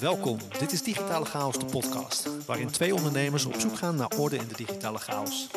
Welkom, 0.00 0.38
dit 0.58 0.72
is 0.72 0.82
Digitale 0.82 1.24
Chaos, 1.24 1.58
de 1.58 1.64
podcast, 1.64 2.28
waarin 2.46 2.70
twee 2.70 2.94
ondernemers 2.94 3.44
op 3.44 3.54
zoek 3.60 3.76
gaan 3.76 3.96
naar 3.96 4.08
orde 4.18 4.36
in 4.36 4.48
de 4.48 4.54
digitale 4.56 4.98
chaos. 4.98 5.48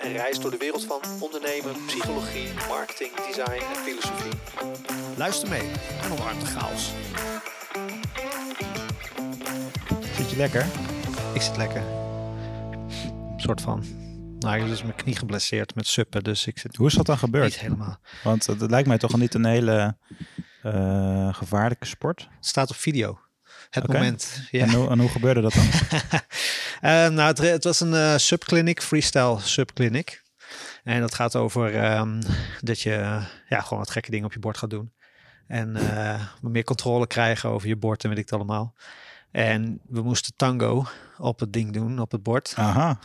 Een 0.00 0.12
reis 0.12 0.38
door 0.40 0.50
de 0.50 0.56
wereld 0.56 0.84
van 0.84 1.00
ondernemen, 1.20 1.74
psychologie, 1.86 2.48
marketing, 2.68 3.10
design 3.26 3.62
en 3.74 3.76
filosofie. 3.84 4.32
Luister 5.16 5.48
mee 5.48 5.70
en 6.02 6.12
omarm 6.12 6.38
de 6.38 6.46
chaos. 6.46 6.90
Zit 10.16 10.30
je 10.30 10.36
lekker? 10.36 10.66
Ik 11.34 11.40
zit 11.42 11.56
lekker. 11.56 11.82
Een 11.82 13.40
soort 13.40 13.60
van. 13.60 13.84
Nou, 14.38 14.60
ik 14.60 14.66
is 14.72 14.82
mijn 14.82 14.94
knie 14.94 15.16
geblesseerd 15.16 15.74
met 15.74 15.86
suppen, 15.86 16.24
dus 16.24 16.46
ik 16.46 16.58
zit 16.58 16.76
Hoe 16.76 16.86
is 16.86 16.94
dat 16.94 17.06
dan 17.06 17.18
gebeurd? 17.18 17.44
niet 17.44 17.58
helemaal. 17.60 17.98
Want 18.24 18.46
het 18.46 18.70
lijkt 18.70 18.88
mij 18.88 18.98
toch 18.98 19.16
niet 19.16 19.34
een 19.34 19.44
hele 19.44 19.96
eh, 20.74 21.34
gevaarlijke 21.34 21.86
sport. 21.86 22.28
Het 22.36 22.46
staat 22.46 22.70
op 22.70 22.76
video. 22.76 23.18
Het 23.70 23.86
moment. 23.86 24.48
Ja. 24.50 24.62
En, 24.62 24.70
hoe, 24.72 24.90
en 24.90 24.98
hoe 24.98 25.08
gebeurde 25.08 25.40
dat 25.40 25.52
dan? 25.52 25.66
Eh, 26.80 27.08
nou, 27.08 27.28
het, 27.28 27.38
het 27.38 27.64
was 27.64 27.80
een 27.80 27.94
eh 27.94 28.16
subclinic, 28.16 28.82
freestyle 28.82 29.40
subclinic. 29.40 30.22
En 30.84 31.00
dat 31.00 31.14
gaat 31.14 31.36
over 31.36 31.74
ehm, 31.74 32.22
dat 32.60 32.80
je 32.80 33.20
ja, 33.48 33.60
gewoon 33.60 33.78
wat 33.78 33.90
gekke 33.90 34.10
dingen 34.10 34.26
op 34.26 34.32
je 34.32 34.38
bord 34.38 34.58
gaat 34.58 34.70
doen. 34.70 34.92
En 35.46 35.76
meer 36.40 36.64
controle 36.64 37.06
krijgen 37.06 37.50
over 37.50 37.68
je 37.68 37.76
bord 37.76 38.02
en 38.02 38.08
weet 38.08 38.18
ik 38.18 38.24
het 38.24 38.32
allemaal. 38.32 38.74
En 39.30 39.80
we 39.88 40.02
moesten 40.02 40.32
tango 40.36 40.86
op 41.18 41.40
het 41.40 41.52
ding 41.52 41.72
doen, 41.72 41.98
op 41.98 42.12
het 42.12 42.22
bord. 42.22 42.52
Aha. 42.56 42.98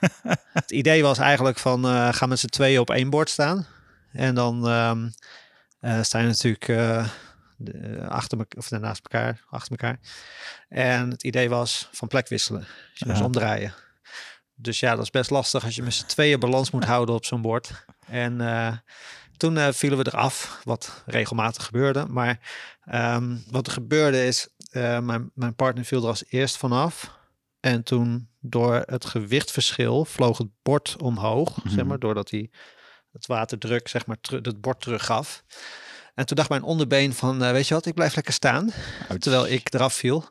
Het 0.52 0.70
idee 0.70 1.02
was 1.02 1.18
eigenlijk 1.18 1.58
van, 1.58 1.84
eh 1.84 2.12
ga 2.12 2.26
met 2.26 2.38
z'n 2.38 2.46
tweeën 2.46 2.80
op 2.80 2.90
één 2.90 3.10
bord 3.10 3.30
staan. 3.30 3.66
En 4.12 4.34
dan 4.34 4.68
ehm 4.68 5.08
eh, 5.80 6.02
sta 6.02 6.18
je 6.18 6.26
natuurlijk 6.26 6.68
eh, 6.68 7.08
de- 7.56 8.06
achter 8.08 8.38
me, 8.38 8.46
of 8.56 8.70
naast 8.70 9.00
elkaar, 9.02 9.44
achter 9.50 9.70
elkaar. 9.70 9.98
En 10.68 11.10
het 11.10 11.22
idee 11.22 11.48
was 11.48 11.88
van 11.92 12.08
plek 12.08 12.28
wisselen. 12.28 12.60
Dus 12.90 12.98
je 12.98 13.06
moest 13.06 13.20
omdraaien. 13.20 13.74
Dus 14.54 14.80
ja, 14.80 14.94
dat 14.94 15.04
is 15.04 15.10
best 15.10 15.30
lastig 15.30 15.64
als 15.64 15.74
je 15.74 15.82
met 15.82 15.94
z'n 15.94 16.06
tweeën 16.06 16.40
balans 16.40 16.70
moet 16.70 16.84
houden 16.84 17.14
op 17.14 17.24
zo'n 17.24 17.42
bord. 17.42 17.84
En 18.06 18.40
eh, 18.40 18.72
toen 19.36 19.56
eh, 19.58 19.68
vielen 19.72 19.98
we 19.98 20.06
eraf, 20.06 20.60
wat 20.64 21.02
regelmatig 21.06 21.64
gebeurde. 21.64 22.06
Maar 22.06 22.38
ehm, 22.84 23.36
wat 23.50 23.66
er 23.66 23.72
gebeurde 23.72 24.26
is, 24.26 24.48
eh, 24.70 24.98
mijn, 24.98 25.30
mijn 25.34 25.54
partner 25.54 25.84
viel 25.84 26.02
er 26.02 26.08
als 26.08 26.24
eerst 26.28 26.56
vanaf. 26.56 27.16
En 27.60 27.82
toen 27.82 28.28
door 28.40 28.82
het 28.86 29.04
gewichtverschil 29.04 30.04
vloog 30.04 30.38
het 30.38 30.48
bord 30.62 30.96
omhoog, 31.02 31.54
zeg 31.64 31.74
Mhm. 31.76 31.86
maar, 31.86 31.98
doordat 31.98 32.30
hij 32.30 32.50
het 33.12 33.26
waterdruk, 33.26 33.88
zeg 33.88 34.06
maar, 34.06 34.16
het 34.20 34.60
bord 34.60 34.80
teruggaf. 34.80 35.42
En 36.14 36.26
toen 36.26 36.36
dacht 36.36 36.48
mijn 36.48 36.62
onderbeen 36.62 37.14
van, 37.14 37.42
eh, 37.42 37.50
weet 37.50 37.68
je 37.68 37.74
wat, 37.74 37.86
ik 37.86 37.94
blijf 37.94 38.14
lekker 38.14 38.32
staan. 38.32 38.72
Terwijl 39.18 39.48
ik 39.48 39.74
eraf 39.74 39.94
viel. 39.94 40.24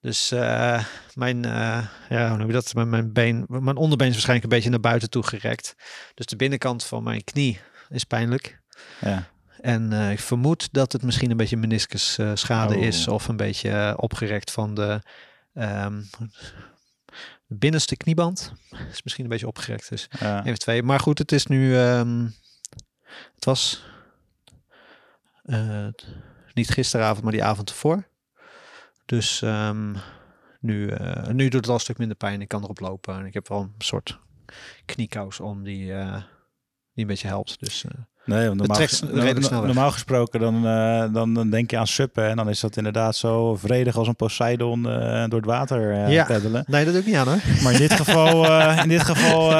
Dus 0.00 0.30
eh, 0.30 0.84
mijn, 1.14 1.44
eh, 1.44 1.86
ja, 2.08 2.28
hoe 2.28 2.36
noem 2.36 2.46
je 2.46 2.52
dat? 2.52 2.74
Mijn, 2.74 2.88
mijn 2.88 3.12
been, 3.12 3.44
mijn 3.48 3.76
onderbeen 3.76 4.06
is 4.08 4.12
waarschijnlijk 4.12 4.50
een 4.50 4.56
beetje 4.56 4.70
naar 4.70 4.80
buiten 4.80 5.10
toe 5.10 5.22
gerekt. 5.22 5.74
Dus 6.14 6.26
de 6.26 6.36
binnenkant 6.36 6.84
van 6.84 7.02
mijn 7.02 7.24
knie 7.24 7.60
is 7.88 8.04
pijnlijk. 8.04 8.60
Ja. 9.00 9.28
En 9.60 9.92
ik 9.92 10.20
vermoed 10.20 10.72
dat 10.72 10.92
het 10.92 11.02
misschien 11.02 11.30
een 11.30 11.36
beetje 11.36 11.56
meniscusschade 11.56 12.36
schade 12.36 12.76
Oh. 12.76 12.82
is. 12.82 13.08
Of 13.08 13.28
een 13.28 13.36
beetje 13.36 13.94
opgerekt 13.96 14.50
van 14.50 14.74
de 14.74 15.00
ehm, 15.54 16.02
de 16.18 16.69
binnenste 17.58 17.96
knieband. 17.96 18.52
Is 18.92 19.02
misschien 19.02 19.24
een 19.24 19.30
beetje 19.30 19.46
opgerekt. 19.46 19.88
Dus 19.88 20.08
Ja. 20.20 20.44
even 20.44 20.58
twee. 20.58 20.82
Maar 20.82 21.00
goed, 21.00 21.18
het 21.18 21.32
is 21.32 21.46
nu... 21.46 21.76
ehm, 21.76 22.28
het 23.34 23.44
was 23.44 23.84
eh, 25.42 25.88
niet 26.54 26.70
gisteravond, 26.70 27.22
maar 27.22 27.32
die 27.32 27.44
avond 27.44 27.70
ervoor. 27.70 28.08
Dus 29.06 29.42
ehm, 29.42 29.94
nu, 30.60 30.88
eh, 30.88 31.26
nu 31.26 31.42
doet 31.48 31.60
het 31.60 31.68
al 31.68 31.74
een 31.74 31.80
stuk 31.80 31.98
minder 31.98 32.16
pijn. 32.16 32.40
Ik 32.40 32.48
kan 32.48 32.62
erop 32.62 32.80
lopen. 32.80 33.14
En 33.18 33.24
ik 33.26 33.34
heb 33.34 33.48
wel 33.48 33.60
een 33.60 33.74
soort 33.78 34.18
kniekous 34.84 35.40
om 35.40 35.62
die, 35.64 35.92
eh, 35.94 36.12
die 36.92 37.04
een 37.04 37.06
beetje 37.06 37.28
helpt. 37.28 37.60
Dus 37.60 37.84
Nee, 38.36 38.46
want 38.46 38.58
normaal, 38.58 38.76
trekt 38.76 38.90
ges- 38.90 39.00
redelijk 39.12 39.38
no- 39.40 39.46
snel 39.46 39.58
weg. 39.62 39.72
normaal 39.74 39.90
gesproken 39.90 40.40
dan, 40.40 40.66
eh, 40.66 41.04
dan, 41.12 41.34
dan 41.34 41.50
denk 41.50 41.70
je 41.70 41.78
aan 41.78 41.86
suppen. 41.86 42.28
En 42.28 42.36
dan 42.36 42.48
is 42.48 42.60
dat 42.60 42.76
inderdaad 42.76 43.16
zo 43.16 43.56
vredig 43.56 43.96
als 43.96 44.08
een 44.08 44.16
Poseidon 44.16 44.88
eh, 44.88 45.24
door 45.28 45.38
het 45.38 45.44
water 45.48 45.92
eh 45.92 46.12
Ja. 46.12 46.24
peddelen. 46.24 46.64
nee, 46.66 46.84
dat 46.84 46.92
doe 46.92 47.02
ik 47.02 47.08
niet 47.08 47.16
aan 47.16 47.26
hoor. 47.28 47.38
Maar 47.62 47.72
in 47.72 47.78
dit 47.78 47.92
geval, 47.92 48.52
in 48.82 48.88
dit 48.88 49.02
geval 49.02 49.54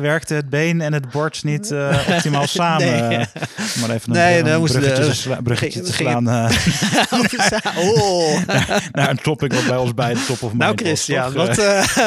werkte 0.00 0.34
het 0.34 0.50
been 0.50 0.80
en 0.80 0.92
het 0.92 1.10
bord 1.10 1.44
niet 1.44 1.74
optimaal 2.08 2.46
samen. 2.46 2.86
Nee. 3.08 3.18
Maar 3.80 3.90
even 3.90 4.00
een, 4.04 4.10
Nee, 4.12 4.38
een 4.38 4.60
bruggetje, 4.62 4.80
de- 4.94 5.06
te 5.08 5.14
sla- 5.14 5.40
bruggetje 5.42 5.80
te 5.80 5.92
slaan 5.92 6.28
oh. 7.76 8.38
naar 8.92 9.10
een 9.10 9.20
topic 9.22 9.52
wat 9.52 9.66
bij 9.66 9.76
ons 9.76 9.94
beide 9.94 10.20
top 10.26 10.42
of 10.42 10.48
mind 10.50 10.58
Nou 10.58 10.74
Christian, 10.76 11.32
wat, 11.32 11.56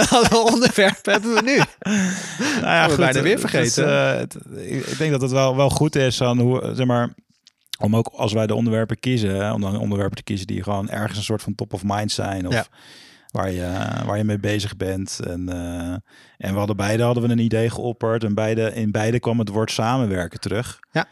wat 0.10 0.44
onderwerp 0.52 1.00
hebben 1.06 1.34
we 1.34 1.42
nu? 1.44 1.58
Nou 2.62 2.74
ja, 2.74 2.90
we 2.90 2.96
bijna 2.96 3.22
weer 3.22 3.40
vergeten. 3.40 4.18
het- 4.18 4.38
ik 4.58 4.86
ik 4.86 4.98
denk 4.98 5.12
dat 5.12 5.22
het 5.22 5.32
wel, 5.32 5.56
wel 5.56 5.70
goed 5.70 5.96
is 5.96 6.09
aan 6.22 6.40
hoe, 6.40 6.72
zeg 6.74 6.86
maar, 6.86 7.14
om 7.80 7.96
ook 7.96 8.08
als 8.08 8.34
wij 8.34 8.48
de 8.48 8.56
onderwerpen 8.56 9.00
kiezen, 9.00 9.36
hè, 9.36 9.54
om 9.54 9.62
dan 9.62 9.78
onderwerpen 9.78 10.18
te 10.18 10.24
kiezen 10.24 10.48
die 10.48 10.64
gewoon 10.64 10.90
ergens 10.90 11.18
een 11.18 11.24
soort 11.24 11.42
van 11.42 11.56
top 11.56 11.74
of 11.74 11.82
mind 11.84 12.12
zijn 12.12 12.48
of 12.48 12.54
Ja. 12.54 12.66
waar, 13.32 13.52
je, 13.52 13.88
waar 14.06 14.18
je 14.18 14.24
mee 14.24 14.40
bezig 14.40 14.78
bent. 14.78 15.20
En, 15.24 15.50
eh, 15.50 15.92
en 16.38 16.52
we 16.52 16.58
hadden 16.58 16.76
beide 16.76 17.04
hadden 17.04 17.24
we 17.24 17.30
een 17.30 17.40
idee 17.40 17.70
geopperd 17.70 18.24
en 18.24 18.34
beide, 18.34 18.74
in 18.74 18.92
beide 18.92 19.20
kwam 19.20 19.40
het 19.40 19.50
woord 19.50 19.72
samenwerken 19.72 20.40
terug. 20.40 20.80
Ja. 20.92 21.08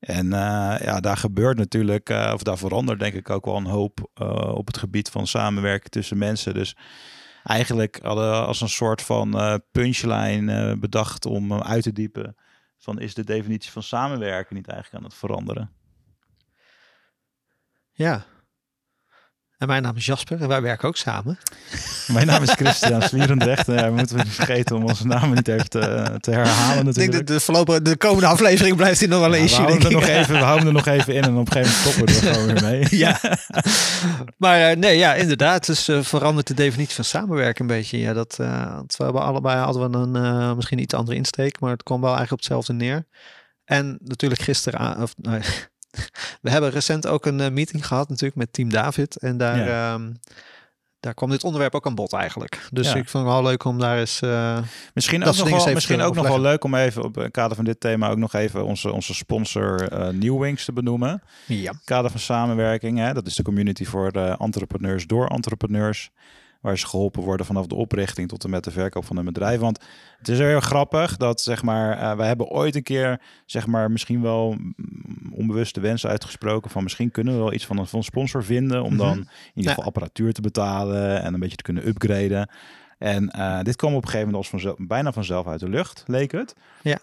En 0.00 0.32
eh, 0.32 0.76
ja, 0.80 1.00
daar 1.00 1.16
gebeurt 1.16 1.56
natuurlijk, 1.56 2.08
eh, 2.08 2.30
of 2.34 2.42
daar 2.42 2.58
verandert 2.58 3.00
denk 3.00 3.14
ik 3.14 3.30
ook 3.30 3.44
wel 3.44 3.56
een 3.56 3.66
hoop 3.66 4.10
op 4.54 4.66
het 4.66 4.78
gebied 4.78 5.08
van 5.08 5.26
samenwerken 5.26 5.90
tussen 5.90 6.18
mensen. 6.18 6.54
Dus 6.54 6.76
eigenlijk 7.44 7.98
hadden 8.02 8.30
we 8.30 8.36
als 8.36 8.60
een 8.60 8.68
soort 8.68 9.02
van 9.02 9.60
punchline 9.72 10.76
bedacht 10.78 11.26
om 11.26 11.62
uit 11.62 11.82
te 11.82 11.92
diepen 11.92 12.36
van 12.82 12.98
is 13.00 13.14
de 13.14 13.24
definitie 13.24 13.70
van 13.70 13.82
samenwerken 13.82 14.56
niet 14.56 14.68
eigenlijk 14.68 14.98
aan 15.04 15.10
het 15.10 15.18
veranderen? 15.18 15.70
Ja. 17.92 18.26
En 19.62 19.68
mijn 19.68 19.82
naam 19.82 19.96
is 19.96 20.06
Jasper 20.06 20.40
en 20.40 20.48
wij 20.48 20.62
werken 20.62 20.88
ook 20.88 20.96
samen. 20.96 21.38
Mijn 22.06 22.26
naam 22.26 22.42
is 22.42 22.50
Christian 22.50 23.02
Slierendrecht. 23.02 23.68
en 23.68 23.74
ja, 23.74 23.84
we 23.84 23.94
moeten 23.96 24.16
we 24.16 24.22
niet 24.22 24.32
vergeten 24.32 24.76
om 24.76 24.84
onze 24.84 25.06
namen 25.06 25.34
niet 25.34 25.48
even 25.48 25.68
te, 25.68 26.16
te 26.20 26.30
herhalen 26.30 26.68
Ik 26.68 26.74
denk 26.74 26.84
natuurlijk. 26.84 27.12
dat 27.12 27.26
de, 27.26 27.40
voorlopige, 27.40 27.82
de 27.82 27.96
komende 27.96 28.26
aflevering 28.26 28.76
blijft 28.76 29.00
hij 29.00 29.08
nog 29.08 29.20
wel 29.20 29.34
Ja, 29.34 29.40
eens. 29.40 29.56
we, 29.56 29.62
houden 29.62 29.86
er 29.86 29.92
nog 29.92 30.06
even, 30.06 30.34
we 30.34 30.44
houden 30.44 30.66
er 30.66 30.72
nog 30.72 30.86
even 30.86 31.14
in 31.14 31.22
en 31.22 31.36
op 31.36 31.46
een 31.46 31.52
gegeven 31.52 31.72
moment 31.72 31.94
stoppen 31.94 32.14
we 32.14 32.28
er 32.28 32.34
gewoon 32.34 32.46
weer 32.46 32.62
mee. 32.70 32.86
Ja. 32.90 33.20
maar 34.44 34.70
eh, 34.70 34.76
nee, 34.76 34.98
ja, 34.98 35.14
inderdaad. 35.14 35.66
Dus 35.66 35.88
eh, 35.88 36.02
verandert 36.02 36.46
de 36.46 36.54
definitie 36.54 36.94
van 36.94 37.04
samenwerken 37.04 37.60
een 37.60 37.76
beetje. 37.76 37.98
Ja, 37.98 38.12
dat, 38.12 38.38
eh, 38.40 38.74
want 38.74 38.96
we 38.96 39.04
hebben 39.04 39.22
allebei 39.22 39.58
hadden 39.58 39.90
we 39.90 39.98
een 39.98 40.16
eh, 40.16 40.54
misschien 40.54 40.78
iets 40.78 40.94
andere 40.94 41.16
insteek, 41.16 41.60
maar 41.60 41.70
het 41.70 41.82
kwam 41.82 42.00
wel 42.00 42.16
eigenlijk 42.16 42.32
op 42.32 42.38
hetzelfde 42.48 42.72
neer. 42.84 43.06
En 43.64 43.98
natuurlijk 44.02 44.40
gisteren, 44.40 45.02
of, 45.02 45.14
we 46.40 46.50
hebben 46.50 46.70
recent 46.70 47.06
ook 47.06 47.26
een 47.26 47.40
eh, 47.40 47.50
meeting 47.50 47.86
gehad 47.86 48.08
natuurlijk 48.08 48.36
met 48.36 48.52
Team 48.52 48.68
David. 48.70 49.16
En 49.16 49.36
daar, 49.36 49.68
ehm, 49.68 50.12
daar 51.00 51.14
kwam 51.14 51.30
dit 51.30 51.44
onderwerp 51.44 51.74
ook 51.74 51.86
aan 51.86 51.94
bod 51.94 52.12
eigenlijk. 52.12 52.68
Dus 52.70 52.86
Ja. 52.92 52.94
ik 52.94 53.08
vond 53.08 53.24
het 53.24 53.32
wel 53.32 53.42
leuk 53.42 53.64
om 53.64 53.78
daar 53.78 53.98
eens... 53.98 54.20
eh, 54.20 54.58
Misschien 54.94 55.24
ook, 55.24 55.36
nog 55.36 55.48
wel, 55.64 55.72
misschien 55.74 56.00
ook 56.00 56.14
nog 56.14 56.28
wel 56.28 56.40
leuk 56.40 56.64
om 56.64 56.74
even 56.74 57.02
op 57.04 57.14
het 57.14 57.30
kader 57.30 57.56
van 57.56 57.64
dit 57.64 57.80
thema 57.80 58.08
ook 58.08 58.16
nog 58.18 58.32
even 58.34 58.64
onze, 58.64 58.92
onze 58.92 59.14
sponsor 59.14 59.88
eh 59.92 60.08
Newwings 60.08 60.64
te 60.64 60.72
benoemen. 60.72 61.22
ja. 61.46 61.72
kader 61.84 62.10
van 62.10 62.20
samenwerking. 62.20 62.98
Hè? 62.98 63.12
Dat 63.12 63.26
is 63.26 63.34
de 63.34 63.42
community 63.42 63.84
voor 63.84 64.12
de 64.12 64.36
entrepreneurs 64.38 65.06
door 65.06 65.26
entrepreneurs. 65.26 66.10
Waar 66.62 66.78
ze 66.78 66.86
geholpen 66.86 67.22
worden 67.22 67.46
vanaf 67.46 67.66
de 67.66 67.74
oprichting 67.74 68.28
tot 68.28 68.44
en 68.44 68.50
met 68.50 68.64
de 68.64 68.70
verkoop 68.70 69.04
van 69.04 69.16
een 69.16 69.24
bedrijf. 69.24 69.60
Want 69.60 69.78
het 70.18 70.28
is 70.28 70.38
heel 70.38 70.60
grappig 70.60 71.16
dat, 71.16 71.40
zeg 71.40 71.62
maar, 71.62 71.98
eh 71.98 72.16
wij 72.16 72.26
hebben 72.26 72.46
ooit 72.48 72.74
een 72.74 72.82
keer, 72.82 73.20
zeg 73.46 73.66
maar, 73.66 73.90
misschien 73.90 74.22
wel 74.22 74.52
mm, 74.58 74.74
onbewuste 75.32 75.80
wensen 75.80 76.10
uitgesproken. 76.10 76.70
Van 76.70 76.82
misschien 76.82 77.10
kunnen 77.10 77.34
we 77.34 77.38
wel 77.40 77.52
iets 77.52 77.66
van 77.66 77.78
een, 77.78 77.86
van 77.86 77.98
een 77.98 78.04
sponsor 78.04 78.44
vinden. 78.44 78.82
Om 78.82 78.96
dan 78.96 79.08
Mhm. 79.08 79.18
in 79.18 79.26
ieder 79.54 79.62
Ja. 79.62 79.68
geval 79.68 79.84
apparatuur 79.84 80.32
te 80.32 80.40
betalen 80.40 81.22
en 81.22 81.34
een 81.34 81.40
beetje 81.40 81.56
te 81.56 81.62
kunnen 81.62 81.86
upgraden. 81.88 82.48
En 82.98 83.30
eh, 83.30 83.60
dit 83.62 83.76
kwam 83.76 83.90
op 83.94 84.02
een 84.02 84.08
gegeven 84.08 84.26
moment 84.26 84.42
als 84.42 84.48
vanzelf, 84.50 84.76
bijna 84.78 85.12
vanzelf 85.12 85.46
uit 85.46 85.60
de 85.60 85.68
lucht, 85.68 86.04
leek 86.06 86.32
het. 86.32 86.54
Ja. 86.82 86.98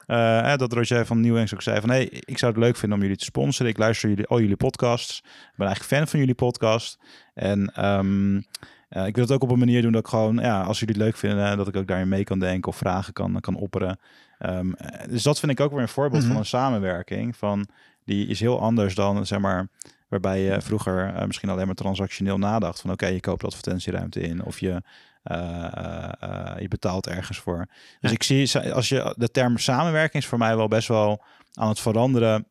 Eh, 0.51 0.57
dat 0.57 0.73
Roger 0.73 1.05
van 1.05 1.19
Nieuwings 1.19 1.53
ook 1.53 1.61
zei 1.61 1.79
van... 1.79 1.89
hey, 1.89 2.03
ik 2.09 2.37
zou 2.37 2.51
het 2.51 2.61
leuk 2.61 2.75
vinden 2.75 2.97
om 2.97 3.03
jullie 3.03 3.17
te 3.19 3.23
sponsoren. 3.25 3.71
Ik 3.71 3.77
luister 3.77 4.09
jullie, 4.09 4.25
al 4.27 4.39
jullie 4.39 4.55
podcasts. 4.55 5.17
Ik 5.25 5.53
ben 5.57 5.67
eigenlijk 5.67 5.95
fan 5.97 6.07
van 6.07 6.19
jullie 6.19 6.35
podcast. 6.35 6.99
En 7.33 7.71
ehm, 7.75 8.41
eh, 8.89 9.05
ik 9.05 9.15
wil 9.15 9.23
het 9.23 9.33
ook 9.33 9.43
op 9.43 9.49
een 9.51 9.59
manier 9.59 9.81
doen 9.81 9.91
dat 9.91 10.01
ik 10.01 10.07
gewoon... 10.07 10.35
Ja, 10.37 10.61
als 10.61 10.79
jullie 10.79 10.95
het 10.95 11.03
leuk 11.03 11.17
vinden, 11.17 11.57
dat 11.57 11.67
ik 11.67 11.75
ook 11.75 11.87
daarin 11.87 12.09
mee 12.09 12.23
kan 12.23 12.39
denken... 12.39 12.71
of 12.71 12.77
vragen 12.77 13.13
kan, 13.13 13.39
kan 13.39 13.55
opperen. 13.55 13.99
Ehm, 14.37 14.71
eh, 14.73 15.07
dus 15.09 15.23
dat 15.23 15.39
vind 15.39 15.51
ik 15.51 15.59
ook 15.59 15.71
weer 15.71 15.81
een 15.81 15.87
voorbeeld 15.87 16.21
Mhm. 16.23 16.31
van 16.31 16.39
een 16.39 16.45
samenwerking. 16.45 17.35
Van, 17.37 17.67
die 18.05 18.27
is 18.27 18.39
heel 18.39 18.59
anders 18.61 18.95
dan, 18.95 19.25
zeg 19.25 19.39
maar... 19.39 19.67
Waarbij 20.09 20.39
je 20.41 20.61
vroeger 20.61 21.13
eh, 21.13 21.25
misschien 21.25 21.49
alleen 21.49 21.65
maar 21.65 21.75
transactioneel 21.75 22.37
nadacht. 22.37 22.81
Van 22.81 22.91
oké, 22.91 23.05
je 23.07 23.19
koopt 23.19 23.43
advertentieruimte 23.43 24.19
in. 24.19 24.43
Of 24.43 24.59
je, 24.59 24.81
eh, 25.23 25.65
eh, 25.65 26.11
eh, 26.19 26.59
je 26.61 26.67
betaalt 26.67 27.07
ergens 27.07 27.37
voor. 27.37 27.65
Dus 27.99 28.09
Ja. 28.09 28.09
ik 28.09 28.23
zie, 28.23 28.73
als 28.73 28.89
je 28.89 29.13
de 29.17 29.31
term 29.31 29.57
samenwerking 29.57 30.23
is 30.23 30.29
voor 30.29 30.37
mij 30.37 30.55
wel 30.55 30.67
best 30.67 30.87
wel 30.87 31.23
aan 31.53 31.69
het 31.69 31.79
veranderen. 31.79 32.47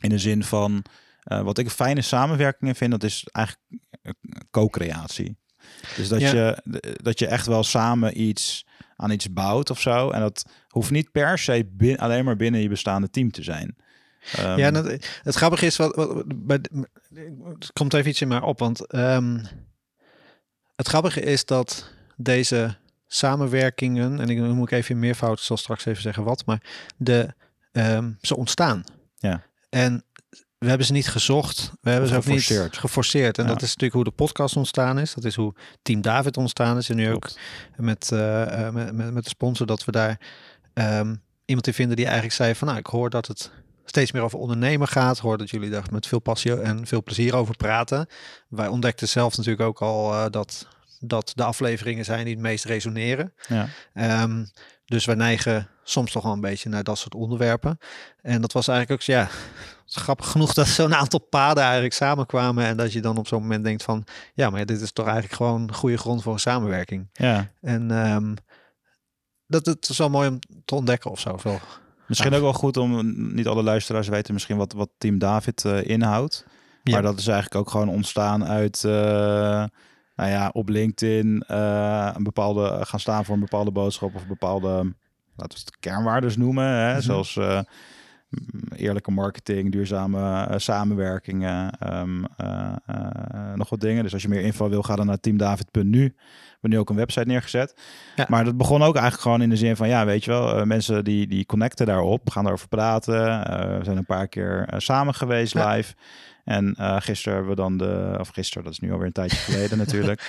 In 0.00 0.08
de 0.08 0.18
zin 0.18 0.44
van, 0.44 0.84
eh, 1.22 1.40
wat 1.40 1.58
ik 1.58 1.70
fijne 1.70 2.00
samenwerkingen 2.02 2.74
vind, 2.74 2.90
dat 2.90 3.02
is 3.02 3.26
eigenlijk 3.32 3.66
eh, 4.02 4.12
co-creatie. 4.50 5.36
Dus 5.96 6.08
dat, 6.08 6.20
Ja. 6.20 6.32
je, 6.32 6.62
dat 7.02 7.18
je 7.18 7.26
echt 7.26 7.46
wel 7.46 7.64
samen 7.64 8.20
iets 8.20 8.66
aan 8.96 9.10
iets 9.10 9.32
bouwt 9.32 9.70
of 9.70 9.80
zo. 9.80 10.10
En 10.10 10.20
dat 10.20 10.44
hoeft 10.68 10.90
niet 10.90 11.10
per 11.12 11.38
se 11.38 11.68
bin- 11.72 11.98
alleen 11.98 12.24
maar 12.24 12.36
binnen 12.36 12.60
je 12.60 12.68
bestaande 12.68 13.10
team 13.10 13.30
te 13.30 13.42
zijn. 13.42 13.76
Ehm, 14.36 14.58
Ja, 14.58 14.70
dat, 14.70 14.86
het 15.22 15.34
grappige 15.34 15.66
is, 15.66 15.76
wat, 15.76 15.94
wat, 15.94 16.24
bij, 16.44 16.60
het 17.58 17.72
komt 17.72 17.94
even 17.94 18.10
iets 18.10 18.20
in 18.20 18.28
mij 18.28 18.40
op, 18.40 18.58
want 18.58 18.86
ehm, 18.86 19.44
het 20.76 20.88
grappige 20.88 21.20
is 21.20 21.44
dat 21.44 21.90
deze 22.16 22.76
samenwerkingen, 23.06 24.20
en 24.20 24.28
ik 24.28 24.38
moet 24.38 24.70
ik 24.72 24.78
even 24.78 24.94
in 24.94 25.00
meervoud, 25.00 25.38
ik 25.38 25.44
zal 25.44 25.56
straks 25.56 25.84
even 25.84 26.02
zeggen 26.02 26.24
wat, 26.24 26.46
maar 26.46 26.62
de, 26.96 27.34
ehm, 27.72 28.10
ze 28.20 28.36
ontstaan. 28.36 28.84
Ja. 29.18 29.42
En 29.70 30.04
we 30.62 30.68
hebben 30.68 30.86
ze 30.86 30.92
niet 30.92 31.08
gezocht, 31.08 31.72
we 31.80 31.90
hebben 31.90 32.08
ze 32.08 32.16
ook 32.16 32.24
niet 32.24 32.40
geforceerd. 32.42 32.78
geforceerd. 32.78 33.38
En 33.38 33.44
Ja. 33.44 33.50
dat 33.50 33.62
is 33.62 33.68
natuurlijk 33.68 33.94
hoe 33.94 34.04
de 34.04 34.10
podcast 34.10 34.56
ontstaan 34.56 34.98
is. 34.98 35.14
Dat 35.14 35.24
is 35.24 35.34
hoe 35.34 35.54
Team 35.82 36.00
David 36.00 36.36
ontstaan 36.36 36.76
is. 36.76 36.88
En 36.88 36.96
nu 36.96 37.12
ook 37.12 37.30
met, 37.76 38.12
eh, 38.12 38.66
eh, 38.66 38.74
met, 38.74 38.92
met, 38.92 39.12
met 39.12 39.24
de 39.24 39.30
sponsor 39.30 39.66
dat 39.66 39.84
we 39.84 39.92
daar 39.92 40.20
ehm, 40.74 41.14
iemand 41.44 41.66
in 41.66 41.74
vinden 41.74 41.96
die 41.96 42.04
eigenlijk 42.04 42.34
zei 42.34 42.54
van 42.54 42.66
nou 42.66 42.78
ik 42.78 42.86
hoor 42.86 43.10
dat 43.10 43.26
het 43.26 43.50
steeds 43.84 44.12
meer 44.12 44.22
over 44.22 44.38
ondernemen 44.38 44.88
gaat. 44.88 45.18
Hoor 45.18 45.38
dat 45.38 45.50
jullie 45.50 45.70
daar 45.70 45.84
met 45.92 46.06
veel 46.06 46.18
passie 46.20 46.60
en 46.60 46.86
veel 46.86 47.02
plezier 47.02 47.34
over 47.36 47.56
praten. 47.56 48.06
Wij 48.48 48.66
ontdekten 48.68 49.08
zelf 49.08 49.36
natuurlijk 49.36 49.68
ook 49.68 49.80
al 49.80 50.12
eh, 50.12 50.24
dat 50.30 50.66
dat 51.04 51.32
de 51.34 51.44
afleveringen 51.44 52.04
zijn 52.04 52.24
die 52.24 52.34
het 52.34 52.42
meest 52.42 52.64
resoneren. 52.64 53.32
Ja. 53.48 53.68
Ehm, 53.94 54.44
dus 54.84 55.04
wij 55.04 55.14
neigen 55.14 55.68
soms 55.84 56.12
toch 56.12 56.22
wel 56.22 56.32
een 56.32 56.40
beetje 56.40 56.68
naar 56.68 56.84
dat 56.84 56.98
soort 56.98 57.14
onderwerpen. 57.14 57.78
En 58.20 58.40
dat 58.40 58.52
was 58.52 58.68
eigenlijk 58.68 59.00
ook, 59.00 59.06
ja, 59.06 59.28
grappig 59.86 60.30
genoeg 60.30 60.52
dat 60.52 60.66
zo'n 60.66 60.94
aantal 60.94 61.20
paden 61.20 61.62
eigenlijk 61.62 61.94
samenkwamen. 61.94 62.64
En 62.64 62.76
dat 62.76 62.92
je 62.92 63.00
dan 63.00 63.18
op 63.18 63.26
zo'n 63.26 63.42
moment 63.42 63.64
denkt 63.64 63.82
van, 63.82 64.04
ja, 64.34 64.50
maar 64.50 64.66
dit 64.66 64.80
is 64.80 64.92
toch 64.92 65.06
eigenlijk 65.06 65.34
gewoon 65.34 65.62
een 65.62 65.74
goede 65.74 65.98
grond 65.98 66.22
voor 66.22 66.32
een 66.32 66.38
samenwerking. 66.38 67.08
ja. 67.12 67.50
En 67.60 67.90
ehm, 67.90 68.34
dat 69.46 69.66
het 69.66 69.88
is 69.88 69.98
wel 69.98 70.10
mooi 70.10 70.28
om 70.28 70.38
te 70.64 70.74
ontdekken 70.74 71.10
of 71.10 71.20
zo. 71.20 71.38
Wel. 71.42 71.58
Misschien 72.06 72.34
ook 72.34 72.40
wel 72.40 72.52
goed 72.52 72.76
om, 72.76 73.14
niet 73.34 73.46
alle 73.46 73.62
luisteraars 73.62 74.08
weten 74.08 74.32
misschien 74.32 74.56
wat, 74.56 74.72
wat 74.72 74.90
Team 74.98 75.18
David 75.18 75.64
eh, 75.64 75.88
inhoudt. 75.88 76.44
Ja. 76.82 76.92
Maar 76.92 77.02
dat 77.02 77.18
is 77.18 77.26
eigenlijk 77.26 77.60
ook 77.60 77.70
gewoon 77.70 77.88
ontstaan 77.88 78.44
uit, 78.44 78.84
eh, 78.84 78.92
nou 80.14 80.30
ja, 80.30 80.50
op 80.52 80.68
LinkedIn 80.68 81.44
eh, 81.46 82.10
een 82.14 82.22
bepaalde, 82.22 82.78
gaan 82.84 83.00
staan 83.00 83.24
voor 83.24 83.34
een 83.34 83.40
bepaalde 83.40 83.70
boodschap 83.70 84.14
of 84.14 84.26
bepaalde, 84.26 84.94
laten 85.36 85.58
we 85.58 85.64
het 85.64 85.76
kernwaardes 85.80 86.36
noemen. 86.36 86.64
Hè? 86.64 86.92
Mhm. 86.92 87.00
Zoals 87.00 87.36
eh, 87.36 87.60
m, 88.28 88.74
eerlijke 88.76 89.10
marketing, 89.10 89.72
duurzame 89.72 90.44
eh, 90.46 90.58
samenwerkingen, 90.58 91.78
ehm, 91.78 92.24
eh, 92.36 93.52
nog 93.54 93.68
wat 93.68 93.80
dingen. 93.80 94.02
Dus 94.02 94.12
als 94.12 94.22
je 94.22 94.28
meer 94.28 94.40
info 94.42 94.68
wil, 94.68 94.82
ga 94.82 94.96
dan 94.96 95.06
naar 95.06 95.20
teamdavid.nu. 95.20 96.04
We 96.04 96.68
hebben 96.68 96.70
nu 96.70 96.78
ook 96.78 96.90
een 96.90 96.96
website 96.96 97.26
neergezet. 97.26 97.74
Ja. 98.16 98.26
Maar 98.28 98.44
dat 98.44 98.56
begon 98.56 98.82
ook 98.82 98.94
eigenlijk 98.94 99.22
gewoon 99.22 99.42
in 99.42 99.48
de 99.48 99.56
zin 99.56 99.76
van, 99.76 99.88
ja, 99.88 100.04
weet 100.04 100.24
je 100.24 100.30
wel, 100.30 100.66
mensen 100.66 101.04
die, 101.04 101.26
die 101.26 101.46
connecten 101.46 101.86
daarop, 101.86 102.30
gaan 102.30 102.42
daarover 102.42 102.68
praten. 102.68 103.14
We 103.78 103.80
zijn 103.82 103.96
een 103.96 104.06
paar 104.06 104.28
keer 104.28 104.74
samen 104.76 105.14
geweest 105.14 105.52
Ja. 105.52 105.72
live. 105.74 105.94
En 106.44 106.74
gisteren 107.02 107.38
hebben 107.38 107.56
we 107.56 107.60
dan 107.62 107.76
de, 107.76 108.16
of 108.20 108.28
gisteren, 108.28 108.64
dat 108.64 108.72
is 108.72 108.78
nu 108.78 108.92
alweer 108.92 109.06
een 109.06 109.12
tijdje 109.12 109.36
geleden 109.36 109.78
natuurlijk, 109.84 110.20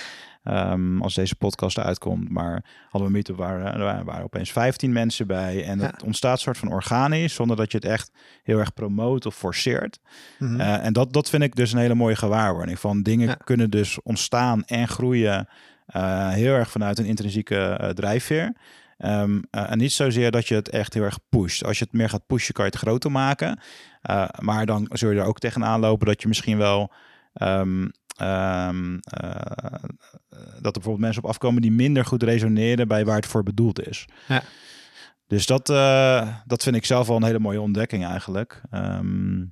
ehm, 0.44 1.00
als 1.02 1.14
deze 1.14 1.34
podcast 1.34 1.78
uitkomt. 1.78 2.28
Maar 2.30 2.64
hadden 2.88 3.10
we 3.10 3.16
meetup 3.16 3.36
waar 3.36 3.74
er 3.74 3.78
waren, 3.84 4.04
waren 4.04 4.24
opeens 4.24 4.52
15 4.52 4.92
mensen 4.92 5.26
bij. 5.26 5.64
En 5.64 5.78
dat 5.78 5.90
Ja. 6.00 6.06
ontstaat 6.06 6.40
soort 6.40 6.58
van 6.58 6.72
organisch, 6.72 7.34
zonder 7.34 7.56
dat 7.56 7.70
je 7.72 7.76
het 7.78 7.86
echt 7.86 8.10
heel 8.42 8.58
erg 8.58 8.72
promoot 8.74 9.26
of 9.26 9.34
forceert. 9.34 10.00
Mhm. 10.38 10.60
Eh, 10.60 10.84
en 10.84 10.92
dat, 10.92 11.12
dat 11.12 11.28
vind 11.30 11.42
ik 11.42 11.54
dus 11.56 11.72
een 11.72 11.78
hele 11.78 11.94
mooie 11.94 12.16
gewaarwording. 12.16 12.78
Van 12.78 13.02
dingen 13.02 13.28
Ja. 13.28 13.34
kunnen 13.44 13.70
dus 13.70 14.02
ontstaan 14.02 14.64
en 14.64 14.88
groeien 14.88 15.48
eh, 15.86 16.28
heel 16.30 16.54
erg 16.54 16.70
vanuit 16.70 16.98
een 16.98 17.04
intrinsieke 17.04 17.56
eh, 17.58 17.88
drijfveer. 17.88 18.52
Ehm, 18.98 19.40
eh, 19.50 19.70
en 19.70 19.78
niet 19.78 19.92
zozeer 19.92 20.30
dat 20.30 20.48
je 20.48 20.54
het 20.54 20.68
echt 20.68 20.94
heel 20.94 21.02
erg 21.02 21.18
pusht. 21.28 21.64
Als 21.64 21.78
je 21.78 21.84
het 21.84 21.92
meer 21.92 22.08
gaat 22.08 22.26
pushen, 22.26 22.54
kan 22.54 22.64
je 22.64 22.70
het 22.70 22.80
groter 22.80 23.10
maken. 23.10 23.58
Eh, 24.02 24.28
maar 24.40 24.66
dan 24.66 24.86
zul 24.92 25.10
je 25.10 25.20
er 25.20 25.26
ook 25.26 25.38
tegenaan 25.38 25.80
lopen 25.80 26.06
dat 26.06 26.22
je 26.22 26.28
misschien 26.28 26.58
wel... 26.58 26.92
ehm, 27.34 27.88
ehm, 28.14 28.98
eh, 29.00 29.30
dat 30.60 30.76
er 30.76 30.80
bijvoorbeeld 30.82 30.98
mensen 30.98 31.22
op 31.22 31.28
afkomen 31.28 31.62
die 31.62 31.72
minder 31.72 32.04
goed 32.04 32.22
resoneren 32.22 32.88
bij 32.88 33.04
waar 33.04 33.16
het 33.16 33.26
voor 33.26 33.42
bedoeld 33.42 33.86
is. 33.86 34.04
Ja. 34.28 34.42
Dus 35.26 35.46
dat, 35.46 35.70
eh, 35.70 36.36
dat 36.44 36.62
vind 36.62 36.76
ik 36.76 36.84
zelf 36.84 37.06
wel 37.06 37.16
een 37.16 37.24
hele 37.24 37.38
mooie 37.38 37.60
ontdekking 37.60 38.04
eigenlijk. 38.04 38.62
Ehm, 38.70 39.44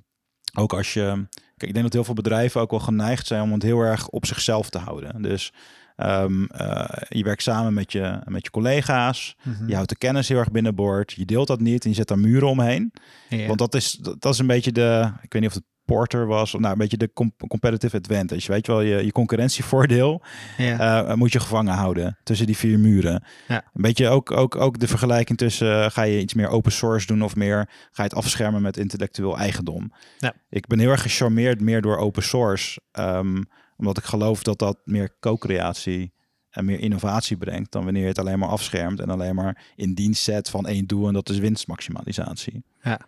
ook 0.53 0.73
als 0.73 0.93
je. 0.93 1.27
Kijk, 1.33 1.71
ik 1.71 1.73
denk 1.73 1.83
dat 1.83 1.93
heel 1.93 2.03
veel 2.03 2.13
bedrijven 2.13 2.61
ook 2.61 2.71
wel 2.71 2.79
geneigd 2.79 3.27
zijn 3.27 3.41
om 3.41 3.51
het 3.51 3.63
heel 3.63 3.79
erg 3.79 4.07
op 4.07 4.25
zichzelf 4.25 4.69
te 4.69 4.77
houden. 4.77 5.21
Dus 5.21 5.53
ehm, 5.95 6.43
eh, 6.45 7.01
je 7.09 7.23
werkt 7.23 7.43
samen 7.43 7.73
met 7.73 7.91
je, 7.91 8.21
met 8.25 8.43
je 8.43 8.51
collega's. 8.51 9.35
Mhm. 9.43 9.67
Je 9.67 9.73
houdt 9.73 9.89
de 9.89 9.97
kennis 9.97 10.27
heel 10.27 10.37
erg 10.37 10.51
binnenboord. 10.51 11.11
Je 11.11 11.25
deelt 11.25 11.47
dat 11.47 11.59
niet 11.59 11.83
en 11.83 11.89
je 11.89 11.95
zet 11.95 12.07
daar 12.07 12.19
muren 12.19 12.49
omheen. 12.49 12.93
Ja. 13.29 13.47
Want 13.47 13.59
dat 13.59 13.75
is, 13.75 13.91
dat 13.91 14.21
dat 14.21 14.33
is 14.33 14.39
een 14.39 14.47
beetje 14.47 14.71
de. 14.71 15.11
Ik 15.21 15.33
weet 15.33 15.41
niet 15.41 15.51
of 15.51 15.57
het 15.57 15.72
Porter 15.85 16.27
was. 16.27 16.53
Nou, 16.53 16.71
een 16.71 16.77
beetje 16.77 16.97
de 16.97 17.13
com- 17.13 17.33
competitive 17.47 17.97
advantage. 17.97 18.51
Weet 18.51 18.65
je 18.65 18.71
wel, 18.71 18.81
je, 18.81 19.05
je 19.05 19.11
concurrentievoordeel 19.11 20.21
ja. 20.57 21.05
eh, 21.05 21.15
moet 21.15 21.31
je 21.31 21.39
gevangen 21.39 21.73
houden 21.73 22.17
tussen 22.23 22.45
die 22.45 22.57
vier 22.57 22.79
muren. 22.79 23.23
Ja. 23.47 23.55
Een 23.73 23.81
beetje 23.81 24.09
ook, 24.09 24.31
ook, 24.31 24.55
ook 24.55 24.79
de 24.79 24.87
vergelijking 24.87 25.37
tussen 25.37 25.83
eh, 25.83 25.89
ga 25.89 26.01
je 26.01 26.19
iets 26.19 26.33
meer 26.33 26.47
open 26.47 26.71
source 26.71 27.07
doen 27.07 27.23
of 27.23 27.35
meer 27.35 27.69
ga 27.91 28.03
je 28.03 28.09
het 28.09 28.15
afschermen 28.15 28.61
met 28.61 28.77
intellectueel 28.77 29.37
eigendom. 29.37 29.93
Ja. 30.17 30.33
Ik 30.49 30.67
ben 30.67 30.79
heel 30.79 30.91
erg 30.91 31.01
gecharmeerd 31.01 31.61
meer 31.61 31.81
door 31.81 31.97
open 31.97 32.23
source, 32.23 32.81
ehm, 32.91 33.41
omdat 33.77 33.97
ik 33.97 34.03
geloof 34.03 34.43
dat 34.43 34.59
dat 34.59 34.77
meer 34.83 35.15
co-creatie 35.19 36.13
en 36.49 36.65
meer 36.65 36.79
innovatie 36.79 37.37
brengt 37.37 37.71
dan 37.71 37.83
wanneer 37.83 38.01
je 38.01 38.07
het 38.07 38.19
alleen 38.19 38.39
maar 38.39 38.49
afschermt 38.49 38.99
en 38.99 39.09
alleen 39.09 39.35
maar 39.35 39.71
in 39.75 39.93
dienst 39.93 40.23
zet 40.23 40.49
van 40.49 40.67
één 40.67 40.85
doel 40.85 41.07
en 41.07 41.13
dat 41.13 41.29
is 41.29 41.37
winstmaximalisatie. 41.39 42.63
Ja. 42.81 42.99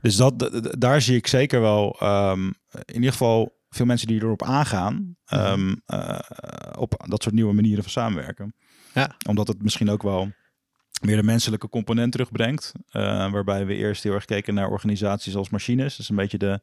Dus 0.00 0.16
dat, 0.16 0.60
daar 0.78 1.00
zie 1.00 1.16
ik 1.16 1.26
zeker 1.26 1.60
wel, 1.60 1.96
ehm, 2.00 2.46
in 2.84 2.94
ieder 2.94 3.10
geval 3.10 3.56
veel 3.70 3.86
mensen 3.86 4.06
die 4.06 4.22
erop 4.22 4.42
aangaan, 4.42 5.16
Mhm. 5.26 5.40
ehm, 5.40 5.74
eh, 5.86 6.18
op 6.78 7.04
dat 7.08 7.22
soort 7.22 7.34
nieuwe 7.34 7.52
manieren 7.54 7.82
van 7.82 7.92
samenwerken. 7.92 8.54
Ja. 8.94 9.16
Omdat 9.28 9.48
het 9.48 9.62
misschien 9.62 9.90
ook 9.90 10.02
wel 10.02 10.32
meer 11.02 11.16
de 11.16 11.22
menselijke 11.22 11.68
component 11.68 12.12
terugbrengt. 12.12 12.72
eh, 12.90 13.30
waarbij 13.32 13.66
we 13.66 13.74
eerst 13.74 14.02
heel 14.02 14.12
erg 14.14 14.24
keken 14.24 14.54
naar 14.54 14.68
organisaties 14.70 15.36
als 15.36 15.48
machines. 15.50 15.90
Dat 15.90 15.98
is 16.00 16.08
een 16.08 16.16
beetje 16.16 16.38
de, 16.38 16.60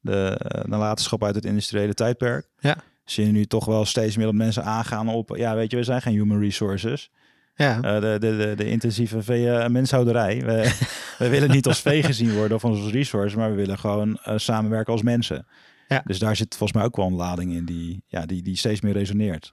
de 0.00 0.36
eh, 0.38 0.64
nalatenschap 0.64 1.24
uit 1.24 1.34
het 1.34 1.44
industriële 1.44 1.94
tijdperk. 1.94 2.48
Ja. 2.58 2.76
Zie 3.04 3.26
je 3.26 3.32
nu 3.32 3.44
toch 3.44 3.64
wel 3.64 3.84
steeds 3.84 4.16
meer 4.16 4.26
dat 4.26 4.34
mensen 4.34 4.64
aangaan 4.64 5.08
op, 5.08 5.36
ja 5.36 5.54
weet 5.54 5.70
je, 5.70 5.76
we 5.76 5.82
zijn 5.82 6.02
geen 6.02 6.14
human 6.14 6.40
resources. 6.40 7.10
Ja. 7.54 7.76
Eh, 7.82 8.00
de, 8.00 8.16
de, 8.20 8.36
de, 8.36 8.54
de 8.56 8.70
intensieve 8.70 9.22
vee- 9.22 9.68
menshouderij. 9.68 10.42
We, 10.44 10.74
we 11.18 11.28
willen 11.28 11.50
niet 11.50 11.66
als 11.66 11.80
vee 11.80 12.02
gezien 12.02 12.34
worden 12.34 12.56
of 12.56 12.64
als 12.64 12.90
resource, 12.90 13.36
maar 13.36 13.50
we 13.50 13.56
willen 13.56 13.78
gewoon 13.78 14.18
eh, 14.22 14.34
samenwerken 14.36 14.92
als 14.92 15.02
mensen. 15.02 15.46
Ja. 15.88 16.02
Dus 16.04 16.18
daar 16.18 16.36
zit 16.36 16.56
volgens 16.56 16.78
mij 16.78 16.86
ook 16.86 16.96
wel 16.96 17.06
een 17.06 17.14
lading 17.14 17.52
in 17.52 17.64
die, 17.64 18.02
ja, 18.06 18.26
die, 18.26 18.42
die 18.42 18.56
steeds 18.56 18.80
meer 18.80 18.92
resoneert. 18.92 19.52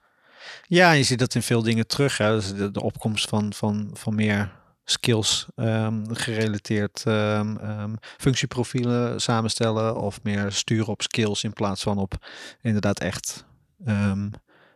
Ja, 0.66 0.92
je 0.92 1.02
ziet 1.02 1.18
dat 1.18 1.34
in 1.34 1.42
veel 1.42 1.62
dingen 1.62 1.86
terug. 1.86 2.18
Hè. 2.18 2.34
Dus 2.34 2.54
de, 2.54 2.70
de 2.70 2.82
opkomst 2.82 3.28
van, 3.28 3.52
van, 3.52 3.90
van 3.92 4.14
meer 4.14 4.52
skills 4.84 5.46
ehm, 5.56 6.04
gerelateerd 6.12 7.02
ehm, 7.06 7.56
ehm, 7.56 7.94
functieprofielen 8.18 9.20
samenstellen 9.20 9.96
of 9.96 10.22
meer 10.22 10.52
sturen 10.52 10.88
op 10.88 11.02
skills 11.02 11.44
in 11.44 11.52
plaats 11.52 11.82
van 11.82 11.98
op 11.98 12.14
inderdaad 12.60 13.00
echt 13.00 13.44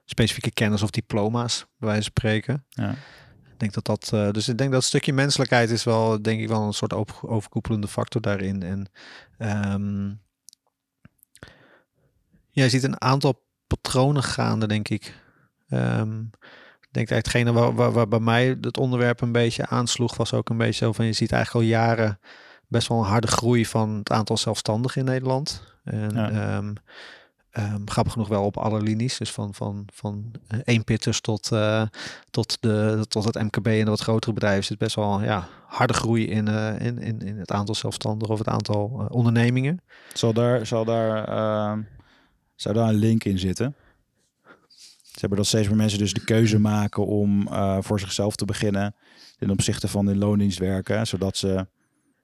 specifieke 0.07 0.51
kennis 0.51 0.83
of 0.83 0.91
diploma's, 0.91 1.59
bij 1.79 1.89
wijze 1.89 2.03
van 2.03 2.11
spreken. 2.11 2.65
Ja. 2.69 2.91
Ik 3.53 3.63
denk 3.63 3.73
dat 3.73 3.85
dat, 3.85 4.11
eh, 4.13 4.31
dus 4.31 4.49
ik 4.49 4.59
denk 4.59 4.73
dat 4.73 4.85
stukje 4.85 5.13
menselijkheid 5.13 5.71
is 5.71 5.85
wel, 5.85 6.23
denk 6.23 6.41
ik 6.41 6.49
wel 6.49 6.63
een 6.63 6.73
soort 6.73 6.93
overkoepelende 7.23 7.89
factor 7.89 8.21
daarin. 8.21 8.63
En 8.63 8.91
ehm, 9.39 10.07
ja, 12.51 12.63
je 12.63 12.69
ziet 12.69 12.83
een 12.83 13.01
aantal 13.01 13.45
patronen 13.67 14.23
gaande, 14.23 14.67
denk 14.67 14.89
ik. 14.89 15.23
Ehm, 15.69 16.21
ik 16.81 16.89
denk 16.91 17.09
dat 17.09 17.19
hetgene 17.19 17.53
waar, 17.53 17.75
waar, 17.75 17.93
waar 17.93 18.09
bij 18.09 18.21
mij 18.21 18.57
het 18.61 18.79
onderwerp 18.79 19.21
een 19.21 19.33
beetje 19.33 19.67
aansloeg, 19.67 20.17
was 20.17 20.33
ook 20.33 20.49
een 20.49 20.57
beetje 20.57 20.85
zo 20.85 20.93
van 20.93 21.05
je 21.07 21.13
ziet 21.13 21.33
eigenlijk 21.33 21.65
al 21.65 21.71
jaren 21.71 22.21
best 22.69 22.89
wel 22.89 22.99
een 22.99 23.05
harde 23.05 23.27
groei 23.27 23.67
van 23.67 23.91
het 23.97 24.11
aantal 24.11 24.37
zelfstandigen 24.37 25.01
in 25.01 25.07
Nederland. 25.07 25.63
En 25.85 26.11
Ja. 26.15 26.31
ehm, 26.31 26.75
ehm, 27.57 27.83
grappig 27.85 28.13
genoeg 28.13 28.29
wel 28.29 28.45
op 28.45 28.57
alle 28.57 28.81
linies. 28.81 29.19
Dus 29.19 29.33
van, 29.33 29.55
van, 29.55 29.87
van 29.93 30.33
eh, 30.49 30.59
eenpitters 30.65 31.21
tot, 31.21 31.53
eh, 31.53 31.83
tot, 32.31 32.57
de, 32.61 33.05
tot 33.09 33.25
het 33.25 33.35
MKB 33.35 33.67
en 33.67 33.85
de 33.85 33.91
wat 33.91 34.01
grotere 34.01 34.33
bedrijven 34.33 34.65
zit 34.65 34.79
best 34.79 34.97
wel 34.97 35.23
ja, 35.23 35.49
harde 35.67 35.93
groei 35.93 36.27
in, 36.27 36.49
eh, 36.49 36.81
in, 36.81 36.99
in, 36.99 37.21
in 37.21 37.39
het 37.39 37.53
aantal 37.53 37.75
zelfstandigen 37.75 38.33
of 38.33 38.39
het 38.39 38.49
aantal 38.49 39.01
eh, 39.01 39.17
ondernemingen. 39.17 39.81
Zal 40.13 40.33
daar, 40.33 40.67
zal 40.67 40.85
daar, 40.85 41.29
ehm, 41.29 41.83
zou 42.55 42.75
daar 42.75 42.89
een 42.89 42.95
link 42.95 43.25
in 43.25 43.39
zitten? 43.39 43.75
Ze 45.01 45.23
hebben 45.23 45.39
dat 45.39 45.47
steeds 45.47 45.69
meer 45.69 45.77
mensen 45.77 45.99
dus 45.99 46.13
de 46.13 46.25
keuze 46.25 46.59
maken 46.59 47.07
om 47.07 47.49
eh, 47.49 47.79
voor 47.81 48.01
zichzelf 48.01 48.37
te 48.37 48.45
beginnen 48.45 48.95
ten 49.39 49.51
opzichte 49.51 49.89
van 49.89 50.11
in 50.11 50.19
loondienst 50.19 50.59
werken, 50.59 51.07
zodat 51.07 51.37
ze 51.37 51.67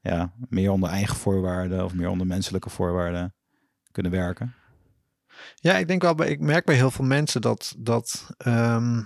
ja, 0.01 0.33
meer 0.49 0.71
onder 0.71 0.91
eigen 0.91 1.17
voorwaarden 1.17 1.85
of 1.85 1.95
meer 1.95 2.09
onder 2.09 2.27
menselijke 2.27 2.71
voorwaarden 2.71 3.35
kunnen 3.91 4.12
werken. 4.12 4.55
Ja, 5.55 5.77
ik 5.77 5.89
denk 5.89 6.03
wel, 6.03 6.15
bij, 6.15 6.29
ik 6.29 6.41
merk 6.41 6.65
bij 6.65 6.75
heel 6.75 6.91
veel 6.91 7.05
mensen 7.05 7.41
dat, 7.41 7.75
dat 7.79 8.31
ehm, 8.39 9.03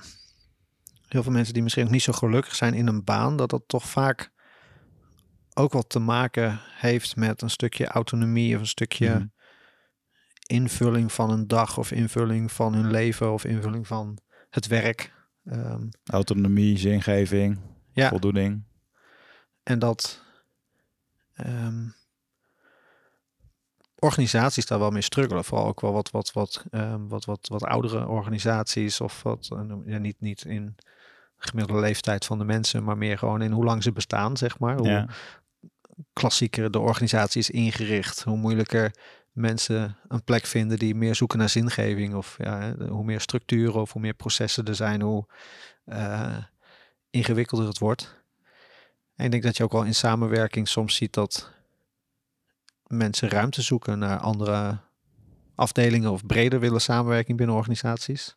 heel 1.08 1.22
veel 1.22 1.32
mensen 1.32 1.54
die 1.54 1.62
misschien 1.62 1.84
ook 1.84 1.90
niet 1.90 2.02
zo 2.02 2.12
gelukkig 2.12 2.54
zijn 2.54 2.74
in 2.74 2.86
een 2.86 3.04
baan, 3.04 3.36
dat 3.36 3.50
dat 3.50 3.62
toch 3.66 3.84
vaak 3.88 4.30
ook 5.54 5.72
wat 5.72 5.88
te 5.88 5.98
maken 5.98 6.60
heeft 6.64 7.16
met 7.16 7.42
een 7.42 7.50
stukje 7.50 7.86
autonomie 7.86 8.54
of 8.54 8.60
een 8.60 8.66
stukje 8.66 9.08
Mhm. 9.14 9.26
invulling 10.46 11.12
van 11.12 11.30
een 11.30 11.46
dag 11.46 11.78
of 11.78 11.90
invulling 11.92 12.52
van 12.52 12.74
hun 12.74 12.90
leven 12.90 13.32
of 13.32 13.44
invulling 13.44 13.86
van 13.86 14.18
het 14.50 14.66
werk. 14.66 15.14
Ehm, 15.44 15.88
Autonomie, 16.04 16.78
zingeving, 16.78 17.60
Ja. 17.92 18.08
voldoening. 18.08 18.64
en 19.62 19.78
dat 19.78 20.24
ehm, 21.34 21.88
organisaties 24.06 24.66
daar 24.66 24.78
wel 24.78 24.90
mee 24.90 25.02
struggelen. 25.02 25.44
Vooral 25.44 25.66
ook 25.66 25.80
wel 25.80 25.92
wat, 25.92 26.10
wat, 26.10 26.32
wat, 26.32 26.64
ehm, 26.70 27.06
wat, 27.06 27.24
wat, 27.24 27.48
wat 27.48 27.62
oudere 27.64 28.06
organisaties 28.08 29.00
of 29.00 29.22
wat, 29.22 29.48
eh, 29.52 29.62
ja, 29.84 29.98
niet, 29.98 30.20
niet 30.20 30.44
in 30.44 30.76
gemiddelde 31.36 31.80
leeftijd 31.82 32.24
van 32.24 32.38
de 32.38 32.44
mensen, 32.44 32.84
maar 32.84 32.98
meer 32.98 33.18
gewoon 33.18 33.42
in 33.42 33.52
hoe 33.52 33.64
lang 33.64 33.82
ze 33.82 33.92
bestaan, 33.92 34.36
zeg 34.36 34.58
maar. 34.58 34.76
Hoe 34.78 34.88
Ja. 34.88 35.06
klassieker 36.12 36.70
de 36.70 36.78
organisatie 36.78 37.40
is 37.40 37.50
ingericht, 37.50 38.22
hoe 38.22 38.36
moeilijker 38.36 38.94
mensen 39.32 39.96
een 40.08 40.24
plek 40.24 40.46
vinden 40.46 40.78
die 40.78 40.94
meer 40.94 41.14
zoeken 41.14 41.38
naar 41.38 41.48
zingeving 41.48 42.14
of 42.14 42.34
ja, 42.38 42.74
hoe 42.88 43.04
meer 43.04 43.20
structuren 43.20 43.80
of 43.80 43.92
hoe 43.92 44.02
meer 44.02 44.14
processen 44.14 44.64
er 44.64 44.74
zijn, 44.74 45.00
hoe 45.02 45.26
eh, 45.84 46.36
ingewikkelder 47.10 47.66
het 47.66 47.78
wordt. 47.78 48.24
En 49.16 49.24
ik 49.24 49.30
denk 49.30 49.42
dat 49.42 49.56
je 49.56 49.62
ook 49.64 49.72
wel 49.72 49.84
in 49.84 49.94
samenwerking 49.94 50.68
soms 50.68 50.94
ziet 50.94 51.12
dat 51.12 51.52
mensen 52.86 53.28
ruimte 53.28 53.62
zoeken 53.62 53.98
naar 53.98 54.18
andere 54.18 54.78
afdelingen 55.54 56.10
of 56.10 56.26
breder 56.26 56.60
willen 56.60 56.80
samenwerking 56.80 57.36
binnen 57.36 57.56
organisaties. 57.56 58.36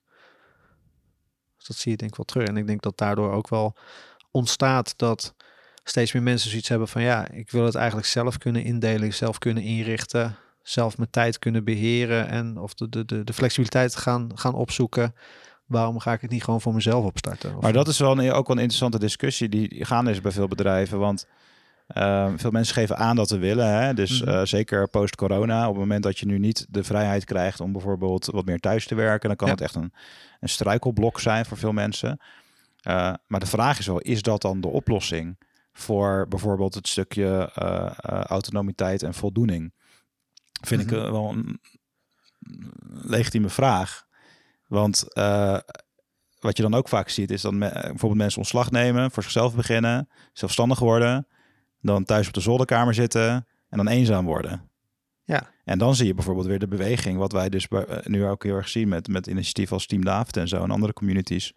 Dus 1.57 1.67
dat 1.67 1.77
zie 1.77 1.91
je 1.91 1.97
denk 1.97 2.11
ik 2.11 2.17
wel 2.17 2.25
terug. 2.25 2.47
En 2.47 2.57
ik 2.57 2.67
denk 2.67 2.81
dat 2.81 2.97
daardoor 2.97 3.31
ook 3.31 3.49
wel 3.49 3.75
ontstaat 4.31 4.93
dat 4.97 5.35
steeds 5.83 6.13
meer 6.13 6.23
mensen 6.23 6.49
zoiets 6.49 6.67
hebben 6.69 6.87
van 6.87 7.01
ja, 7.01 7.29
ik 7.29 7.51
wil 7.51 7.65
het 7.65 7.75
eigenlijk 7.75 8.07
zelf 8.07 8.37
kunnen 8.37 8.63
indelen, 8.63 9.13
zelf 9.13 9.37
kunnen 9.37 9.63
inrichten, 9.63 10.35
zelf 10.63 10.97
mijn 10.97 11.09
tijd 11.09 11.39
kunnen 11.39 11.63
beheren 11.63 12.27
en 12.27 12.57
of 12.57 12.73
de, 12.73 12.89
de, 12.89 13.05
de, 13.05 13.23
de 13.23 13.33
flexibiliteit 13.33 13.95
gaan, 13.95 14.31
gaan 14.35 14.53
opzoeken. 14.53 15.15
Waarom 15.65 15.99
ga 15.99 16.13
ik 16.13 16.21
het 16.21 16.31
niet 16.31 16.43
gewoon 16.43 16.61
voor 16.61 16.73
mezelf 16.73 17.05
opstarten? 17.05 17.55
Of- 17.55 17.61
Maar 17.61 17.73
dat 17.73 17.87
is 17.87 17.99
wel 17.99 18.11
een, 18.19 18.31
ook 18.31 18.47
wel 18.47 18.55
een 18.55 18.61
interessante 18.61 18.99
discussie 18.99 19.49
die 19.49 19.85
gaande 19.85 20.11
is 20.11 20.21
bij 20.21 20.31
veel 20.31 20.47
bedrijven. 20.47 20.99
Want 20.99 21.27
eh, 21.89 22.33
veel 22.35 22.51
mensen 22.51 22.73
geven 22.73 22.97
aan 22.97 23.15
dat 23.15 23.27
ze 23.27 23.37
willen. 23.37 23.81
Hè? 23.81 23.93
Dus 23.93 24.21
Mhm. 24.21 24.29
eh, 24.29 24.45
zeker 24.45 24.87
post-corona, 24.89 25.61
op 25.63 25.71
het 25.73 25.79
moment 25.81 26.03
dat 26.03 26.19
je 26.19 26.25
nu 26.25 26.39
niet 26.39 26.65
de 26.69 26.83
vrijheid 26.83 27.23
krijgt 27.25 27.59
om 27.59 27.71
bijvoorbeeld 27.71 28.25
wat 28.25 28.45
meer 28.45 28.59
thuis 28.59 28.87
te 28.87 28.95
werken, 28.95 29.27
dan 29.27 29.37
kan 29.37 29.47
Ja. 29.47 29.53
het 29.53 29.61
echt 29.63 29.75
een, 29.75 29.93
een 30.39 30.49
struikelblok 30.49 31.19
zijn 31.19 31.45
voor 31.45 31.57
veel 31.57 31.71
mensen. 31.71 32.19
Eh, 32.79 33.13
maar 33.27 33.39
de 33.39 33.45
vraag 33.45 33.79
is 33.79 33.87
wel, 33.87 33.99
is 33.99 34.21
dat 34.21 34.41
dan 34.41 34.61
de 34.61 34.67
oplossing 34.67 35.37
voor 35.73 36.25
bijvoorbeeld 36.29 36.73
het 36.73 36.87
stukje 36.87 37.51
eh, 37.55 37.91
autonomiteit 38.21 39.03
en 39.03 39.13
voldoening? 39.13 39.73
Vind 40.61 40.81
ik 40.81 40.91
Mhm. 40.91 41.11
wel 41.11 41.29
een 41.29 41.59
legitieme 43.01 43.49
vraag. 43.49 44.05
Want 44.67 45.03
wat 46.39 46.57
je 46.57 46.63
dan 46.63 46.73
ook 46.73 46.89
vaak 46.89 47.09
ziet, 47.09 47.31
is 47.31 47.41
dat 47.41 47.53
me- 47.53 47.69
bijvoorbeeld 47.71 48.15
mensen 48.15 48.39
ontslag 48.39 48.71
nemen, 48.71 49.11
voor 49.11 49.23
zichzelf 49.23 49.55
beginnen, 49.55 50.09
zelfstandig 50.33 50.79
worden, 50.79 51.27
dan 51.81 52.03
thuis 52.03 52.27
op 52.27 52.33
de 52.33 52.39
zolderkamer 52.39 52.93
zitten 52.93 53.29
en 53.69 53.77
dan 53.77 53.87
eenzaam 53.87 54.25
worden. 54.25 54.69
Ja. 55.23 55.49
En 55.63 55.77
dan 55.77 55.95
zie 55.95 56.07
je 56.07 56.13
bijvoorbeeld 56.13 56.45
weer 56.47 56.59
de 56.59 56.67
beweging, 56.67 57.17
wat 57.17 57.31
wij 57.31 57.49
dus 57.49 57.67
eh, 57.67 57.81
nu 58.03 58.25
ook 58.25 58.43
heel 58.43 58.55
erg 58.55 58.69
zien 58.69 58.87
met, 58.87 59.07
met 59.07 59.27
initiatieven 59.27 59.73
als 59.75 59.85
Team 59.85 60.03
David 60.03 60.37
en 60.37 60.47
zo 60.47 60.63
en 60.63 60.71
andere 60.71 60.93
communities. 60.93 61.53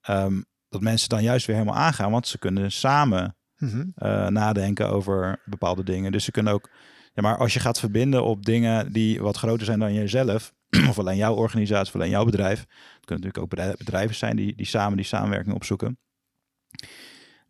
Ehm, 0.00 0.42
dat 0.68 0.80
mensen 0.80 1.08
dan 1.08 1.22
juist 1.22 1.46
weer 1.46 1.56
helemaal 1.56 1.78
aangaan, 1.78 2.10
want 2.10 2.26
ze 2.26 2.38
kunnen 2.38 2.72
samen 2.72 3.36
Mhm. 3.58 3.84
eh, 3.94 4.26
nadenken 4.28 4.88
over 4.90 5.42
bepaalde 5.44 5.84
dingen. 5.84 6.12
Dus 6.12 6.24
ze 6.24 6.30
kunnen 6.30 6.52
ook, 6.52 6.70
ja, 7.12 7.22
maar 7.22 7.36
als 7.36 7.54
je 7.54 7.60
gaat 7.60 7.78
verbinden 7.80 8.24
op 8.24 8.44
dingen 8.44 8.92
die 8.92 9.20
wat 9.20 9.36
groter 9.36 9.66
zijn 9.66 9.78
dan 9.78 9.92
jezelf, 9.94 10.52
of 10.90 10.98
alleen 10.98 11.16
jouw 11.16 11.34
organisatie, 11.34 11.94
of 11.94 12.00
alleen 12.00 12.10
jouw 12.10 12.24
bedrijf, 12.24 12.58
het 12.60 13.04
kunnen 13.04 13.24
natuurlijk 13.24 13.38
ook 13.38 13.48
bedrij- 13.48 13.74
bedrijven 13.78 14.16
zijn 14.16 14.36
die, 14.36 14.56
die 14.56 14.66
samen 14.66 14.96
die 14.96 15.06
samenwerking 15.06 15.54
opzoeken, 15.54 15.98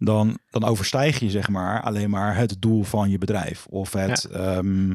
dan, 0.04 0.38
dan 0.50 0.64
overstijg 0.64 1.18
je 1.18 1.30
zeg 1.30 1.48
maar 1.48 1.82
alleen 1.82 2.10
maar 2.10 2.36
het 2.36 2.56
doel 2.58 2.82
van 2.82 3.10
je 3.10 3.18
bedrijf 3.18 3.66
of 3.66 3.92
het, 3.92 4.24
ehm, 4.24 4.94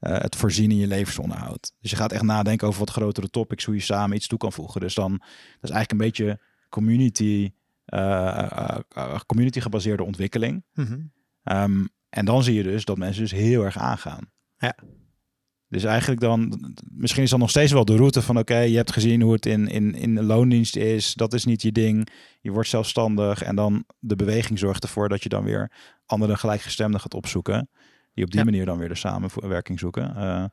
eh, 0.00 0.18
het 0.18 0.36
voorzien 0.36 0.70
in 0.70 0.76
je 0.76 0.86
levensonderhoud. 0.86 1.72
Dus 1.80 1.90
je 1.90 1.96
gaat 1.96 2.12
echt 2.12 2.22
nadenken 2.22 2.66
over 2.66 2.80
wat 2.80 2.90
grotere 2.90 3.30
topics, 3.30 3.64
hoe 3.64 3.74
je 3.74 3.80
samen 3.80 4.16
iets 4.16 4.26
toe 4.26 4.38
kan 4.38 4.52
voegen. 4.52 4.80
Dus 4.80 4.94
dan, 4.94 5.10
dat 5.10 5.70
is 5.70 5.70
eigenlijk 5.70 5.90
een 5.90 6.06
beetje 6.06 6.40
community, 6.68 7.52
eh, 7.84 8.78
eh, 8.88 9.20
community 9.26 9.60
gebaseerde 9.60 10.04
ontwikkeling. 10.04 10.64
Mhm. 10.72 11.00
Ehm, 11.42 11.84
en 12.08 12.24
dan 12.24 12.42
zie 12.42 12.54
je 12.54 12.62
dus 12.62 12.84
dat 12.84 12.98
mensen 12.98 13.22
dus 13.22 13.32
heel 13.32 13.64
erg 13.64 13.78
aangaan. 13.78 14.32
Ja. 14.56 14.76
Dus 15.68 15.84
eigenlijk 15.84 16.20
dan, 16.20 16.72
misschien 16.92 17.22
is 17.22 17.30
dan 17.30 17.38
nog 17.38 17.50
steeds 17.50 17.72
wel 17.72 17.84
de 17.84 17.96
route 17.96 18.22
van 18.22 18.38
oké, 18.38 18.58
je 18.58 18.76
hebt 18.76 18.92
gezien 18.92 19.22
hoe 19.22 19.32
het 19.32 19.46
in, 19.46 19.68
in, 19.68 19.94
in 19.94 20.14
de 20.14 20.22
loondienst 20.22 20.76
is. 20.76 21.14
Dat 21.14 21.32
is 21.32 21.44
niet 21.44 21.62
je 21.62 21.72
ding. 21.72 22.08
Je 22.40 22.50
wordt 22.50 22.68
zelfstandig 22.68 23.42
en 23.42 23.56
dan 23.56 23.84
de 23.98 24.16
beweging 24.16 24.58
zorgt 24.58 24.82
ervoor 24.82 25.08
dat 25.08 25.22
je 25.22 25.28
dan 25.28 25.44
weer 25.44 25.72
andere 26.06 26.36
gelijkgestemden 26.36 27.00
gaat 27.00 27.14
opzoeken. 27.14 27.68
Die 28.14 28.24
op 28.24 28.30
die 28.30 28.38
Ja. 28.40 28.44
manier 28.44 28.64
dan 28.64 28.78
weer 28.78 28.88
de 28.88 28.94
samenwerking 28.94 29.78
zoeken. 29.78 30.16
Eh, 30.16 30.44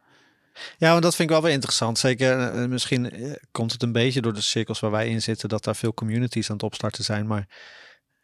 Ja, 0.78 0.92
maar 0.92 1.02
dat 1.02 1.16
vind 1.16 1.30
ik 1.30 1.36
wel 1.36 1.44
weer 1.44 1.54
interessant. 1.54 1.98
Zeker, 2.00 2.40
eh, 2.40 2.66
misschien 2.66 3.12
eh, 3.12 3.32
komt 3.52 3.72
het 3.72 3.84
een 3.84 3.92
beetje 3.92 4.22
door 4.22 4.34
de 4.34 4.42
cirkels 4.42 4.80
waar 4.80 4.92
wij 4.92 5.08
in 5.08 5.22
zitten, 5.22 5.50
dat 5.50 5.64
daar 5.64 5.76
veel 5.76 5.94
communities 5.94 6.48
aan 6.50 6.56
het 6.56 6.64
opstarten 6.66 7.04
zijn. 7.04 7.28
Maar 7.28 7.48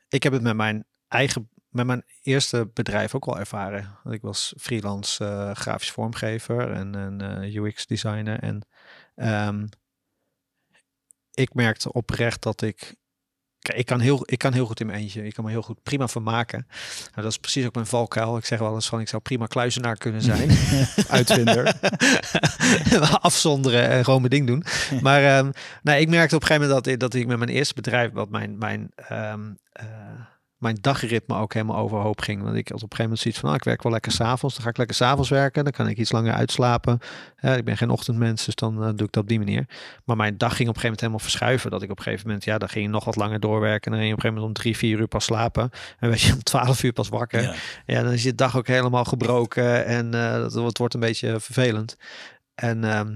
ik 0.10 0.24
heb 0.24 0.34
het 0.34 0.42
met 0.42 0.56
mijn 0.56 0.86
eigen, 1.08 1.50
met 1.70 1.86
mijn 1.86 2.04
eerste 2.22 2.70
bedrijf 2.74 3.16
ook 3.16 3.26
wel 3.26 3.40
ervaren. 3.40 3.98
Want 4.04 4.16
ik 4.16 4.22
was 4.22 4.54
freelance 4.60 5.26
eh, 5.26 5.52
grafisch 5.56 5.92
vormgever 5.92 6.72
en, 6.72 6.96
en 6.96 7.42
eh, 7.42 7.56
UX 7.56 7.86
designer. 7.86 8.40
En 8.40 8.68
ehm, 9.16 9.66
ik 11.32 11.54
merkte 11.54 11.92
oprecht 11.92 12.42
dat 12.42 12.62
ik 12.62 12.96
Kijk, 13.60 13.80
ik 13.80 13.86
kan, 13.86 14.00
heel, 14.00 14.22
ik 14.26 14.38
kan 14.38 14.54
heel 14.54 14.66
goed 14.66 14.80
in 14.80 14.86
mijn 14.86 15.00
eentje. 15.00 15.24
Ik 15.26 15.34
kan 15.34 15.44
me 15.44 15.50
heel 15.50 15.62
goed 15.62 15.84
prima 15.84 16.08
vermaken. 16.08 16.66
Nou, 17.02 17.22
dat 17.22 17.32
is 17.32 17.38
precies 17.38 17.66
ook 17.66 17.74
mijn 17.74 17.86
valkuil. 17.86 18.38
Ik 18.38 18.46
zeg 18.46 18.60
wel 18.60 18.74
eens 18.74 18.88
van, 18.90 19.00
ik 19.00 19.08
zou 19.08 19.22
prima 19.22 19.46
kluizenaar 19.46 19.98
kunnen 19.98 20.22
zijn. 20.22 20.50
uitvinder. 21.18 21.80
afzonderen 23.22 23.90
en 23.90 24.04
gewoon 24.04 24.20
mijn 24.20 24.32
ding 24.32 24.48
doen. 24.48 24.64
Maar 25.02 25.24
ehm, 25.24 25.52
nou, 25.82 26.00
ik 26.00 26.10
merkte 26.10 26.36
op 26.36 26.42
een 26.42 26.48
gegeven 26.48 26.68
moment 26.70 26.86
dat, 26.86 26.94
ik- 26.94 27.00
dat 27.00 27.14
ik 27.14 27.28
met 27.28 27.38
mijn 27.38 27.50
eerste 27.50 27.74
bedrijf, 27.74 28.12
wat 28.12 28.30
mijn, 28.30 28.58
mijn, 28.58 28.92
ehm, 28.96 29.54
eh, 29.72 29.86
mijn 30.58 30.78
dagritme 30.82 31.36
ook 31.36 31.54
helemaal 31.54 31.78
overhoop 31.78 32.22
ging. 32.22 32.42
Want 32.42 32.56
ik 32.56 32.68
had 32.68 32.84
op 32.84 32.92
een 32.92 32.98
gegeven 32.98 33.04
moment 33.04 33.20
zoiets 33.20 33.40
van, 33.40 33.50
ah, 33.50 33.56
ik 33.56 33.64
werk 33.64 33.84
wel 33.84 33.92
lekker 33.92 34.12
s'avonds. 34.12 34.56
Dan 34.56 34.64
ga 34.64 34.70
ik 34.70 34.78
lekker 34.78 34.96
s'avonds 34.96 35.30
werken. 35.30 35.64
Dan 35.64 35.74
kan 35.74 35.88
ik 35.88 35.98
iets 35.98 36.12
langer 36.12 36.34
uitslapen. 36.34 37.00
Eh, 37.36 37.58
ik 37.58 37.66
ben 37.66 37.78
geen 37.78 37.90
ochtendmens, 37.90 38.46
dus 38.46 38.56
dan 38.56 38.84
eh, 38.84 38.90
doe 38.96 39.08
ik 39.08 39.12
dat 39.12 39.24
op 39.24 39.28
die 39.28 39.38
manier. 39.38 39.66
Maar 40.06 40.16
mijn 40.16 40.38
dag 40.38 40.56
ging 40.56 40.70
op 40.70 40.76
een 40.76 40.82
gegeven 40.82 40.84
moment 40.84 41.00
helemaal 41.00 41.20
verschuiven. 41.20 41.72
Dat 41.72 41.82
ik 41.82 41.92
op 41.92 41.98
een 41.98 42.04
gegeven 42.04 42.28
moment, 42.28 42.46
ja, 42.46 42.58
dan 42.58 42.70
ging 42.70 42.86
je 42.86 42.92
nog 42.92 43.06
wat 43.06 43.16
langer 43.16 43.40
doorwerken. 43.40 43.92
En 43.92 43.98
dan 43.98 44.00
ging 44.00 44.08
je 44.08 44.14
op 44.14 44.24
een 44.24 44.32
gegeven 44.32 44.42
moment 44.44 44.58
om 44.58 44.64
drie, 44.64 44.78
vier 44.78 45.00
uur 45.00 45.08
pas 45.08 45.26
slapen. 45.26 45.70
En 46.00 46.10
werd 46.10 46.22
je 46.22 46.34
om 46.34 46.44
twaalf 46.44 46.84
uur 46.84 46.94
pas 46.94 47.10
wakker. 47.10 47.42
Ja. 47.42 47.54
Ja, 47.86 48.04
dan 48.04 48.12
is 48.12 48.24
je 48.24 48.36
dag 48.36 48.58
ook 48.58 48.68
helemaal 48.68 49.06
gebroken 49.06 49.86
en 49.86 50.14
eh, 50.14 50.32
dat, 50.34 50.54
het 50.54 50.78
wordt 50.78 50.94
een 50.94 51.00
beetje 51.00 51.40
vervelend. 51.40 51.98
En 52.56 52.84
ehm, 52.84 53.16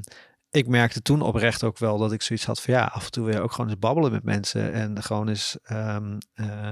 ik 0.51 0.67
merkte 0.67 1.01
toen 1.01 1.21
oprecht 1.21 1.63
ook 1.63 1.77
wel 1.77 1.97
dat 1.97 2.11
ik 2.11 2.21
zoiets 2.21 2.45
had 2.45 2.61
van 2.61 2.73
ja, 2.73 2.83
af 2.93 3.05
en 3.05 3.11
toe 3.11 3.25
weer 3.25 3.41
ook 3.41 3.51
gewoon 3.51 3.69
eens 3.69 3.79
babbelen 3.79 4.11
met 4.11 4.23
mensen 4.23 4.73
en 4.73 5.03
gewoon 5.03 5.27
eens 5.27 5.57
ehm, 5.63 6.17
eh, 6.33 6.69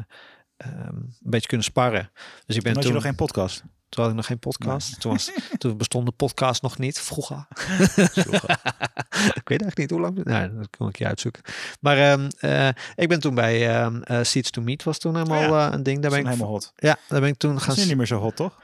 ehm, 0.59 0.95
een 0.95 1.15
beetje 1.19 1.47
kunnen 1.47 1.65
sparren. 1.65 2.11
Dus 2.45 2.55
ik 2.55 2.63
ben 2.63 2.63
Toen 2.63 2.65
had 2.73 2.81
toen, 2.81 2.87
je 2.91 2.93
nog 2.93 3.03
geen 3.03 3.15
podcast. 3.15 3.63
toen 3.89 4.01
had 4.03 4.09
ik 4.11 4.15
nog 4.17 4.25
geen 4.25 4.39
podcast. 4.39 5.01
Toen, 5.01 5.11
was, 5.11 5.31
toen 5.57 5.77
bestond 5.77 6.05
de 6.05 6.11
podcast 6.11 6.61
nog 6.61 6.77
niet, 6.77 6.99
vroeger. 6.99 7.45
ik 9.39 9.47
weet 9.49 9.61
eigenlijk 9.61 9.77
niet 9.77 9.89
hoe 9.89 9.99
lang. 9.99 10.23
Nou, 10.23 10.55
dat 10.57 10.67
kan 10.69 10.87
ik 10.87 10.97
je 10.97 11.07
uitzoeken. 11.07 11.41
Maar 11.79 11.97
ehm, 11.97 12.29
eh, 12.39 12.67
ik 12.95 13.07
ben 13.07 13.19
toen 13.19 13.35
bij 13.35 13.69
eh, 13.69 14.19
Seeds 14.21 14.49
to 14.51 14.61
Meet 14.61 14.83
was 14.83 14.97
toen 14.97 15.15
helemaal 15.15 15.43
Oh 15.43 15.49
ja. 15.49 15.67
eh, 15.67 15.73
een 15.73 15.83
ding. 15.83 16.01
Daar 16.01 16.11
Dat 16.11 16.19
ben 16.19 16.19
ik, 16.19 16.25
helemaal 16.35 16.53
hot. 16.53 16.73
ja, 16.75 16.97
daar 17.07 17.19
ben 17.19 17.29
ik 17.29 17.37
toen 17.37 17.53
Dat 17.53 17.61
gaan 17.63 17.75
is 17.75 17.85
niet 17.85 17.97
meer 17.97 18.05
zo 18.07 18.19
hot, 18.19 18.35
toch? 18.35 18.57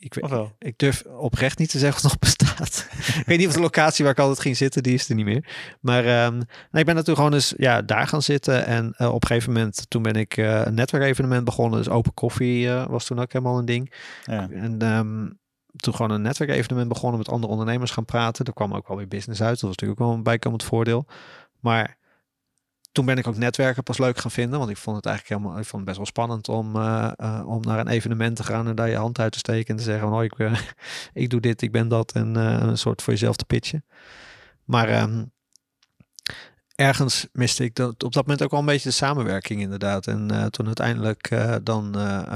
Ik, 0.00 0.14
weet, 0.14 0.32
ik 0.58 0.78
durf 0.78 1.04
oprecht 1.04 1.58
niet 1.58 1.70
te 1.70 1.78
zeggen 1.78 2.04
of 2.04 2.10
het 2.10 2.12
nog 2.12 2.18
bestaat. 2.18 2.86
ik 3.20 3.26
weet 3.26 3.38
niet 3.38 3.46
of 3.46 3.52
de 3.52 3.60
locatie 3.60 4.04
waar 4.04 4.12
ik 4.12 4.18
altijd 4.18 4.40
ging 4.40 4.56
zitten, 4.56 4.82
die 4.82 4.94
is 4.94 5.08
er 5.08 5.14
niet 5.14 5.24
meer. 5.24 5.76
Maar 5.80 6.04
ehm, 6.04 6.34
nee, 6.34 6.80
ik 6.80 6.84
ben 6.84 6.94
natuurlijk 6.94 7.16
gewoon 7.16 7.32
eens 7.32 7.54
ja, 7.56 7.82
daar 7.82 8.06
gaan 8.06 8.22
zitten. 8.22 8.66
En 8.66 8.94
eh, 8.96 9.08
op 9.14 9.22
een 9.22 9.28
gegeven 9.28 9.52
moment, 9.52 9.90
toen 9.90 10.02
ben 10.02 10.14
ik 10.14 10.36
eh, 10.36 10.64
een 10.64 10.74
netwerkevenement 10.74 11.44
begonnen. 11.44 11.78
Dus 11.78 11.88
open 11.88 12.14
koffie 12.14 12.68
eh, 12.68 12.86
was 12.86 13.04
toen 13.04 13.20
ook 13.20 13.32
helemaal 13.32 13.58
een 13.58 13.64
ding. 13.64 13.94
Ja. 14.24 14.50
En 14.50 14.78
ehm, 14.78 15.28
toen 15.76 15.94
gewoon 15.94 16.10
een 16.10 16.22
netwerkevenement 16.22 16.88
begonnen 16.88 17.18
met 17.18 17.28
andere 17.28 17.52
ondernemers 17.52 17.90
gaan 17.90 18.04
praten. 18.04 18.44
Er 18.44 18.52
kwam 18.52 18.74
ook 18.74 18.88
wel 18.88 18.96
weer 18.96 19.08
business 19.08 19.42
uit. 19.42 19.52
Dat 19.52 19.60
was 19.60 19.70
natuurlijk 19.70 20.00
ook 20.00 20.06
wel 20.06 20.16
een 20.16 20.22
bijkomend 20.22 20.64
voordeel. 20.64 21.06
Maar 21.60 21.96
toen 22.92 23.04
ben 23.04 23.18
ik 23.18 23.26
ook 23.26 23.36
netwerken 23.36 23.82
pas 23.82 23.98
leuk 23.98 24.18
gaan 24.18 24.30
vinden. 24.30 24.58
Want 24.58 24.70
ik 24.70 24.76
vond 24.76 24.96
het 24.96 25.06
eigenlijk 25.06 25.36
helemaal, 25.36 25.60
ik 25.60 25.66
vond 25.66 25.76
het 25.76 25.84
best 25.84 25.96
wel 25.96 26.06
spannend 26.06 26.48
om, 26.48 26.76
eh, 26.76 27.12
eh, 27.16 27.48
om 27.48 27.60
naar 27.60 27.78
een 27.78 27.88
evenement 27.88 28.36
te 28.36 28.44
gaan 28.44 28.66
en 28.66 28.74
daar 28.74 28.88
je 28.88 28.96
hand 28.96 29.18
uit 29.18 29.32
te 29.32 29.38
steken 29.38 29.68
en 29.68 29.76
te 29.76 29.82
zeggen 29.82 30.08
van, 30.08 30.18
oh, 30.18 30.24
ik, 30.24 30.38
eh, 30.38 30.60
ik 31.22 31.30
doe 31.30 31.40
dit, 31.40 31.62
ik 31.62 31.72
ben 31.72 31.88
dat 31.88 32.12
en 32.12 32.34
een 32.34 32.78
soort 32.78 33.02
voor 33.02 33.12
jezelf 33.12 33.36
te 33.36 33.44
pitchen. 33.44 33.84
Maar 34.64 34.88
ehm, 34.88 35.24
ergens 36.74 37.26
miste 37.32 37.64
ik 37.64 37.74
dat, 37.74 38.02
op 38.04 38.12
dat 38.12 38.22
moment 38.22 38.42
ook 38.42 38.50
wel 38.50 38.60
een 38.60 38.66
beetje 38.66 38.88
de 38.88 38.94
samenwerking 38.94 39.60
inderdaad. 39.60 40.06
En 40.06 40.50
toen 40.50 40.66
uiteindelijk 40.66 41.28
dan 41.62 41.90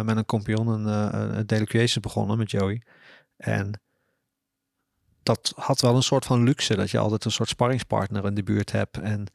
met 0.05 0.17
een 0.17 0.27
kompion 0.27 0.69
een, 0.69 0.87
een 1.49 2.01
begonnen 2.01 2.39
met 2.39 2.51
Joey. 2.51 2.83
En 3.37 3.81
dat 5.23 5.53
had 5.57 5.81
wel 5.81 5.97
een 5.97 6.03
soort 6.03 6.25
van 6.25 6.43
luxe, 6.43 6.77
dat 6.77 6.91
je 6.91 6.99
altijd 6.99 7.25
een 7.25 7.31
soort 7.31 7.49
sparringspartner 7.49 8.27
in 8.27 8.35
de 8.35 8.43
buurt 8.43 8.73
hebt. 8.73 8.99
En 8.99 9.27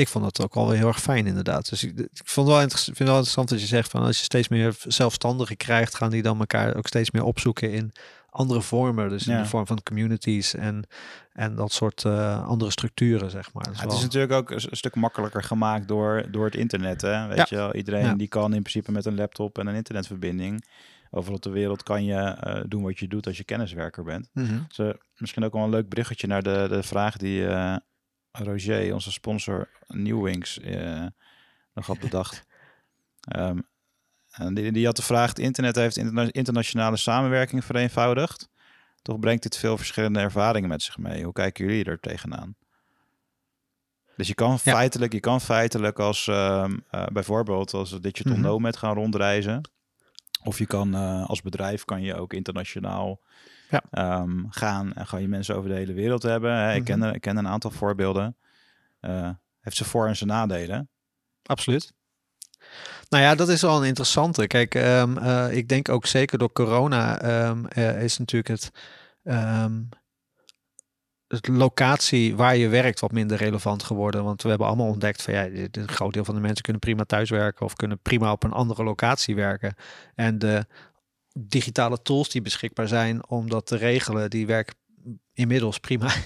ik 0.00 0.08
vond 0.08 0.24
dat 0.24 0.42
ook 0.42 0.54
wel 0.54 0.70
heel 0.70 0.86
erg 0.86 1.00
fijn 1.00 1.26
inderdaad. 1.26 1.68
Dus 1.68 1.84
ik, 1.84 1.98
ik 1.98 2.20
vond 2.24 2.46
wel 2.46 2.58
vind 2.58 2.86
het 2.86 2.98
wel 2.98 3.08
interessant 3.08 3.48
dat 3.48 3.60
je 3.60 3.66
zegt 3.66 3.90
van 3.90 4.02
als 4.02 4.18
je 4.18 4.24
steeds 4.24 4.48
meer 4.48 4.74
zelfstandigen 4.86 5.56
krijgt, 5.56 5.94
gaan 5.94 6.10
die 6.10 6.22
dan 6.22 6.38
elkaar 6.38 6.76
ook 6.76 6.86
steeds 6.86 7.10
meer 7.10 7.24
opzoeken 7.24 7.72
in 7.72 7.92
andere 8.30 8.62
vormen. 8.62 9.08
Dus 9.08 9.26
in 9.26 9.36
de 9.36 9.46
vorm 9.46 9.66
van 9.66 9.82
communities 9.82 10.54
en, 10.54 10.84
en 11.32 11.54
dat 11.54 11.72
soort 11.72 12.04
uh, 12.04 12.46
andere 12.46 12.70
structuren, 12.70 13.30
zeg 13.30 13.52
maar. 13.52 13.68
Ja, 13.72 13.80
het 13.82 13.92
is 13.92 14.02
natuurlijk 14.02 14.32
ook 14.32 14.50
een, 14.50 14.60
stuk 14.70 14.94
makkelijker 14.94 15.42
gemaakt 15.42 15.88
door, 15.88 16.24
door 16.30 16.44
het 16.44 16.54
internet. 16.54 17.00
Hè? 17.00 17.26
Weet 17.26 17.36
ja. 17.36 17.46
je 17.48 17.56
wel, 17.56 17.74
iedereen 17.74 18.16
die 18.16 18.28
kan 18.28 18.54
in 18.54 18.62
principe 18.62 18.92
met 18.92 19.04
een 19.04 19.16
laptop 19.16 19.58
en 19.58 19.66
een 19.66 19.74
internetverbinding. 19.74 20.64
Overal 21.10 21.36
op 21.36 21.42
de 21.42 21.50
wereld 21.50 21.82
kan 21.82 22.04
je 22.04 22.36
uh, 22.46 22.60
doen 22.68 22.82
wat 22.82 22.98
je 22.98 23.08
doet 23.08 23.26
als 23.26 23.36
je 23.36 23.44
kenniswerker 23.44 24.04
bent. 24.04 24.28
Mm 24.32 24.44
-hmm. 24.44 24.66
dus, 24.76 24.94
misschien 25.16 25.44
ook 25.44 25.52
wel 25.52 25.62
een 25.62 25.70
leuk 25.70 25.88
bruggetje 25.88 26.26
naar 26.26 26.42
de, 26.42 26.66
de 26.68 26.82
vraag 26.82 27.16
die 27.16 27.46
Roger, 28.32 28.94
onze 28.94 29.12
sponsor 29.12 29.68
Newwings, 29.86 30.60
nog 31.74 31.86
had 31.86 31.98
bedacht. 31.98 32.44
um, 33.36 33.68
En 34.30 34.54
die, 34.54 34.72
die 34.72 34.86
had 34.86 34.96
de 34.96 35.02
vraag: 35.02 35.28
het 35.28 35.38
internet 35.38 35.76
heeft 35.76 35.96
interna 35.96 36.28
internationale 36.30 36.96
samenwerking 36.96 37.64
vereenvoudigd. 37.64 38.48
Toch 39.02 39.18
brengt 39.18 39.42
dit 39.42 39.56
veel 39.56 39.76
verschillende 39.76 40.20
ervaringen 40.20 40.68
met 40.68 40.82
zich 40.82 40.98
mee. 40.98 41.24
Hoe 41.24 41.32
kijken 41.32 41.64
jullie 41.64 41.84
er 41.84 42.00
tegenaan? 42.00 42.56
Dus 44.16 44.28
je 44.28 44.34
kan 44.34 44.58
feitelijk, 44.58 45.12
je 45.12 45.20
kan 45.20 45.40
feitelijk 45.40 45.98
als 45.98 46.26
uh, 46.26 46.64
uh, 46.94 47.06
bijvoorbeeld 47.06 47.74
als 47.74 48.00
Digital 48.00 48.32
mm 48.32 48.42
-hmm. 48.42 48.50
Nomad 48.50 48.76
gaan 48.76 48.94
rondreizen. 48.94 49.70
Of 50.44 50.58
je 50.58 50.66
kan 50.66 50.94
uh, 50.94 51.28
als 51.28 51.42
bedrijf 51.42 51.84
kan 51.84 52.02
je 52.02 52.14
ook 52.14 52.32
internationaal 52.32 53.20
ja. 53.70 54.18
um, 54.20 54.46
gaan 54.50 54.92
en 54.92 55.06
ga 55.06 55.16
je 55.16 55.28
mensen 55.28 55.56
over 55.56 55.70
de 55.70 55.76
hele 55.76 55.92
wereld 55.92 56.22
hebben. 56.22 56.56
Hè? 56.56 56.74
Ik, 56.74 56.88
mm 56.88 56.94
-hmm. 56.94 57.00
ken, 57.00 57.14
ik 57.14 57.20
ken 57.20 57.36
een 57.36 57.48
aantal 57.48 57.70
voorbeelden. 57.70 58.36
Uh, 59.00 59.30
heeft 59.60 59.76
ze 59.76 59.84
voor- 59.84 60.06
en 60.06 60.16
zijn 60.16 60.30
nadelen. 60.30 60.88
Absoluut. 61.42 61.92
Nou 63.08 63.22
ja, 63.24 63.34
dat 63.34 63.48
is 63.48 63.62
wel 63.62 63.76
een 63.80 63.88
interessante. 63.88 64.46
Kijk, 64.46 64.74
um, 64.74 65.18
uh, 65.18 65.56
ik 65.56 65.68
denk 65.68 65.88
ook 65.88 66.06
zeker 66.06 66.38
door 66.38 66.52
corona 66.52 67.22
um, 67.48 67.66
uh, 67.76 68.02
is 68.02 68.18
natuurlijk 68.18 68.48
het, 68.60 68.70
um, 69.24 69.88
het 71.26 71.48
locatie 71.48 72.36
waar 72.36 72.56
je 72.56 72.68
werkt 72.68 73.00
wat 73.00 73.12
minder 73.12 73.36
relevant 73.36 73.82
geworden. 73.82 74.24
Want 74.24 74.42
we 74.42 74.48
hebben 74.48 74.66
allemaal 74.66 74.86
ontdekt 74.86 75.22
van 75.22 75.34
ja, 75.34 75.44
een 75.70 75.88
groot 75.88 76.12
deel 76.12 76.24
van 76.24 76.34
de 76.34 76.40
mensen 76.40 76.62
kunnen 76.62 76.80
prima 76.80 77.04
thuiswerken 77.04 77.66
of 77.66 77.76
kunnen 77.76 77.98
prima 77.98 78.32
op 78.32 78.42
een 78.42 78.52
andere 78.52 78.84
locatie 78.84 79.34
werken. 79.34 79.74
En 80.14 80.38
de 80.38 80.66
digitale 81.38 82.02
tools 82.02 82.28
die 82.28 82.42
beschikbaar 82.42 82.88
zijn 82.88 83.28
om 83.28 83.50
dat 83.50 83.66
te 83.66 83.76
regelen, 83.76 84.30
die 84.30 84.46
werken 84.46 84.74
inmiddels 85.32 85.78
prima. 85.78 86.12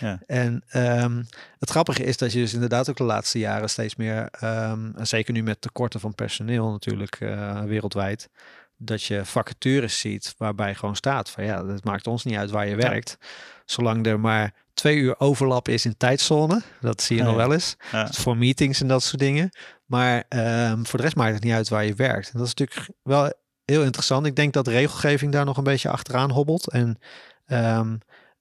Ja. 0.00 0.20
En 0.26 0.64
um, 0.74 1.26
het 1.58 1.70
grappige 1.70 2.04
is 2.04 2.16
dat 2.16 2.32
je 2.32 2.38
dus 2.38 2.54
inderdaad 2.54 2.90
ook 2.90 2.96
de 2.96 3.04
laatste 3.04 3.38
jaren 3.38 3.70
steeds 3.70 3.96
meer, 3.96 4.28
um, 4.44 4.94
zeker 5.02 5.32
nu 5.32 5.42
met 5.42 5.60
tekorten 5.60 6.00
van 6.00 6.14
personeel 6.14 6.70
natuurlijk 6.70 7.20
uh, 7.20 7.62
wereldwijd, 7.62 8.28
dat 8.76 9.02
je 9.02 9.24
vacatures 9.24 9.98
ziet 9.98 10.34
waarbij 10.38 10.74
gewoon 10.74 10.96
staat 10.96 11.30
van 11.30 11.44
ja, 11.44 11.66
het 11.66 11.84
maakt 11.84 12.06
ons 12.06 12.24
niet 12.24 12.36
uit 12.36 12.50
waar 12.50 12.68
je 12.68 12.76
werkt, 12.76 13.18
zolang 13.64 14.06
er 14.06 14.20
maar 14.20 14.54
twee 14.74 14.96
uur 14.96 15.20
overlap 15.20 15.68
is 15.68 15.84
in 15.84 15.96
tijdzone. 15.96 16.62
Dat 16.80 17.02
zie 17.02 17.16
je 17.16 17.22
ja, 17.22 17.28
nog 17.28 17.36
wel 17.36 17.52
eens. 17.52 17.76
Voor 18.10 18.36
meetings 18.36 18.80
en 18.80 18.88
dat 18.88 19.02
soort 19.02 19.20
dingen. 19.20 19.50
Maar 19.86 20.24
um, 20.28 20.86
voor 20.86 20.98
de 20.98 21.04
rest 21.04 21.16
maakt 21.16 21.34
het 21.34 21.42
niet 21.42 21.52
uit 21.52 21.68
waar 21.68 21.84
je 21.84 21.94
werkt. 21.94 22.30
En 22.32 22.38
dat 22.38 22.46
is 22.46 22.54
natuurlijk 22.54 22.90
wel 23.02 23.32
heel 23.70 23.84
interessant. 23.84 24.26
Ik 24.26 24.36
denk 24.36 24.52
dat 24.52 24.66
regelgeving 24.68 25.32
daar 25.32 25.44
nog 25.44 25.56
een 25.56 25.64
beetje 25.64 25.90
achteraan 25.90 26.30
hobbelt. 26.30 26.70
En 26.70 26.98
um, 27.46 27.98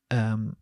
um, 0.08 0.56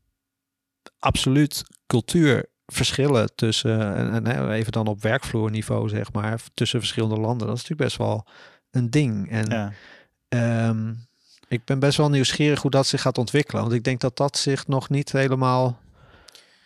absoluut 1.00 1.64
cultuurverschillen 1.88 3.36
tussen, 3.36 3.96
en, 3.96 4.28
en, 4.28 4.52
even 4.52 4.72
dan 4.72 4.88
op 4.88 5.02
werkvloerniveau 5.02 5.90
zeg 5.90 6.14
maar, 6.14 6.42
tussen 6.54 6.80
verschillende 6.80 7.20
landen. 7.20 7.48
Dat 7.48 7.56
is 7.58 7.62
natuurlijk 7.62 7.90
best 7.90 7.98
wel 7.98 8.26
een 8.72 8.90
ding. 8.90 9.32
En 9.32 9.74
ja. 10.30 10.70
um, 10.70 11.08
ik 11.48 11.66
ben 11.66 11.80
best 11.80 11.98
wel 11.98 12.10
nieuwsgierig 12.10 12.62
hoe 12.62 12.72
dat 12.72 12.88
zich 12.88 13.02
gaat 13.02 13.18
ontwikkelen. 13.18 13.62
Want 13.62 13.74
ik 13.74 13.84
denk 13.84 14.00
dat 14.00 14.18
dat 14.18 14.38
zich 14.38 14.68
nog 14.68 14.90
niet 14.90 15.12
helemaal 15.12 15.80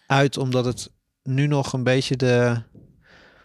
uit, 0.07 0.37
omdat 0.37 0.65
het 0.65 0.91
nu 1.23 1.47
nog 1.47 1.73
een 1.73 1.83
beetje 1.83 2.17
de 2.17 2.61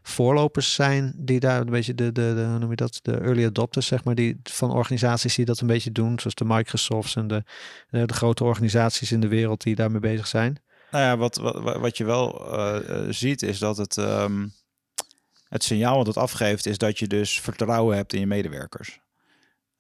voorlopers 0.09 0.75
zijn 0.75 1.13
die 1.17 1.41
daar 1.41 1.61
een 1.61 1.71
beetje 1.71 1.95
de, 1.95 2.13
de, 2.13 2.35
de 2.35 2.45
hoe 2.49 2.59
noem 2.59 2.71
je 2.71 2.77
dat, 2.77 2.99
de 3.03 3.19
early 3.19 3.45
adopters, 3.45 3.87
zeg 3.87 4.05
maar, 4.05 4.15
die 4.15 4.41
van 4.43 4.71
organisaties 4.71 5.35
die 5.35 5.45
dat 5.45 5.61
een 5.61 5.67
beetje 5.67 5.93
doen, 5.93 6.19
zoals 6.19 6.35
de 6.35 6.45
Microsofts 6.45 7.17
en 7.17 7.27
de, 7.27 7.45
de, 7.91 8.07
de 8.07 8.15
grote 8.15 8.45
organisaties 8.45 9.13
in 9.13 9.21
de 9.21 9.29
wereld 9.29 9.63
die 9.63 9.75
daarmee 9.75 10.01
bezig 10.01 10.27
zijn. 10.27 10.63
Nou 10.91 11.05
ja, 11.05 11.17
wat, 11.17 11.37
wat, 11.37 11.77
wat 11.77 11.97
je 11.97 12.05
wel 12.05 12.55
uh, 12.59 13.07
ziet 13.11 13.43
is 13.43 13.59
dat 13.59 13.77
het, 13.77 13.97
um, 13.97 14.53
het 15.49 15.65
signaal 15.65 15.97
wat 15.97 16.07
het 16.07 16.17
afgeeft 16.17 16.67
is 16.67 16.79
dat 16.79 16.99
je 16.99 17.07
dus 17.07 17.41
vertrouwen 17.41 17.97
hebt 17.97 18.13
in 18.13 18.21
je 18.21 18.27
medewerkers. 18.27 19.01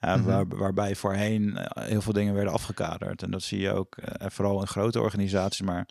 Uh, 0.00 0.14
mm 0.14 0.16
-hmm. 0.16 0.26
waar, 0.26 0.46
waarbij 0.48 0.94
voorheen 0.94 1.58
heel 1.80 2.02
veel 2.02 2.12
dingen 2.12 2.34
werden 2.34 2.52
afgekaderd. 2.52 3.22
En 3.22 3.30
dat 3.30 3.42
zie 3.42 3.60
je 3.60 3.72
ook 3.72 3.96
uh, 3.96 4.26
vooral 4.28 4.60
in 4.60 4.66
grote 4.66 5.00
organisaties, 5.00 5.62
maar 5.62 5.88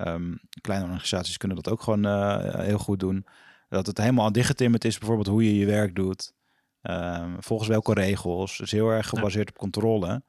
um, 0.00 0.40
kleine 0.60 0.84
organisaties 0.84 1.36
kunnen 1.36 1.56
dat 1.56 1.72
ook 1.72 1.82
gewoon 1.82 2.06
heel 2.60 2.78
goed 2.78 3.00
doen. 3.00 3.26
Dat 3.68 3.86
het 3.86 3.98
helemaal 3.98 4.32
dichtgetimmerd 4.32 4.84
is, 4.84 4.98
bijvoorbeeld 4.98 5.28
hoe 5.28 5.44
je 5.44 5.56
je 5.56 5.66
werk 5.66 5.94
doet. 5.94 6.32
Um, 6.82 7.36
volgens 7.42 7.68
welke 7.68 7.92
regels. 7.92 8.56
Dus 8.56 8.70
heel 8.70 8.90
erg 8.90 9.08
gebaseerd 9.08 9.48
ja. 9.48 9.54
op 9.54 9.58
controle. 9.58 10.22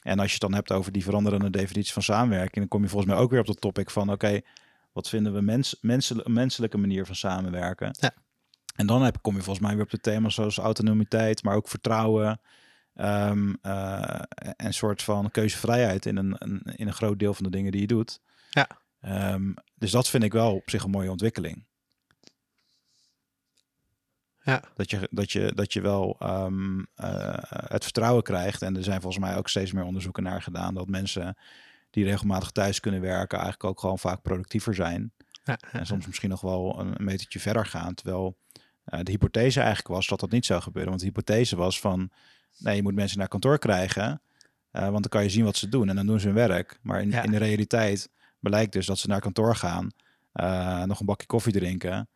En 0.00 0.18
als 0.18 0.26
je 0.26 0.32
het 0.32 0.40
dan 0.40 0.54
hebt 0.54 0.72
over 0.72 0.92
die 0.92 1.02
veranderende 1.02 1.50
definitie 1.50 1.92
van 1.92 2.02
samenwerking, 2.02 2.54
dan 2.54 2.68
kom 2.68 2.82
je 2.82 2.88
volgens 2.88 3.12
mij 3.12 3.20
ook 3.20 3.30
weer 3.30 3.40
op 3.40 3.46
dat 3.46 3.60
topic 3.60 3.90
van: 3.90 4.02
oké, 4.02 4.12
okay, 4.12 4.44
wat 4.92 5.08
vinden 5.08 5.34
we 5.34 5.40
mens, 5.40 5.76
mensel, 5.80 6.20
menselijke 6.24 6.78
manier 6.78 7.06
van 7.06 7.14
samenwerken? 7.14 7.96
Ja. 8.00 8.14
En 8.76 8.86
dan 8.86 9.02
heb, 9.02 9.18
kom 9.22 9.36
je 9.36 9.42
volgens 9.42 9.66
mij 9.66 9.74
weer 9.74 9.84
op 9.84 9.90
de 9.90 9.98
thema's 9.98 10.34
zoals 10.34 10.58
autonomiteit, 10.58 11.42
maar 11.42 11.56
ook 11.56 11.68
vertrouwen. 11.68 12.40
Um, 12.94 13.56
uh, 13.62 14.20
en 14.56 14.74
soort 14.74 15.02
van 15.02 15.30
keuzevrijheid 15.30 16.06
in 16.06 16.16
een, 16.16 16.36
een, 16.38 16.60
in 16.62 16.86
een 16.86 16.92
groot 16.92 17.18
deel 17.18 17.34
van 17.34 17.44
de 17.44 17.50
dingen 17.50 17.72
die 17.72 17.80
je 17.80 17.86
doet. 17.86 18.20
Ja. 18.50 18.68
Um, 19.32 19.54
dus 19.74 19.90
dat 19.90 20.08
vind 20.08 20.22
ik 20.22 20.32
wel 20.32 20.54
op 20.54 20.70
zich 20.70 20.82
een 20.82 20.90
mooie 20.90 21.10
ontwikkeling. 21.10 21.66
Ja. 24.44 24.62
Dat, 24.74 24.90
je, 24.90 25.08
dat, 25.10 25.32
je, 25.32 25.52
dat 25.54 25.72
je 25.72 25.80
wel 25.80 26.16
um, 26.22 26.78
uh, 26.78 26.84
het 27.48 27.84
vertrouwen 27.84 28.22
krijgt. 28.22 28.62
En 28.62 28.76
er 28.76 28.82
zijn 28.84 29.00
volgens 29.00 29.24
mij 29.24 29.36
ook 29.36 29.48
steeds 29.48 29.72
meer 29.72 29.84
onderzoeken 29.84 30.22
naar 30.22 30.42
gedaan. 30.42 30.74
Dat 30.74 30.88
mensen 30.88 31.36
die 31.90 32.04
regelmatig 32.04 32.50
thuis 32.50 32.80
kunnen 32.80 33.00
werken, 33.00 33.38
eigenlijk 33.38 33.64
ook 33.70 33.80
gewoon 33.80 33.98
vaak 33.98 34.22
productiever 34.22 34.74
zijn. 34.74 35.12
Ja. 35.44 35.58
En 35.72 35.86
soms 35.86 36.06
misschien 36.06 36.28
nog 36.28 36.40
wel 36.40 36.80
een, 36.80 36.94
een 36.98 37.04
metertje 37.04 37.40
verder 37.40 37.66
gaan. 37.66 37.94
Terwijl 37.94 38.36
uh, 38.88 39.00
de 39.02 39.10
hypothese 39.10 39.58
eigenlijk 39.58 39.88
was 39.88 40.06
dat 40.06 40.20
dat 40.20 40.30
niet 40.30 40.46
zou 40.46 40.62
gebeuren. 40.62 40.90
Want 40.90 41.02
de 41.02 41.08
hypothese 41.08 41.56
was 41.56 41.80
van, 41.80 42.10
nee, 42.58 42.76
je 42.76 42.82
moet 42.82 42.94
mensen 42.94 43.18
naar 43.18 43.28
kantoor 43.28 43.58
krijgen. 43.58 44.22
Uh, 44.72 44.82
want 44.82 44.92
dan 44.92 45.08
kan 45.08 45.22
je 45.22 45.28
zien 45.28 45.44
wat 45.44 45.56
ze 45.56 45.68
doen 45.68 45.88
en 45.88 45.96
dan 45.96 46.06
doen 46.06 46.20
ze 46.20 46.26
hun 46.26 46.36
werk. 46.36 46.78
Maar 46.82 47.00
in, 47.00 47.10
ja. 47.10 47.22
in 47.22 47.30
de 47.30 47.38
realiteit 47.38 48.10
blijkt 48.40 48.72
dus 48.72 48.86
dat 48.86 48.98
ze 48.98 49.08
naar 49.08 49.20
kantoor 49.20 49.56
gaan, 49.56 49.90
nog 50.86 51.00
een 51.00 51.06
bakje 51.06 51.26
koffie 51.26 51.52
drinken, 51.52 52.08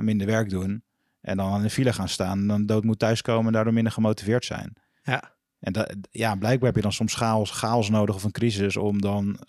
minder 0.00 0.26
werk 0.26 0.50
doen. 0.50 0.82
En 1.26 1.36
dan 1.36 1.56
in 1.56 1.62
de 1.62 1.70
file 1.70 1.92
gaan 1.92 2.08
staan. 2.08 2.38
En 2.38 2.46
dan 2.46 2.66
dood 2.66 2.84
moet 2.84 2.98
thuiskomen 2.98 3.46
en 3.46 3.52
daardoor 3.52 3.72
minder 3.72 3.92
gemotiveerd 3.92 4.44
zijn. 4.44 4.72
Ja. 5.02 5.34
En 5.58 5.72
dat, 5.72 5.96
ja, 6.10 6.34
blijkbaar 6.34 6.66
heb 6.66 6.76
je 6.76 6.82
dan 6.82 6.92
soms 6.92 7.14
chaos, 7.14 7.50
chaos 7.50 7.90
nodig 7.90 8.14
of 8.14 8.24
een 8.24 8.30
crisis 8.30 8.76
om 8.76 9.00
dan 9.00 9.26
uh, 9.28 9.46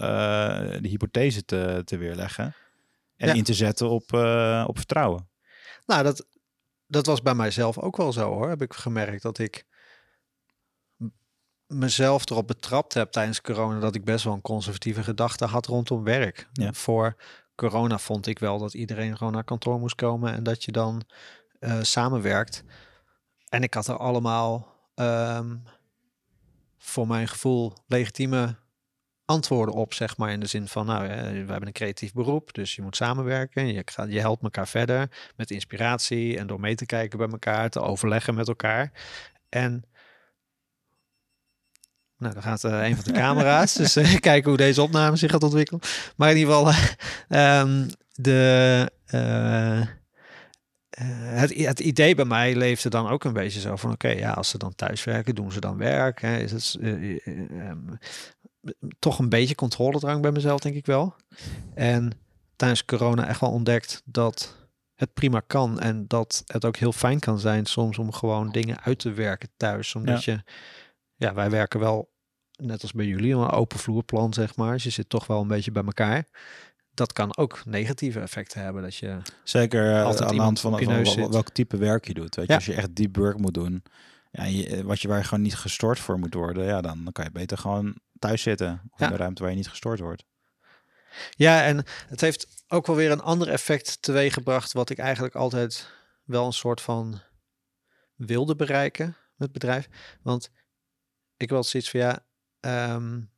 de 0.82 0.88
hypothese 0.88 1.46
te, 1.46 1.82
te 1.86 1.98
weerleggen. 1.98 2.56
En 3.16 3.28
ja. 3.28 3.34
in 3.34 3.44
te 3.44 3.54
zetten 3.54 3.90
op, 3.90 4.12
uh, 4.13 4.63
op 4.68 4.78
vertrouwen. 4.78 5.30
Nou, 5.86 6.04
dat, 6.04 6.28
dat 6.88 7.06
was 7.06 7.22
bij 7.22 7.36
mijzelf 7.36 7.78
ook 7.78 7.98
wel 7.98 8.13
zo 8.13 8.34
hoor. 8.34 8.50
Heb 8.50 8.62
ik 8.62 8.74
gemerkt 8.74 9.22
dat 9.22 9.38
ik 9.38 9.66
mezelf 11.68 12.30
erop 12.30 12.48
betrapt 12.48 12.94
heb 12.94 13.12
tijdens 13.12 13.42
corona 13.42 13.80
dat 13.80 13.96
ik 13.96 14.06
best 14.06 14.24
wel 14.24 14.34
een 14.34 14.42
conservatieve 14.42 15.04
gedachte 15.04 15.46
had 15.46 15.66
rondom 15.66 16.04
werk. 16.04 16.48
Ja. 16.54 16.74
Voor 16.74 17.16
corona 17.56 17.98
vond 17.98 18.28
ik 18.28 18.40
wel 18.40 18.60
dat 18.60 18.74
iedereen 18.74 19.18
gewoon 19.18 19.34
naar 19.34 19.44
kantoor 19.44 19.80
moest 19.80 19.96
komen 19.96 20.34
en 20.34 20.44
dat 20.44 20.63
je 20.63 20.72
dan 20.72 21.02
uh, 21.60 21.78
samenwerkt. 21.82 22.63
En 23.50 23.63
ik 23.63 23.74
had 23.74 23.88
er 23.88 23.98
allemaal 23.98 24.76
um, 24.96 25.63
voor 26.78 27.08
mijn 27.08 27.28
gevoel 27.28 27.74
legitieme 27.88 28.56
antwoorden 29.26 29.76
op, 29.76 29.93
zeg 29.93 30.17
maar. 30.17 30.32
In 30.32 30.39
de 30.39 30.46
zin 30.46 30.67
van, 30.67 30.86
nou, 30.86 31.08
we 31.08 31.13
hebben 31.52 31.67
een 31.67 31.72
creatief 31.72 32.13
beroep, 32.13 32.54
dus 32.54 32.76
je 32.76 32.82
moet 32.82 32.96
samenwerken. 32.96 33.67
Je, 33.67 33.82
gaat, 33.86 34.12
je 34.12 34.20
helpt 34.20 34.43
elkaar 34.43 34.67
verder 34.67 35.32
met 35.36 35.52
inspiratie 35.52 36.38
en 36.38 36.48
door 36.48 36.60
mee 36.60 36.76
te 36.76 36.86
kijken 36.86 37.17
bij 37.17 37.28
elkaar, 37.28 37.70
te 37.70 37.82
overleggen 37.82 38.36
met 38.36 38.48
elkaar. 38.48 38.91
En 39.50 39.84
Nou, 42.17 42.34
dan 42.34 42.43
gaat 42.43 42.63
uh, 42.63 42.88
een 42.88 42.96
van 42.96 43.13
de 43.13 43.20
camera's. 43.22 43.74
dus 43.74 43.98
uh, 43.98 44.15
kijken 44.20 44.50
hoe 44.50 44.58
deze 44.58 44.82
opname 44.82 45.15
zich 45.15 45.32
gaat 45.32 45.43
ontwikkelen. 45.43 45.82
Maar 46.15 46.30
in 46.32 46.38
ieder 46.38 46.54
geval, 46.54 46.74
um, 47.62 47.89
de, 48.13 48.91
het, 51.04 51.56
het, 51.56 51.80
idee 51.80 52.16
bij 52.16 52.26
mij 52.26 52.56
leefde 52.56 52.90
dan 52.90 53.08
ook 53.08 53.24
een 53.24 53.34
beetje 53.34 53.60
zo 53.60 53.76
van: 53.76 53.92
oké, 53.92 54.08
ja, 54.08 54.32
als 54.32 54.50
ze 54.50 54.58
dan 54.58 54.76
thuiswerken, 54.76 55.36
doen 55.36 55.52
ze 55.52 55.60
dan 55.60 55.78
werk. 55.78 56.22
Hè? 56.22 56.38
Is 56.38 56.52
het 56.52 56.78
um, 56.82 57.98
toch 59.00 59.20
een 59.20 59.30
beetje 59.30 59.56
controledrang 59.56 60.22
bij 60.22 60.32
mezelf, 60.32 60.60
denk 60.60 60.76
ik 60.76 60.86
wel. 60.86 61.16
En 61.74 62.12
tijdens 62.56 62.86
corona 62.86 63.28
echt 63.28 63.40
wel 63.40 63.52
ontdekt 63.52 64.02
dat 64.06 64.56
het 64.96 65.14
prima 65.14 65.42
kan 65.48 65.80
en 65.80 66.08
dat 66.08 66.44
het 66.46 66.66
ook 66.66 66.78
heel 66.78 66.92
fijn 66.92 67.20
kan 67.20 67.40
zijn 67.40 67.66
soms 67.66 67.98
om 67.98 68.12
gewoon 68.12 68.52
dingen 68.52 68.82
uit 68.82 69.00
te 69.00 69.12
werken 69.12 69.50
thuis. 69.58 69.96
Omdat 69.96 70.24
je, 70.24 70.44
ja, 71.16 71.34
wij 71.34 71.50
werken 71.50 71.80
wel 71.80 72.10
net 72.56 72.82
als 72.82 72.94
bij 72.94 73.06
jullie, 73.06 73.34
een 73.34 73.50
open 73.50 73.80
vloerplan 73.80 74.34
zeg 74.34 74.56
maar. 74.56 74.74
Dus 74.74 74.84
je 74.84 74.90
zit 74.90 75.10
toch 75.10 75.28
wel 75.28 75.42
een 75.42 75.48
beetje 75.48 75.72
bij 75.72 75.84
elkaar. 75.84 76.28
Dat 76.98 77.14
kan 77.14 77.38
ook 77.38 77.62
negatieve 77.66 78.20
effecten 78.20 78.62
hebben. 78.62 78.82
Dat 78.82 78.96
je 78.96 79.18
Zeker 79.44 79.96
uh, 79.96 80.04
altijd 80.04 80.30
aan 80.30 80.36
de 80.36 80.42
hand 80.42 80.60
van, 80.60 80.84
van, 80.84 81.06
van 81.06 81.32
welk 81.32 81.50
type 81.50 81.78
werk 81.78 82.08
je 82.08 82.14
doet. 82.14 82.36
Weet 82.36 82.48
je, 82.48 82.54
als 82.54 82.66
je 82.66 82.74
echt 82.74 82.96
deep 82.96 83.16
work 83.16 83.38
moet 83.38 83.54
doen, 83.54 83.84
ja, 84.32 84.44
je, 84.44 84.84
wat 84.84 85.02
je 85.02 85.08
waar 85.08 85.18
je 85.18 85.24
gewoon 85.24 85.44
niet 85.44 85.56
gestoord 85.56 86.00
voor 86.00 86.20
moet 86.20 86.34
worden, 86.34 86.66
ja, 86.66 86.82
dan, 86.82 87.04
dan 87.04 87.14
kan 87.14 87.26
je 87.26 87.32
beter 87.32 87.58
gewoon 87.58 87.96
thuis 88.20 88.42
zitten 88.42 88.82
of 88.90 89.00
in 89.00 89.10
de 89.10 89.16
ruimte 89.16 89.42
waar 89.42 89.52
je 89.52 89.58
niet 89.58 89.70
gestoord 89.70 90.00
wordt. 90.00 90.24
Ja, 91.30 91.64
en 91.64 91.84
het 92.08 92.22
heeft 92.22 92.48
ook 92.68 92.88
wel 92.88 92.96
weer 92.96 93.12
een 93.12 93.22
ander 93.22 93.50
effect 93.50 94.02
teweeggebracht, 94.02 94.74
wat 94.74 94.90
ik 94.90 94.98
eigenlijk 94.98 95.36
altijd 95.36 95.90
wel 96.24 96.46
een 96.46 96.54
soort 96.54 96.82
van 96.82 97.22
wilde 98.16 98.56
bereiken 98.56 99.16
met 99.36 99.52
bedrijf. 99.52 99.88
Want 100.22 100.50
ik 101.38 101.50
wil 101.50 101.64
zoiets 101.64 101.90
van 101.90 102.00
ja, 102.00 102.26
um, 102.96 103.30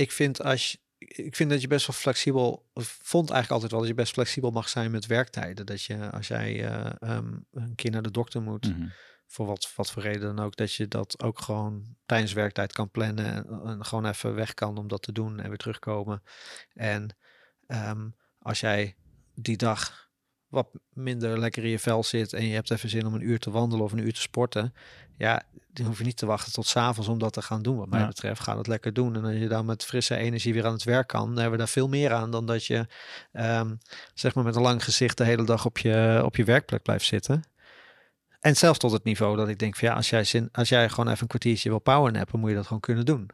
ik 0.00 0.12
vind 0.12 0.42
als 0.42 0.72
je, 0.72 0.78
ik 0.98 1.36
vind 1.36 1.50
dat 1.50 1.60
je 1.60 1.68
best 1.68 1.86
wel 1.86 1.96
flexibel, 1.96 2.68
vond 3.02 3.30
eigenlijk 3.30 3.50
altijd 3.50 3.70
wel 3.70 3.80
dat 3.80 3.88
je 3.88 3.94
best 3.94 4.12
flexibel 4.12 4.50
mag 4.50 4.68
zijn 4.68 4.90
met 4.90 5.06
werktijden. 5.06 5.66
Dat 5.66 5.82
je 5.82 6.10
als 6.10 6.28
jij 6.28 6.70
uh, 6.70 7.16
um, 7.16 7.46
een 7.50 7.74
keer 7.74 7.90
naar 7.90 8.02
de 8.02 8.10
dokter 8.10 8.42
moet, 8.42 8.66
mm 8.66 8.74
-hmm 8.74 8.92
voor 9.28 9.46
wat, 9.46 9.72
wat 9.74 9.90
voor 9.90 10.02
reden 10.02 10.36
dan 10.36 10.44
ook, 10.44 10.56
dat 10.56 10.72
je 10.72 10.88
dat 10.88 11.22
ook 11.22 11.40
gewoon 11.40 11.96
tijdens 12.06 12.32
werktijd 12.32 12.72
kan 12.72 12.90
plannen 12.90 13.46
en, 13.64 13.84
gewoon 13.84 14.06
even 14.06 14.34
weg 14.34 14.54
kan 14.54 14.78
om 14.78 14.88
dat 14.88 15.02
te 15.02 15.12
doen 15.12 15.40
en 15.40 15.48
weer 15.48 15.58
terugkomen. 15.58 16.22
En 16.72 17.16
um, 17.66 18.14
als 18.38 18.60
jij 18.60 18.96
die 19.34 19.56
dag 19.56 20.07
wat 20.48 20.68
minder 20.92 21.38
lekker 21.38 21.64
in 21.64 21.70
je 21.70 21.78
vel 21.78 22.02
zit 22.02 22.32
en 22.32 22.46
je 22.46 22.54
hebt 22.54 22.70
even 22.70 22.88
zin 22.88 23.06
om 23.06 23.14
een 23.14 23.28
uur 23.28 23.38
te 23.38 23.50
wandelen 23.50 23.84
of 23.84 23.92
een 23.92 24.06
uur 24.06 24.12
te 24.12 24.20
sporten, 24.20 24.74
ja, 25.16 25.42
dan 25.72 25.86
hoef 25.86 25.98
je 25.98 26.04
niet 26.04 26.16
te 26.16 26.26
wachten 26.26 26.52
tot 26.52 26.66
s'avonds 26.66 27.08
om 27.08 27.18
dat 27.18 27.32
te 27.32 27.42
gaan 27.42 27.62
doen. 27.62 27.76
Wat 27.76 27.88
mij 27.88 28.06
betreft, 28.06 28.40
ga 28.40 28.54
dat 28.54 28.66
lekker 28.66 28.92
doen. 28.92 29.16
En 29.16 29.24
als 29.24 29.36
je 29.36 29.48
dan 29.48 29.66
met 29.66 29.84
frisse 29.84 30.16
energie 30.16 30.52
weer 30.52 30.66
aan 30.66 30.72
het 30.72 30.84
werk 30.84 31.08
kan, 31.08 31.26
dan 31.26 31.34
hebben 31.34 31.52
we 31.52 31.58
daar 31.58 31.68
veel 31.68 31.88
meer 31.88 32.12
aan 32.12 32.30
dan 32.30 32.46
dat 32.46 32.64
je, 32.66 32.86
um, 33.32 33.78
zeg 34.14 34.34
maar, 34.34 34.44
met 34.44 34.56
een 34.56 34.62
lang 34.62 34.84
gezicht 34.84 35.16
de 35.16 35.24
hele 35.24 35.44
dag 35.44 35.64
op 35.64 35.78
je, 35.78 36.20
op 36.24 36.36
je 36.36 36.44
werkplek 36.44 36.82
blijft 36.82 37.04
zitten. 37.04 37.42
En 38.40 38.56
zelfs 38.56 38.78
tot 38.78 38.92
het 38.92 39.04
niveau 39.04 39.36
dat 39.36 39.48
ik 39.48 39.58
denk 39.58 39.76
van 39.76 39.88
ja, 39.88 39.94
als 39.94 40.10
jij, 40.10 40.24
zin, 40.24 40.48
als 40.52 40.68
jij 40.68 40.88
gewoon 40.88 41.08
even 41.08 41.22
een 41.22 41.28
kwartiertje 41.28 41.68
wil 41.68 41.78
powernappen, 41.78 42.40
moet 42.40 42.50
je 42.50 42.56
dat 42.56 42.66
gewoon 42.66 42.80
kunnen 42.80 43.04
doen. 43.04 43.30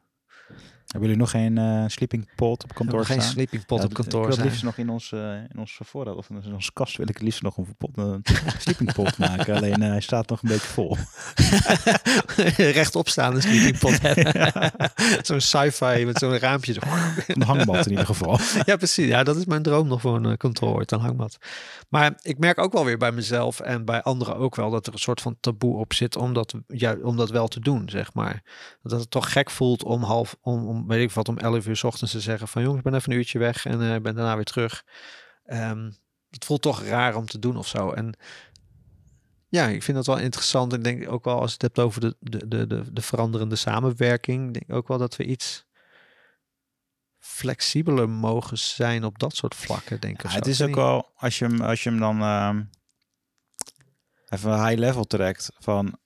Hebben 0.94 1.12
jullie 1.12 1.24
nog 1.24 1.30
geen 1.30 1.58
uh, 1.58 1.84
sleeping 1.86 2.28
pot 2.36 2.64
op 2.64 2.74
kantoor 2.74 3.04
Geen 3.04 3.22
sleeping 3.22 3.66
pot 3.66 3.84
op 3.84 3.94
kantoor. 3.94 4.22
Ik 4.22 4.28
wil 4.28 4.36
het 4.36 4.44
liefst 4.44 4.62
nog 4.62 4.78
in 4.78 4.88
ons, 4.90 5.10
uh, 5.10 5.34
in 5.34 5.58
ons 5.58 5.78
voorraad 5.84 6.16
of 6.16 6.30
in 6.30 6.54
onze 6.54 6.72
kast 6.72 6.96
wil 6.96 7.08
ik 7.08 7.14
het 7.14 7.22
liefst 7.22 7.42
nog 7.42 7.56
een, 7.56 7.74
pot, 7.78 7.90
een 7.94 8.22
sleeping 8.58 8.92
pot 8.92 9.18
maken. 9.18 9.56
Alleen 9.56 9.82
uh, 9.82 9.88
hij 9.88 10.00
staat 10.00 10.28
nog 10.28 10.42
een 10.42 10.48
beetje 10.48 10.66
vol. 10.66 10.96
Rechtopstaande 12.80 13.40
sleeping 13.40 13.78
pot 13.78 13.98
zo'n 15.26 15.40
sci-fi 15.40 16.04
met 16.04 16.18
zo'n 16.18 16.38
raampje. 16.38 16.72
Zo. 16.72 16.80
een 17.26 17.42
hangmat 17.42 17.84
in 17.84 17.90
ieder 17.90 18.06
geval. 18.06 18.38
ja, 18.64 18.76
precies. 18.76 19.06
Ja, 19.06 19.22
dat 19.22 19.36
is 19.36 19.44
mijn 19.44 19.62
droom 19.62 19.88
nog 19.88 20.00
voor 20.00 20.24
een 20.24 20.36
kantoor, 20.36 20.82
een 20.86 21.00
hangmat. 21.00 21.38
Maar 21.88 22.18
ik 22.22 22.38
merk 22.38 22.58
ook 22.58 22.72
wel 22.72 22.84
weer 22.84 22.98
bij 22.98 23.12
mezelf 23.12 23.60
en 23.60 23.84
bij 23.84 24.02
anderen 24.02 24.36
ook 24.36 24.56
wel 24.56 24.70
dat 24.70 24.86
er 24.86 24.92
een 24.92 24.98
soort 24.98 25.20
van 25.20 25.36
taboe 25.40 25.76
op 25.76 25.92
zit 25.92 26.16
om 26.16 26.32
dat, 26.32 26.54
ja, 26.66 26.96
om 27.02 27.16
dat 27.16 27.30
wel 27.30 27.48
te 27.48 27.60
doen, 27.60 27.88
zeg 27.88 28.14
maar. 28.14 28.42
Dat 28.82 29.00
het 29.00 29.10
toch 29.10 29.32
gek 29.32 29.50
voelt 29.50 29.84
om 29.84 30.02
half, 30.02 30.36
om, 30.40 30.66
om 30.66 30.83
weet 30.86 31.02
ik 31.02 31.10
wat, 31.10 31.28
om 31.28 31.38
11 31.38 31.66
uur 31.66 31.76
s 31.76 31.84
ochtends 31.84 32.12
te 32.12 32.20
zeggen 32.20 32.48
van 32.48 32.62
jongens, 32.62 32.78
ik 32.78 32.84
ben 32.84 32.94
even 32.94 33.12
een 33.12 33.18
uurtje 33.18 33.38
weg 33.38 33.66
en 33.66 33.80
uh, 33.80 33.88
ben 33.88 34.14
daarna 34.14 34.34
weer 34.34 34.44
terug. 34.44 34.84
Um, 35.46 35.96
het 36.30 36.44
voelt 36.44 36.62
toch 36.62 36.82
raar 36.82 37.16
om 37.16 37.26
te 37.26 37.38
doen 37.38 37.56
of 37.56 37.68
zo. 37.68 37.90
En 37.90 38.16
ja, 39.48 39.66
ik 39.66 39.82
vind 39.82 39.96
dat 39.96 40.06
wel 40.06 40.18
interessant. 40.18 40.72
En 40.72 40.82
denk 40.82 41.10
ook 41.10 41.24
wel 41.24 41.40
als 41.40 41.48
je 41.48 41.52
het 41.52 41.62
hebt 41.62 41.78
over 41.78 42.00
de, 42.00 42.16
de, 42.20 42.48
de, 42.48 42.66
de, 42.66 42.92
de 42.92 43.02
veranderende 43.02 43.56
samenwerking, 43.56 44.52
denk 44.52 44.72
ook 44.72 44.88
wel 44.88 44.98
dat 44.98 45.16
we 45.16 45.24
iets 45.24 45.66
flexibeler 47.18 48.08
mogen 48.08 48.58
zijn 48.58 49.04
op 49.04 49.18
dat 49.18 49.36
soort 49.36 49.54
vlakken, 49.54 50.00
denk 50.00 50.22
ik. 50.22 50.30
Ja, 50.30 50.36
het 50.36 50.46
is 50.46 50.62
ook 50.62 50.74
wel, 50.74 51.12
als 51.14 51.38
je 51.38 51.44
hem, 51.44 51.60
als 51.60 51.82
je 51.82 51.90
hem 51.90 51.98
dan 51.98 52.20
uh, 52.20 52.56
even 54.28 54.66
high 54.66 54.78
level 54.78 55.04
trekt, 55.04 55.50
van 55.58 55.98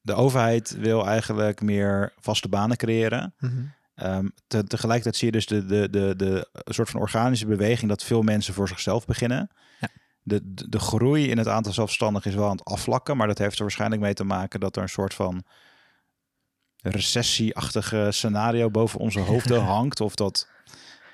de 0.00 0.14
overheid 0.14 0.70
wil 0.70 1.06
eigenlijk 1.06 1.60
meer 1.60 2.12
vaste 2.20 2.48
banen 2.48 2.76
creëren. 2.76 3.34
Mm 3.38 3.50
-hmm. 3.50 3.74
Um, 4.02 4.32
te, 4.46 4.64
tegelijkertijd 4.64 5.16
zie 5.16 5.26
je 5.26 5.32
dus 5.32 5.46
de, 5.46 5.66
de, 5.66 5.88
de, 5.90 6.14
de 6.16 6.48
soort 6.64 6.90
van 6.90 7.00
organische 7.00 7.46
beweging 7.46 7.88
dat 7.88 8.04
veel 8.04 8.22
mensen 8.22 8.54
voor 8.54 8.68
zichzelf 8.68 9.06
beginnen. 9.06 9.50
Ja. 9.80 9.88
De, 10.22 10.40
de, 10.44 10.68
de, 10.68 10.78
groei 10.78 11.30
in 11.30 11.38
het 11.38 11.48
aantal 11.48 11.72
zelfstandigen 11.72 12.30
is 12.30 12.36
wel 12.36 12.44
aan 12.44 12.56
het 12.56 12.64
afvlakken, 12.64 13.16
maar 13.16 13.26
dat 13.26 13.38
heeft 13.38 13.56
er 13.56 13.62
waarschijnlijk 13.62 14.00
mee 14.00 14.14
te 14.14 14.24
maken 14.24 14.60
dat 14.60 14.76
er 14.76 14.82
een 14.82 14.88
soort 14.88 15.14
van 15.14 15.44
recessieachtige 16.76 18.08
scenario 18.10 18.70
boven 18.70 19.00
onze 19.00 19.20
hoofden 19.20 19.62
hangt. 19.74 20.00
Of 20.00 20.14
dat 20.14 20.48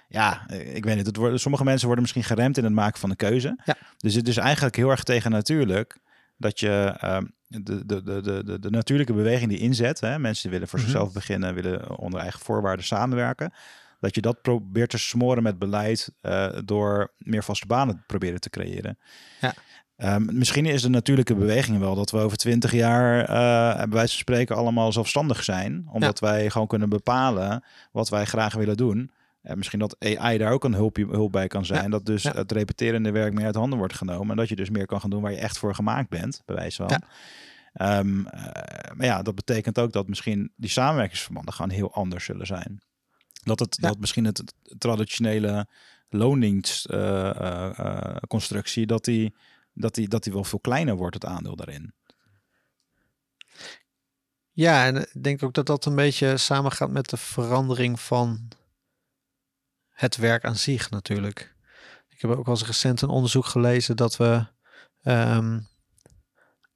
ja, 0.08 0.48
ik 0.50 0.84
weet 0.84 0.96
niet. 0.96 1.06
Het 1.06 1.16
worden, 1.16 1.40
sommige 1.40 1.64
mensen 1.64 1.86
worden 1.86 2.02
misschien 2.02 2.24
geremd 2.24 2.56
in 2.56 2.64
het 2.64 2.72
maken 2.72 3.00
van 3.00 3.10
een 3.10 3.16
keuze. 3.16 3.58
Ja. 3.64 3.76
Dus 3.96 4.14
het 4.14 4.28
is 4.28 4.36
eigenlijk 4.36 4.76
heel 4.76 4.90
erg 4.90 5.02
tegen 5.02 5.30
natuurlijk 5.30 5.98
dat 6.42 6.60
je 6.60 6.98
uh, 7.04 7.18
de, 7.46 7.86
de, 7.86 8.02
de, 8.02 8.42
de, 8.44 8.58
de 8.58 8.70
natuurlijke 8.70 9.12
beweging 9.12 9.50
die 9.50 9.58
inzet. 9.58 10.00
Hè, 10.00 10.18
mensen 10.18 10.42
die 10.42 10.52
willen 10.52 10.68
voor 10.68 10.78
mhm. 10.78 10.88
zichzelf 10.88 11.12
beginnen, 11.12 11.54
willen 11.54 11.98
onder 11.98 12.20
eigen 12.20 12.40
voorwaarden 12.40 12.84
samenwerken. 12.84 13.52
Dat 14.00 14.14
je 14.14 14.20
dat 14.20 14.42
probeert 14.42 14.90
te 14.90 14.98
smoren 14.98 15.42
met 15.42 15.58
beleid 15.58 16.12
uh, 16.22 16.48
door 16.64 17.12
meer 17.18 17.44
vaste 17.44 17.66
banen 17.66 18.04
proberen 18.06 18.40
te 18.40 18.50
creëren. 18.50 18.98
Ja. 19.40 19.54
Um, 19.96 20.28
misschien 20.32 20.66
is 20.66 20.82
de 20.82 20.88
natuurlijke 20.88 21.34
beweging 21.34 21.78
wel 21.78 21.94
dat 21.94 22.10
we 22.10 22.18
over 22.18 22.36
twintig 22.36 22.72
jaar, 22.72 23.20
uh, 23.20 23.76
bij 23.76 23.88
wijze 23.88 24.12
van 24.12 24.18
spreken, 24.18 24.56
allemaal 24.56 24.92
zelfstandig 24.92 25.44
zijn. 25.44 25.88
Omdat 25.92 26.18
ja. 26.18 26.26
wij 26.26 26.50
gewoon 26.50 26.66
kunnen 26.66 26.88
bepalen 26.88 27.64
wat 27.92 28.08
wij 28.08 28.24
graag 28.24 28.54
willen 28.54 28.76
doen. 28.76 29.10
En 29.42 29.56
misschien 29.56 29.78
dat 29.78 29.96
AI 29.98 30.38
daar 30.38 30.52
ook 30.52 30.64
een 30.64 30.74
hulp, 30.74 30.96
hulp 30.96 31.32
bij 31.32 31.46
kan 31.46 31.64
zijn. 31.64 31.90
Dat 31.90 32.06
dus 32.06 32.22
het 32.22 32.52
repeterende 32.52 33.10
werk 33.10 33.32
meer 33.32 33.44
uit 33.44 33.54
handen 33.54 33.78
wordt 33.78 33.94
genomen. 33.94 34.30
En 34.30 34.36
dat 34.36 34.48
je 34.48 34.56
dus 34.56 34.70
meer 34.70 34.86
kan 34.86 35.00
gaan 35.00 35.10
doen 35.10 35.22
waar 35.22 35.32
je 35.32 35.38
echt 35.38 35.58
voor 35.58 35.74
gemaakt 35.74 36.08
bent, 36.08 36.42
bij 36.44 36.54
wijze 36.54 36.76
van. 36.76 36.88
Ja. 36.88 37.02
Um, 37.98 38.18
uh, 38.18 38.24
maar 38.94 39.06
ja, 39.06 39.22
dat 39.22 39.34
betekent 39.34 39.78
ook 39.78 39.92
dat 39.92 40.08
misschien 40.08 40.52
die 40.56 40.70
samenwerkingsverbanden 40.70 41.54
gewoon 41.54 41.70
heel 41.70 41.94
anders 41.94 42.24
zullen 42.24 42.46
zijn. 42.46 42.82
Dat, 43.42 43.58
het, 43.58 43.78
dat 43.80 43.98
misschien 43.98 44.24
het 44.24 44.54
traditionele 44.78 45.66
loningsconstructie, 46.08 48.82
uh, 48.82 48.88
uh, 48.88 48.88
dat, 48.88 49.04
die, 49.04 49.34
dat, 49.72 49.94
die, 49.94 50.08
dat 50.08 50.22
die 50.22 50.32
wel 50.32 50.44
veel 50.44 50.60
kleiner 50.60 50.96
wordt, 50.96 51.14
het 51.14 51.24
aandeel 51.24 51.56
daarin. 51.56 51.94
Ja, 54.52 54.86
en 54.86 54.96
ik 54.96 55.22
denk 55.22 55.42
ook 55.42 55.54
dat 55.54 55.66
dat 55.66 55.84
een 55.84 55.94
beetje 55.94 56.36
samengaat 56.36 56.90
met 56.90 57.10
de 57.10 57.16
verandering 57.16 58.00
van 58.00 58.48
het 59.92 60.16
werk 60.16 60.44
aan 60.44 60.56
zich 60.56 60.90
natuurlijk. 60.90 61.54
Ik 62.08 62.20
heb 62.20 62.30
ook 62.30 62.46
al 62.46 62.52
eens 62.52 62.66
recent 62.66 63.00
een 63.00 63.08
onderzoek 63.08 63.46
gelezen 63.46 63.96
dat 63.96 64.16
we 64.16 64.46
um, 65.02 65.68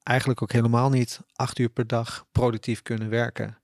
eigenlijk 0.03 0.41
ook 0.41 0.51
helemaal 0.51 0.89
niet 0.89 1.19
acht 1.33 1.59
uur 1.59 1.69
per 1.69 1.87
dag 1.87 2.25
productief 2.31 2.81
kunnen 2.81 3.09
werken. 3.09 3.57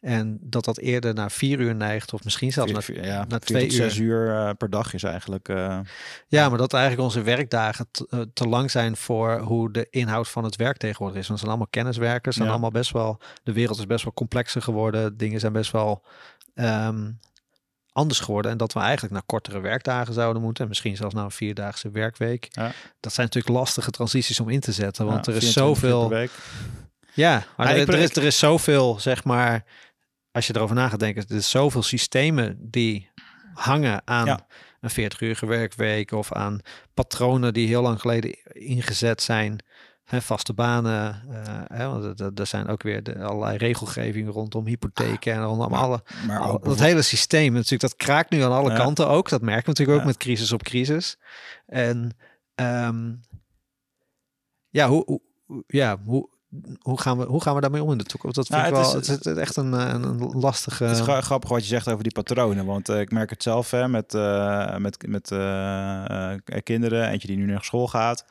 En 0.00 0.38
dat 0.40 0.64
dat 0.64 0.78
eerder 0.78 1.14
naar 1.14 1.30
vier 1.30 1.60
uur 1.60 1.74
neigt, 1.74 2.12
of 2.12 2.24
misschien 2.24 2.52
zelfs 2.52 2.72
naar, 2.72 3.04
ja, 3.04 3.24
naar 3.28 3.40
twee 3.40 3.64
uur. 3.64 3.70
Zes 3.70 3.96
uur 3.96 4.26
uh, 4.26 4.50
per 4.58 4.70
dag 4.70 4.94
is 4.94 5.02
eigenlijk. 5.02 5.48
Uh, 5.48 5.80
ja, 6.26 6.48
maar 6.48 6.58
dat 6.58 6.72
eigenlijk 6.72 7.02
onze 7.02 7.22
werkdagen 7.22 7.88
uh, 8.10 8.20
te 8.32 8.48
lang 8.48 8.70
zijn 8.70 8.96
voor 8.96 9.38
hoe 9.38 9.72
de 9.72 9.86
inhoud 9.90 10.28
van 10.28 10.44
het 10.44 10.56
werk 10.56 10.76
tegenwoordig 10.76 11.18
is. 11.18 11.26
Want 11.26 11.38
zijn 11.38 11.50
allemaal 11.50 11.70
kenniswerkers, 11.70 12.34
zijn 12.34 12.46
ja. 12.46 12.52
allemaal 12.54 12.70
best 12.70 12.92
wel. 12.92 13.20
De 13.42 13.52
wereld 13.52 13.78
is 13.78 13.86
best 13.86 14.04
wel 14.04 14.12
complexer 14.12 14.62
geworden. 14.62 15.16
Dingen 15.16 15.40
zijn 15.40 15.52
best 15.52 15.70
wel 15.70 16.04
um, 16.54 17.18
anders 17.92 18.20
geworden. 18.20 18.50
En 18.50 18.56
dat 18.56 18.72
we 18.72 18.80
eigenlijk 18.80 19.12
naar 19.12 19.22
kortere 19.26 19.60
werkdagen 19.60 20.14
zouden 20.14 20.42
moeten. 20.42 20.62
En 20.62 20.68
misschien 20.68 20.96
zelfs 20.96 21.14
naar 21.14 21.24
een 21.24 21.30
vierdaagse 21.30 21.90
werkweek. 21.90 22.48
Ja. 22.50 22.72
Dat 23.00 23.12
zijn 23.12 23.26
natuurlijk 23.26 23.54
lastige 23.54 23.90
transities 23.90 24.40
om 24.40 24.48
in 24.48 24.60
te 24.60 24.72
zetten. 24.72 25.06
Want 25.06 25.26
ja, 25.26 25.32
er 25.32 25.42
is 25.42 25.52
zoveel. 25.52 26.28
Ja, 27.14 27.44
maar 27.56 27.76
er, 27.76 27.88
er, 27.88 27.98
is, 27.98 28.16
er 28.16 28.24
is 28.24 28.38
zoveel, 28.38 29.00
zeg 29.00 29.24
maar. 29.24 29.64
Als 30.32 30.46
je 30.46 30.56
erover 30.56 30.74
na 30.74 30.88
gaat 30.88 30.98
denken, 30.98 31.24
er 31.28 31.36
is 31.36 31.50
zoveel 31.50 31.82
systemen 31.82 32.56
die 32.70 33.10
hangen 33.54 34.02
aan 34.04 34.26
ja. 34.26 34.46
een 34.80 35.10
40-urige 35.10 35.46
werkweek 35.46 36.12
of 36.12 36.32
aan 36.32 36.60
patronen 36.94 37.52
die 37.52 37.66
heel 37.66 37.82
lang 37.82 38.00
geleden 38.00 38.38
ingezet 38.52 39.22
zijn 39.22 39.58
hè, 40.10 40.20
vaste 40.22 40.52
banen. 40.52 41.22
eh, 41.30 41.78
hè, 41.78 41.86
want 41.88 42.20
er- 42.38 42.46
zijn 42.46 42.68
ook 42.68 42.82
weer 42.82 43.02
de, 43.02 43.22
allerlei 43.22 43.56
regelgevingen 43.56 44.32
rondom 44.32 44.66
hypotheken 44.66 45.32
en 45.34 45.42
rondom 45.42 45.70
Maar- 45.70 45.80
alle, 45.80 46.02
Maar 46.26 46.38
al- 46.40 46.60
dat 46.60 46.78
hele 46.78 47.02
systeem. 47.02 47.52
Natuurlijk, 47.52 47.80
dat 47.80 47.96
kraakt 47.96 48.30
nu 48.30 48.40
aan 48.42 48.52
alle 48.52 48.74
kanten 48.74 49.08
ook. 49.08 49.28
Dat 49.28 49.42
merken 49.42 49.62
we 49.64 49.68
natuurlijk 49.68 49.98
ook 49.98 50.04
met 50.06 50.16
crisis 50.16 50.52
op 50.52 50.62
crisis. 50.62 51.18
En 51.66 52.16
ehm, 52.54 53.12
ja, 54.68 54.88
hoe, 54.88 55.04
hoe, 55.46 55.64
ja, 55.66 55.96
hoe, 56.04 56.28
hoe, 56.80 57.00
gaan 57.00 57.18
we, 57.18 57.24
hoe 57.24 57.42
gaan 57.42 57.54
we 57.54 57.60
daarmee 57.60 57.82
om 57.82 57.92
in 57.92 57.98
de 57.98 58.04
toekomst? 58.04 58.36
Dat 58.36 58.46
vind 58.46 58.58
Nou, 58.62 58.70
ik 58.74 58.80
wel, 58.80 58.94
het 58.94 59.06
het 59.06 59.26
is- 59.26 59.32
is, 59.32 59.38
echt 59.38 59.56
een, 59.56 59.74
eh, 59.74 59.88
een, 59.88 60.02
een 60.02 60.18
lastige... 60.40 60.84
Het 60.84 60.96
is 60.96 61.02
gra- 61.02 61.20
grappig 61.20 61.50
wat 61.50 61.60
je 61.62 61.66
zegt 61.68 61.88
over 61.88 62.02
die 62.02 62.12
patronen. 62.12 62.66
Want 62.66 62.88
eh, 62.88 63.00
ik 63.00 63.10
merk 63.10 63.30
het 63.30 63.42
zelf 63.42 63.70
hè, 63.70 63.88
met, 63.88 64.12
met, 64.78 65.06
met 65.08 65.28
kinderen. 66.62 67.08
Eentje 67.08 67.28
die 67.28 67.36
nu 67.36 67.44
naar 67.46 67.64
school 67.64 67.88
gaat. 67.88 68.24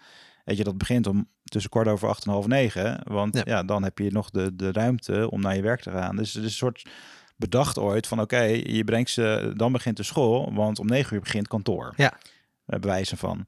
Weet 0.49 0.57
je, 0.57 0.63
dat 0.63 0.77
begint 0.77 1.07
om 1.07 1.29
tussen 1.43 1.71
kwart 1.71 1.87
over 1.87 2.07
acht 2.07 2.25
en 2.25 2.31
half 2.31 2.47
negen. 2.47 3.01
Want 3.03 3.35
Ja. 3.35 3.41
ja. 3.45 3.63
dan 3.63 3.83
heb 3.83 3.97
je 3.97 4.11
nog 4.11 4.29
de, 4.29 4.55
de 4.55 4.71
ruimte 4.71 5.29
om 5.31 5.41
naar 5.41 5.55
je 5.55 5.61
werk 5.61 5.81
te 5.81 5.91
gaan. 5.91 6.15
Dus 6.15 6.33
het 6.33 6.43
is 6.43 6.49
een 6.49 6.55
soort 6.55 6.89
bedacht 7.35 7.77
ooit 7.77 8.07
van 8.07 8.21
oké, 8.21 8.41
je 8.63 8.83
brengt 8.83 9.09
ze, 9.09 9.53
dan 9.55 9.71
begint 9.71 9.97
de 9.97 10.03
school. 10.03 10.53
Want 10.53 10.79
om 10.79 10.87
negen 10.87 11.15
uur 11.15 11.21
begint 11.21 11.47
kantoor. 11.47 11.93
Ja. 11.95 12.13
Bij 12.65 12.79
bewijzen 12.79 13.17
van. 13.17 13.45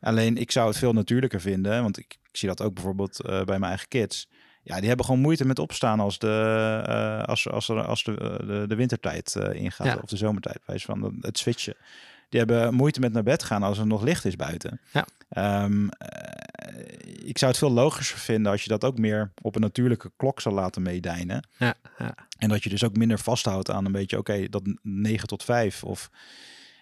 Alleen 0.00 0.36
ik 0.36 0.50
zou 0.50 0.68
het 0.68 0.78
veel 0.78 0.92
natuurlijker 0.92 1.40
vinden. 1.40 1.82
Want 1.82 1.98
ik, 1.98 2.16
ik 2.30 2.36
zie 2.36 2.48
dat 2.48 2.62
ook 2.62 2.74
bijvoorbeeld 2.74 3.20
eh, 3.20 3.28
bij 3.28 3.58
mijn 3.58 3.70
eigen 3.70 3.88
kids. 3.88 4.28
Ja, 4.62 4.78
die 4.78 4.88
hebben 4.88 5.06
gewoon 5.06 5.20
moeite 5.20 5.44
met 5.46 5.58
opstaan 5.58 6.00
als 6.00 6.18
de, 6.18 6.82
eh, 6.86 7.22
als, 7.22 7.48
als, 7.50 7.68
er, 7.68 7.84
als 7.86 8.04
de, 8.04 8.18
eh, 8.18 8.46
de, 8.46 8.64
de 8.68 8.74
wintertijd 8.74 9.36
eh, 9.36 9.62
ingaat. 9.62 9.86
Ja. 9.86 9.98
Of 10.02 10.08
de 10.08 10.16
zomertijd. 10.16 10.58
Wijs 10.66 10.84
van 10.84 11.16
het 11.20 11.38
switchen. 11.38 11.76
Die 12.28 12.42
hebben 12.42 12.74
moeite 12.74 13.00
met 13.00 13.12
naar 13.12 13.22
bed 13.22 13.42
gaan 13.42 13.62
als 13.62 13.78
er 13.78 13.86
nog 13.86 14.02
licht 14.02 14.24
is 14.24 14.36
buiten. 14.36 14.80
Ja. 14.92 15.06
Ehm, 15.28 15.88
eh, 15.88 16.33
ik 17.24 17.38
zou 17.38 17.50
het 17.50 17.60
veel 17.60 17.70
logischer 17.70 18.18
vinden 18.18 18.52
als 18.52 18.62
je 18.62 18.68
dat 18.68 18.84
ook 18.84 18.98
meer 18.98 19.32
op 19.42 19.54
een 19.54 19.60
natuurlijke 19.60 20.12
klok 20.16 20.40
zou 20.40 20.54
laten 20.54 20.82
meedijnen. 20.82 21.48
ja, 21.58 21.74
ja, 21.98 22.14
En 22.38 22.48
dat 22.48 22.62
je 22.62 22.68
dus 22.70 22.84
ook 22.84 22.96
minder 22.96 23.18
vasthoudt 23.18 23.70
aan 23.70 23.84
een 23.84 23.92
beetje, 23.92 24.18
oké, 24.18 24.48
dat 24.48 24.62
9 24.82 25.28
tot 25.28 25.44
5. 25.44 25.84
Of 25.84 26.10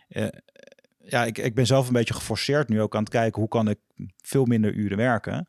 eh, 0.08 0.26
ja, 0.98 1.24
ik, 1.24 1.38
ik 1.38 1.54
ben 1.54 1.66
zelf 1.66 1.86
een 1.86 1.92
beetje 1.92 2.14
geforceerd 2.14 2.68
nu 2.68 2.80
ook 2.80 2.94
aan 2.94 3.02
het 3.02 3.12
kijken 3.12 3.40
hoe 3.40 3.48
kan 3.50 3.68
ik 3.68 3.78
veel 4.22 4.44
minder 4.44 4.72
uren 4.72 4.96
werken. 4.96 5.48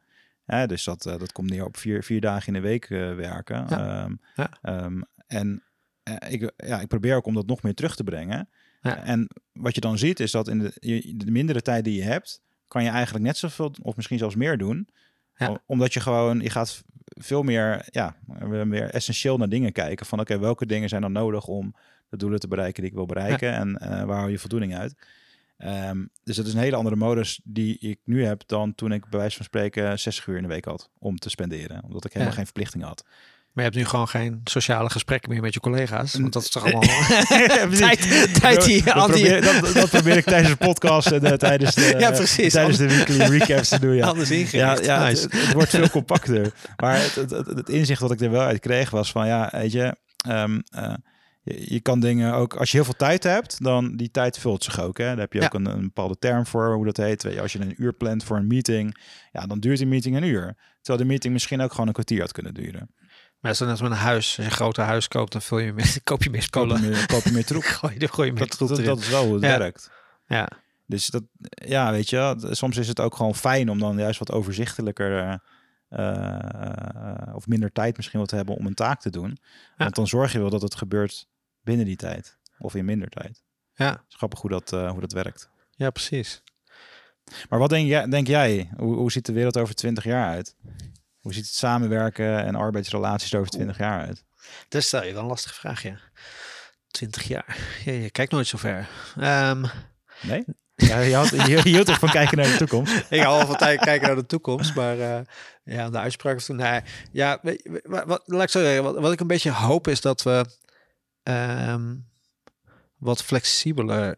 Dus 0.67 0.83
dat, 0.83 1.05
eh, 1.05 1.17
dat 1.19 1.31
komt 1.31 1.49
neer 1.49 1.65
op 1.65 1.77
vier, 1.77 2.03
vier 2.03 2.21
dagen 2.21 2.47
in 2.47 2.61
de 2.61 2.67
week 2.67 2.89
eh, 2.89 3.15
werken. 3.15 3.65
Ja. 3.69 4.03
Ehm, 4.03 4.13
Ja. 4.35 4.49
ehm, 4.61 5.01
en 5.27 5.63
eh, 6.03 6.31
ik, 6.31 6.51
ja, 6.57 6.79
ik 6.81 6.87
probeer 6.87 7.15
ook 7.15 7.25
om 7.25 7.33
dat 7.33 7.45
nog 7.47 7.61
meer 7.63 7.73
terug 7.73 7.95
te 7.95 8.03
brengen. 8.03 8.49
Ja. 8.81 9.03
En 9.03 9.27
wat 9.53 9.75
je 9.75 9.81
dan 9.81 9.97
ziet 9.97 10.19
is 10.19 10.31
dat 10.31 10.47
in 10.47 10.59
de, 10.59 10.71
je- 10.79 11.13
de 11.17 11.31
mindere 11.31 11.61
tijd 11.61 11.83
die 11.83 11.95
je 11.95 12.03
hebt, 12.03 12.41
kan 12.73 12.83
je 12.83 12.89
eigenlijk 12.89 13.25
net 13.25 13.37
zoveel 13.37 13.73
of 13.81 13.95
misschien 13.95 14.17
zelfs 14.17 14.35
meer 14.35 14.57
doen. 14.57 14.87
Ja. 15.35 15.61
Omdat 15.65 15.93
je 15.93 15.99
gewoon, 15.99 16.39
je 16.39 16.49
gaat 16.49 16.83
veel 17.05 17.43
meer, 17.43 17.85
ja, 17.89 18.15
meer 18.65 18.89
essentieel 18.89 19.37
naar 19.37 19.49
dingen 19.49 19.71
kijken. 19.71 20.05
Van 20.05 20.19
oké, 20.19 20.39
welke 20.39 20.65
dingen 20.65 20.89
zijn 20.89 21.01
dan 21.01 21.11
nodig 21.11 21.47
om 21.47 21.75
de 22.09 22.17
doelen 22.17 22.39
te 22.39 22.47
bereiken 22.47 22.81
die 22.81 22.91
ik 22.91 22.97
wil 22.97 23.05
bereiken 23.05 23.53
en 23.53 23.77
eh, 23.77 24.03
waar 24.03 24.17
hou 24.17 24.31
je 24.31 24.39
voldoening 24.39 24.75
uit. 24.75 24.95
Ehm, 25.57 26.05
dus 26.23 26.35
dat 26.35 26.45
is 26.45 26.53
een 26.53 26.59
hele 26.59 26.75
andere 26.75 26.95
modus 26.95 27.41
die 27.43 27.77
ik 27.79 27.99
nu 28.03 28.25
heb 28.25 28.41
dan 28.45 28.75
toen 28.75 28.91
ik 28.91 29.09
bij 29.09 29.19
wijze 29.19 29.35
van 29.35 29.45
spreken 29.45 29.99
60 29.99 30.27
uur 30.27 30.35
in 30.35 30.41
de 30.41 30.47
week 30.47 30.65
had 30.65 30.89
om 30.99 31.17
te 31.17 31.29
spenderen. 31.29 31.83
Omdat 31.83 32.05
ik 32.05 32.11
helemaal 32.11 32.29
Ja. 32.29 32.35
geen 32.37 32.45
verplichtingen 32.45 32.87
had. 32.87 33.05
Maar 33.53 33.63
je 33.63 33.69
hebt 33.69 33.75
nu 33.83 33.85
gewoon 33.89 34.07
geen 34.07 34.41
sociale 34.43 34.89
gesprekken 34.89 35.29
meer 35.31 35.41
met 35.41 35.53
je 35.53 35.59
collega's. 35.59 36.13
Want 36.13 36.33
dat 36.33 36.41
is 36.43 36.49
toch 36.49 36.63
allemaal 36.63 36.81
tijd, 37.69 38.09
tijd 38.41 38.63
die 38.65 38.83
dat, 38.83 38.93
probeer, 39.07 39.41
dat, 39.41 39.73
dat 39.73 39.89
probeer 39.89 40.17
ik 40.17 40.23
tijdens 40.23 40.49
de 40.57 40.65
podcast 40.65 41.11
en 41.11 41.23
eh, 41.23 41.33
tijdens 41.33 41.75
de, 41.75 41.95
Ja, 41.99 42.11
precies. 42.11 42.53
tijdens 42.53 42.77
de 42.77 42.87
weekly 42.87 43.17
recaps 43.37 43.69
te 43.69 43.79
doen. 43.79 43.95
Ja. 43.95 44.07
Anders 44.07 44.31
ingericht. 44.31 44.85
ja 44.85 45.03
Nice. 45.03 45.23
het, 45.23 45.31
het 45.33 45.53
wordt 45.53 45.69
veel 45.69 45.89
compacter. 45.89 46.53
Maar 46.75 47.01
het, 47.01 47.15
het, 47.15 47.31
het, 47.31 47.69
inzicht 47.69 48.01
dat 48.01 48.11
ik 48.11 48.21
er 48.21 48.31
wel 48.31 48.41
uit 48.41 48.59
kreeg 48.59 48.89
was 48.89 49.11
van, 49.11 49.27
ja, 49.27 49.49
weet 49.51 49.71
je, 49.71 49.95
ehm, 50.27 50.59
eh, 50.69 50.93
je, 51.43 51.73
je 51.73 51.79
kan 51.79 51.99
dingen 51.99 52.33
ook, 52.33 52.55
als 52.55 52.71
je 52.71 52.75
heel 52.77 52.85
veel 52.85 52.95
tijd 52.97 53.23
hebt, 53.23 53.63
dan 53.63 53.95
die 53.95 54.11
tijd 54.11 54.39
vult 54.39 54.63
zich 54.63 54.81
ook. 54.81 54.97
Hè? 54.97 55.05
Daar 55.05 55.17
heb 55.17 55.33
je 55.33 55.39
Ja. 55.39 55.45
ook 55.45 55.53
een, 55.53 55.65
een 55.65 55.81
bepaalde 55.81 56.17
term 56.19 56.45
voor, 56.45 56.73
hoe 56.73 56.85
dat 56.85 56.97
heet. 56.97 57.23
Weet 57.23 57.33
je, 57.33 57.41
als 57.41 57.53
je 57.53 57.59
een 57.59 57.75
uur 57.77 57.93
plant 57.93 58.23
voor 58.23 58.37
een 58.37 58.47
meeting, 58.47 58.97
ja, 59.31 59.45
dan 59.47 59.59
duurt 59.59 59.77
die 59.77 59.87
meeting 59.87 60.15
een 60.15 60.23
uur. 60.23 60.55
Terwijl 60.81 61.03
de 61.03 61.09
meeting 61.11 61.33
misschien 61.33 61.61
ook 61.61 61.71
gewoon 61.71 61.87
een 61.87 61.93
kwartier 61.93 62.19
had 62.19 62.31
kunnen 62.31 62.53
duren. 62.53 62.89
Maar 63.43 63.51
als 63.59 63.81
met 63.81 63.91
een 63.91 63.97
huis. 63.97 64.25
Als 64.25 64.35
je 64.35 64.43
een 64.43 64.51
groot 64.51 64.77
huis 64.77 65.07
koopt, 65.07 65.31
dan 65.31 65.41
vul 65.41 65.57
je 65.59 65.73
meer, 65.73 65.97
koop 66.03 66.23
je 66.23 66.29
meer 66.29 66.49
Koop 66.49 66.67
je 66.69 66.75
spullen. 66.75 66.91
meer, 66.91 67.05
koop 67.05 67.23
je 67.23 67.31
meer 67.31 67.45
troep. 67.45 67.63
Gooi 67.79 67.95
je, 67.97 68.07
gooi 68.07 68.27
je 68.27 68.33
meer 68.33 68.47
Dat, 68.47 68.51
troep 68.57 68.69
dat, 68.69 68.83
dat 68.85 68.99
is 68.99 69.09
wel 69.09 69.23
hoe 69.25 69.33
het 69.33 69.43
Ja. 69.43 69.57
werkt. 69.57 69.91
Ja, 70.27 70.49
Dus 70.85 71.07
dat, 71.07 71.23
ja, 71.49 71.91
weet 71.91 72.09
je, 72.09 72.35
soms 72.51 72.77
is 72.77 72.87
het 72.87 72.99
ook 72.99 73.15
gewoon 73.15 73.35
fijn 73.35 73.69
om 73.69 73.79
dan 73.79 73.97
juist 73.97 74.19
wat 74.19 74.31
overzichtelijker 74.31 75.39
eh, 75.89 77.35
of 77.35 77.47
minder 77.47 77.71
tijd 77.71 77.97
misschien 77.97 78.19
wat 78.19 78.29
te 78.29 78.35
hebben 78.35 78.55
om 78.55 78.65
een 78.65 78.73
taak 78.73 79.01
te 79.01 79.09
doen. 79.09 79.37
Want 79.77 79.95
dan 79.95 80.07
zorg 80.07 80.31
je 80.31 80.39
wel 80.39 80.49
dat 80.49 80.61
het 80.61 80.75
gebeurt 80.75 81.27
binnen 81.61 81.85
die 81.85 81.95
tijd 81.95 82.37
of 82.59 82.75
in 82.75 82.85
minder 82.85 83.09
tijd. 83.09 83.43
ja, 83.73 84.03
grappig 84.09 84.41
hoe 84.41 84.49
dat, 84.49 84.73
eh, 84.73 84.89
hoe 84.91 84.99
dat 85.01 85.11
werkt. 85.11 85.49
ja, 85.71 85.89
precies. 85.89 86.41
Maar 87.49 87.59
wat 87.59 87.69
denk 87.69 87.87
jij? 87.87 88.05
Denk 88.09 88.27
jij 88.27 88.69
hoe, 88.77 88.95
hoe 88.95 89.11
ziet 89.11 89.25
de 89.25 89.33
wereld 89.33 89.57
over 89.57 89.75
20 89.75 90.03
jaar 90.03 90.29
uit? 90.29 90.55
Hoe 91.23 91.33
ziet 91.33 91.45
het 91.45 91.55
samenwerken 91.55 92.43
en 92.43 92.55
arbeidsrelaties 92.55 93.33
er 93.33 93.39
over 93.39 93.51
20 93.51 93.77
jaar 93.77 94.05
uit? 94.05 94.23
Dat 94.69 94.83
stel 94.83 95.03
je 95.03 95.13
wel 95.13 95.21
een 95.21 95.27
lastige 95.27 95.55
vraag, 95.55 95.83
ja. 95.83 95.97
20 96.87 97.23
jaar. 97.23 97.57
Ja, 97.85 97.91
je 97.91 98.09
kijkt 98.09 98.31
nooit 98.31 98.47
zo 98.47 98.57
ver. 98.57 98.89
Ehm, 99.17 99.65
Nee? 100.21 100.45
Ja, 100.75 100.99
je, 100.99 101.15
had, 101.15 101.29
je, 101.29 101.47
je 101.47 101.61
hield 101.61 101.85
toch 101.85 101.99
van 101.99 102.09
kijken 102.09 102.37
naar 102.37 102.51
de 102.51 102.57
toekomst? 102.57 103.05
ik 103.09 103.21
hou 103.21 103.39
al 103.39 103.47
van 103.47 103.55
tijd 103.55 103.79
kijken 103.79 104.07
naar 104.07 104.15
de 104.15 104.25
toekomst, 104.25 104.75
maar 104.75 104.99
eh, 104.99 105.21
ja, 105.63 105.89
de 105.89 105.97
uitspraak 105.97 106.35
is 106.35 106.45
toen. 106.45 106.55
Nee, 106.55 106.81
ja, 107.11 107.39
wat, 107.83 108.05
wat, 108.05 108.23
laat 108.25 108.43
ik 108.43 108.49
zo 108.49 108.59
zeggen, 108.59 108.83
wat, 108.83 108.99
wat 108.99 109.11
ik 109.11 109.19
een 109.19 109.27
beetje 109.27 109.51
hoop 109.51 109.87
is 109.87 110.01
dat 110.01 110.23
we 110.23 110.45
ehm, 111.23 111.95
wat 112.97 113.23
flexibeler 113.23 114.15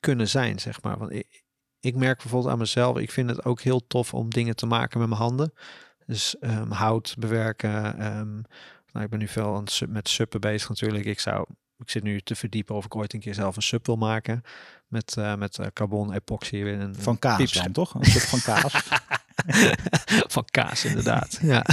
kunnen 0.00 0.28
zijn, 0.28 0.58
zeg 0.58 0.82
maar. 0.82 0.98
Want 0.98 1.12
ik, 1.12 1.44
ik 1.80 1.94
merk 1.94 2.18
bijvoorbeeld 2.18 2.52
aan 2.52 2.58
mezelf, 2.58 2.98
ik 2.98 3.10
vind 3.10 3.30
het 3.30 3.44
ook 3.44 3.60
heel 3.60 3.86
tof 3.86 4.14
om 4.14 4.30
dingen 4.30 4.56
te 4.56 4.66
maken 4.66 4.98
met 4.98 5.08
mijn 5.08 5.20
handen. 5.20 5.52
Dus 6.06 6.38
ehm, 6.38 6.70
hout 6.70 7.14
bewerken. 7.18 7.98
ehm, 7.98 8.34
nou, 8.92 9.04
ik 9.04 9.10
ben 9.10 9.18
nu 9.18 9.28
veel 9.28 9.54
aan 9.54 9.60
het 9.60 9.70
sub- 9.70 9.88
met 9.88 10.08
suppen 10.08 10.40
bezig 10.40 10.68
natuurlijk. 10.68 11.04
Ik 11.04 11.20
zou, 11.20 11.46
ik 11.78 11.90
zit 11.90 12.02
nu 12.02 12.20
te 12.20 12.34
verdiepen 12.34 12.74
of 12.74 12.84
ik 12.84 12.96
ooit 12.96 13.12
een 13.12 13.20
keer 13.20 13.34
zelf 13.34 13.56
een 13.56 13.62
sub 13.62 13.86
wil 13.86 13.96
maken 13.96 14.42
met, 14.86 15.16
eh, 15.16 15.34
met 15.34 15.58
eh, 15.58 15.66
carbon 15.72 16.12
epoxy 16.12 16.56
in 16.56 16.80
een 16.80 16.94
Van 16.94 17.18
kaas 17.18 17.36
piepschuim. 17.36 17.72
dan, 17.72 17.84
toch? 17.84 17.94
Een 17.94 18.04
stuk 18.04 18.22
van 18.22 18.40
kaas. 18.40 18.72
van 20.34 20.44
kaas, 20.44 20.84
inderdaad. 20.84 21.38
ja. 21.52 21.64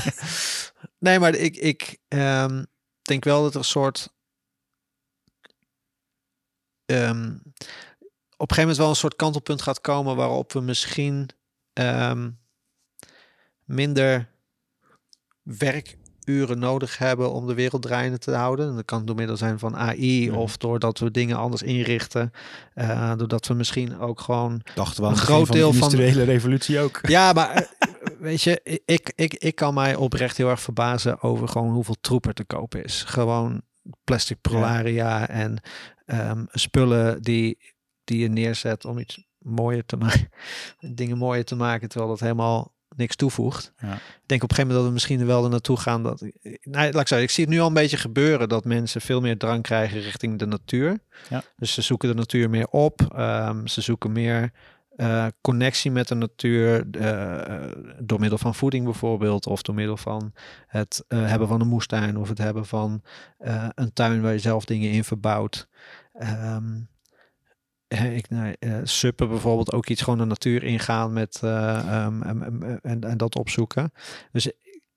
Nee, 0.99 1.19
maar 1.19 1.35
ik, 1.35 1.55
ik 1.55 1.97
ehm, 2.07 2.63
denk 3.01 3.23
wel 3.23 3.41
dat 3.43 3.51
er 3.53 3.59
een 3.59 3.65
soort. 3.65 4.13
op 6.85 8.49
een 8.49 8.55
gegeven 8.55 8.57
moment 8.57 8.77
wel 8.77 8.89
een 8.89 8.95
soort 8.95 9.15
kantelpunt 9.15 9.61
gaat 9.61 9.81
komen 9.81 10.15
waarop 10.15 10.53
we 10.53 10.61
misschien 10.61 11.29
minder 13.71 14.29
werkuren 15.43 16.59
nodig 16.59 16.97
hebben 16.97 17.31
om 17.31 17.47
de 17.47 17.53
wereld 17.53 17.81
draaiende 17.81 18.17
te 18.17 18.31
houden. 18.31 18.69
En 18.69 18.75
dat 18.75 18.85
kan 18.85 19.05
door 19.05 19.15
middel 19.15 19.37
zijn 19.37 19.59
van 19.59 19.75
AI 19.77 20.31
of 20.31 20.57
doordat 20.57 20.99
we 20.99 21.11
dingen 21.11 21.37
anders 21.37 21.61
inrichten. 21.61 22.31
eh, 22.73 23.15
doordat 23.17 23.47
we 23.47 23.53
misschien 23.53 23.99
ook 23.99 24.19
gewoon 24.21 24.61
Dachten 24.75 25.03
we 25.03 25.09
Een 25.09 25.15
groot 25.15 25.51
deel 25.51 25.73
van 25.73 25.89
de- 25.89 25.95
industriële 25.95 26.31
revolutie 26.31 26.79
ook. 26.79 26.99
ja, 27.07 27.33
maar 27.33 27.49
eh, 27.51 27.67
weet 28.19 28.41
je, 28.41 28.81
ik, 28.85 29.11
ik, 29.15 29.33
ik 29.33 29.55
kan 29.55 29.73
mij 29.73 29.95
oprecht 29.95 30.37
heel 30.37 30.49
erg 30.49 30.61
verbazen 30.61 31.21
over 31.21 31.47
gewoon 31.47 31.73
hoeveel 31.73 31.97
troep 32.01 32.25
er 32.25 32.33
te 32.33 32.43
koop 32.45 32.75
is. 32.75 33.03
Gewoon 33.03 33.61
plastic 34.03 34.41
prolaria 34.41 35.27
en 35.27 35.61
ehm, 36.05 36.43
spullen 36.51 37.21
die, 37.21 37.57
die 38.03 38.19
je 38.19 38.27
neerzet 38.29 38.85
om 38.85 38.97
iets 38.99 39.27
mooier 39.37 39.85
te 39.85 39.97
maken. 39.97 40.29
Dingen 40.95 41.17
mooier 41.17 41.45
te 41.45 41.55
maken, 41.55 41.89
terwijl 41.89 42.11
dat 42.11 42.19
helemaal 42.19 42.73
niks 42.95 43.15
toevoegt. 43.15 43.73
Ja. 43.77 43.93
Ik 43.93 43.99
denk 44.25 44.43
op 44.43 44.49
een 44.49 44.55
gegeven 44.55 44.57
moment 44.57 44.77
dat 44.77 44.85
we 44.85 44.91
misschien 44.91 45.25
wel 45.25 45.43
er 45.43 45.49
naartoe 45.49 45.77
gaan. 45.77 46.03
Dat, 46.03 46.21
nou, 46.61 46.91
laat 46.91 47.01
ik 47.01 47.07
zeggen, 47.07 47.21
ik 47.21 47.29
zie 47.29 47.43
het 47.43 47.53
nu 47.53 47.59
al 47.59 47.67
een 47.67 47.73
beetje 47.73 47.97
gebeuren 47.97 48.49
dat 48.49 48.65
mensen 48.65 49.01
veel 49.01 49.21
meer 49.21 49.37
drang 49.37 49.61
krijgen 49.61 50.01
richting 50.01 50.39
de 50.39 50.45
natuur. 50.45 50.99
Ja. 51.29 51.43
Dus 51.57 51.73
ze 51.73 51.81
zoeken 51.81 52.09
de 52.09 52.15
natuur 52.15 52.49
meer 52.49 52.67
op. 52.67 53.01
ehm, 53.15 53.65
ze 53.67 53.81
zoeken 53.81 54.11
meer 54.11 54.51
eh, 54.95 55.25
connectie 55.41 55.91
met 55.91 56.07
de 56.07 56.15
natuur 56.15 56.89
eh, 56.91 57.71
door 57.99 58.19
middel 58.19 58.37
van 58.37 58.55
voeding 58.55 58.83
bijvoorbeeld, 58.85 59.47
of 59.47 59.61
door 59.61 59.75
middel 59.75 59.97
van 59.97 60.33
het 60.67 61.03
hebben 61.07 61.47
van 61.47 61.61
een 61.61 61.67
moestuin, 61.67 62.17
of 62.17 62.29
het 62.29 62.37
hebben 62.37 62.65
van 62.65 63.01
een 63.75 63.93
tuin 63.93 64.21
waar 64.21 64.33
je 64.33 64.39
zelf 64.39 64.65
dingen 64.65 64.91
in 64.91 65.03
verbouwt. 65.03 65.67
Ehm, 66.13 66.79
ik, 67.99 68.29
nou, 68.29 68.55
eh, 68.59 68.77
suppen 68.83 69.29
bijvoorbeeld 69.29 69.71
ook 69.73 69.87
iets 69.87 70.01
gewoon 70.01 70.19
de 70.19 70.25
natuur 70.25 70.63
ingaan 70.63 71.13
met 71.13 71.39
eh, 71.43 71.77
ehm, 71.77 72.21
en, 72.21 72.43
en, 72.43 72.79
en, 72.81 73.01
en 73.01 73.17
dat 73.17 73.35
opzoeken. 73.35 73.91
Dus 74.31 74.51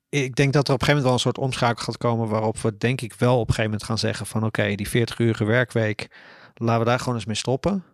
ik 0.08 0.36
denk 0.36 0.52
dat 0.52 0.68
er 0.68 0.74
op 0.74 0.80
een 0.80 0.86
gegeven 0.86 0.86
moment 0.86 1.04
wel 1.04 1.12
een 1.12 1.18
soort 1.18 1.38
omschakel 1.38 1.84
gaat 1.84 1.96
komen 1.96 2.28
waarop 2.28 2.58
we 2.58 2.76
denk 2.76 3.00
ik 3.00 3.14
wel 3.14 3.34
op 3.34 3.48
een 3.48 3.54
gegeven 3.54 3.70
moment 3.70 3.84
gaan 3.84 3.98
zeggen 3.98 4.26
van 4.26 4.44
oké, 4.44 4.74
die 4.74 4.88
40 4.88 5.18
uurige 5.18 5.44
werkweek, 5.44 6.08
laten 6.54 6.78
we 6.78 6.88
daar 6.88 6.98
gewoon 6.98 7.14
eens 7.14 7.24
mee 7.24 7.36
stoppen. 7.36 7.84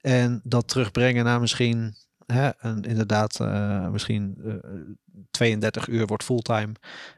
En 0.00 0.40
dat 0.44 0.68
terugbrengen 0.68 1.24
naar 1.24 1.40
misschien 1.40 1.94
Hè, 2.26 2.50
inderdaad, 2.80 3.38
uh, 3.40 3.88
misschien 3.88 4.38
uh, 4.44 4.54
32 5.30 5.88
uur 5.88 6.06
wordt 6.06 6.24
fulltime. 6.24 6.72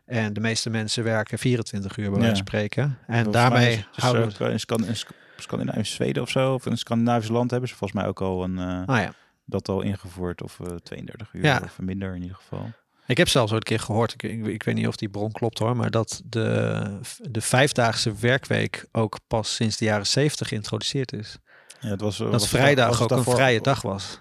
En 0.04 0.32
de 0.32 0.40
meeste 0.40 0.70
mensen 0.70 1.04
werken 1.04 1.38
24 1.38 1.96
uur 1.96 2.10
bij 2.10 2.18
wijze 2.18 2.36
van 2.36 2.36
spreken. 2.36 2.98
En 3.06 3.30
daarmee 3.30 3.72
is 3.72 4.02
houden 4.02 4.52
in 4.52 4.96
Scandinavisch 5.36 5.92
Zweden 5.94 6.22
of 6.22 6.30
zo, 6.30 6.54
of 6.54 6.66
in 6.66 6.72
een 6.72 6.78
Scandinavisch 6.78 7.28
land 7.28 7.50
hebben 7.50 7.68
ze 7.68 7.74
volgens 7.74 8.00
mij 8.00 8.08
ook 8.08 8.20
al 8.20 8.44
een, 8.44 8.58
uh, 8.58 8.86
ah, 8.86 9.02
ja. 9.02 9.12
dat 9.44 9.68
al 9.68 9.80
ingevoerd. 9.82 10.42
Of 10.42 10.60
32 10.82 11.32
uur 11.32 11.44
Ja. 11.44 11.60
of 11.64 11.78
minder 11.80 12.14
in 12.14 12.22
ieder 12.22 12.36
geval. 12.36 12.70
Ik 13.06 13.16
heb 13.16 13.28
zelfs 13.28 13.52
ooit 13.52 13.60
een 13.70 13.76
keer 13.76 13.84
gehoord, 13.84 14.12
ik, 14.12 14.22
ik, 14.22 14.46
ik 14.46 14.62
weet 14.62 14.74
niet 14.74 14.86
of 14.86 14.96
die 14.96 15.08
bron 15.08 15.32
klopt 15.32 15.58
hoor, 15.58 15.76
maar 15.76 15.90
dat 15.90 16.22
de, 16.24 17.00
de 17.20 17.40
vijfdaagse 17.40 18.14
werkweek 18.14 18.86
ook 18.92 19.18
pas 19.26 19.54
sinds 19.54 19.76
de 19.76 19.84
jaren 19.84 20.06
zeventig 20.06 20.48
geïntroduceerd 20.48 21.12
is. 21.12 21.38
Ja, 21.80 21.88
het 21.88 22.00
was, 22.00 22.16
Dat 22.16 22.30
was 22.30 22.42
het 22.42 22.50
vrijdag 22.50 22.88
was 22.88 23.00
ook 23.00 23.10
een 23.10 23.24
vrije 23.24 23.60
dag 23.60 23.82
was. 23.82 24.20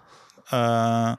Eh, 0.49 1.13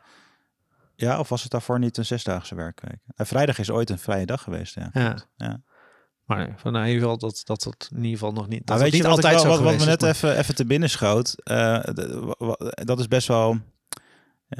ja, 0.94 1.18
of 1.18 1.28
was 1.28 1.42
het 1.42 1.50
daarvoor 1.52 1.78
niet 1.78 1.96
een 1.96 2.04
zesdaagse 2.04 2.54
werkweek? 2.54 2.98
Eh, 3.16 3.26
vrijdag 3.26 3.58
is 3.58 3.70
ooit 3.70 3.90
een 3.90 3.98
vrije 3.98 4.26
dag 4.26 4.42
geweest, 4.42 4.74
ja. 4.74 4.90
Ja. 5.36 5.60
Maar 6.26 6.54
van 6.56 6.72
nou, 6.72 6.84
in 6.84 6.90
ieder 6.92 7.08
geval 7.08 7.18
dat 7.28 7.40
dat 7.44 7.64
het 7.64 7.88
in 7.90 7.96
ieder 7.96 8.10
geval 8.18 8.32
nog 8.32 8.48
niet. 8.48 8.66
Dat 8.66 8.80
weet 8.80 8.90
je 8.90 8.96
niet 8.96 9.06
altijd 9.06 9.32
wel- 9.34 9.42
zo 9.42 9.48
wat, 9.48 9.56
wat 9.60 9.64
me 9.72 9.78
geweest 9.78 9.88
net 9.88 10.00
maar- 10.00 10.10
even, 10.10 10.38
even 10.38 10.54
te 10.54 10.66
binnen 10.66 10.90
schoot? 10.90 11.34
Eh, 11.42 11.78
dat 12.74 12.98
is 12.98 13.08
best 13.08 13.28
wel... 13.28 13.58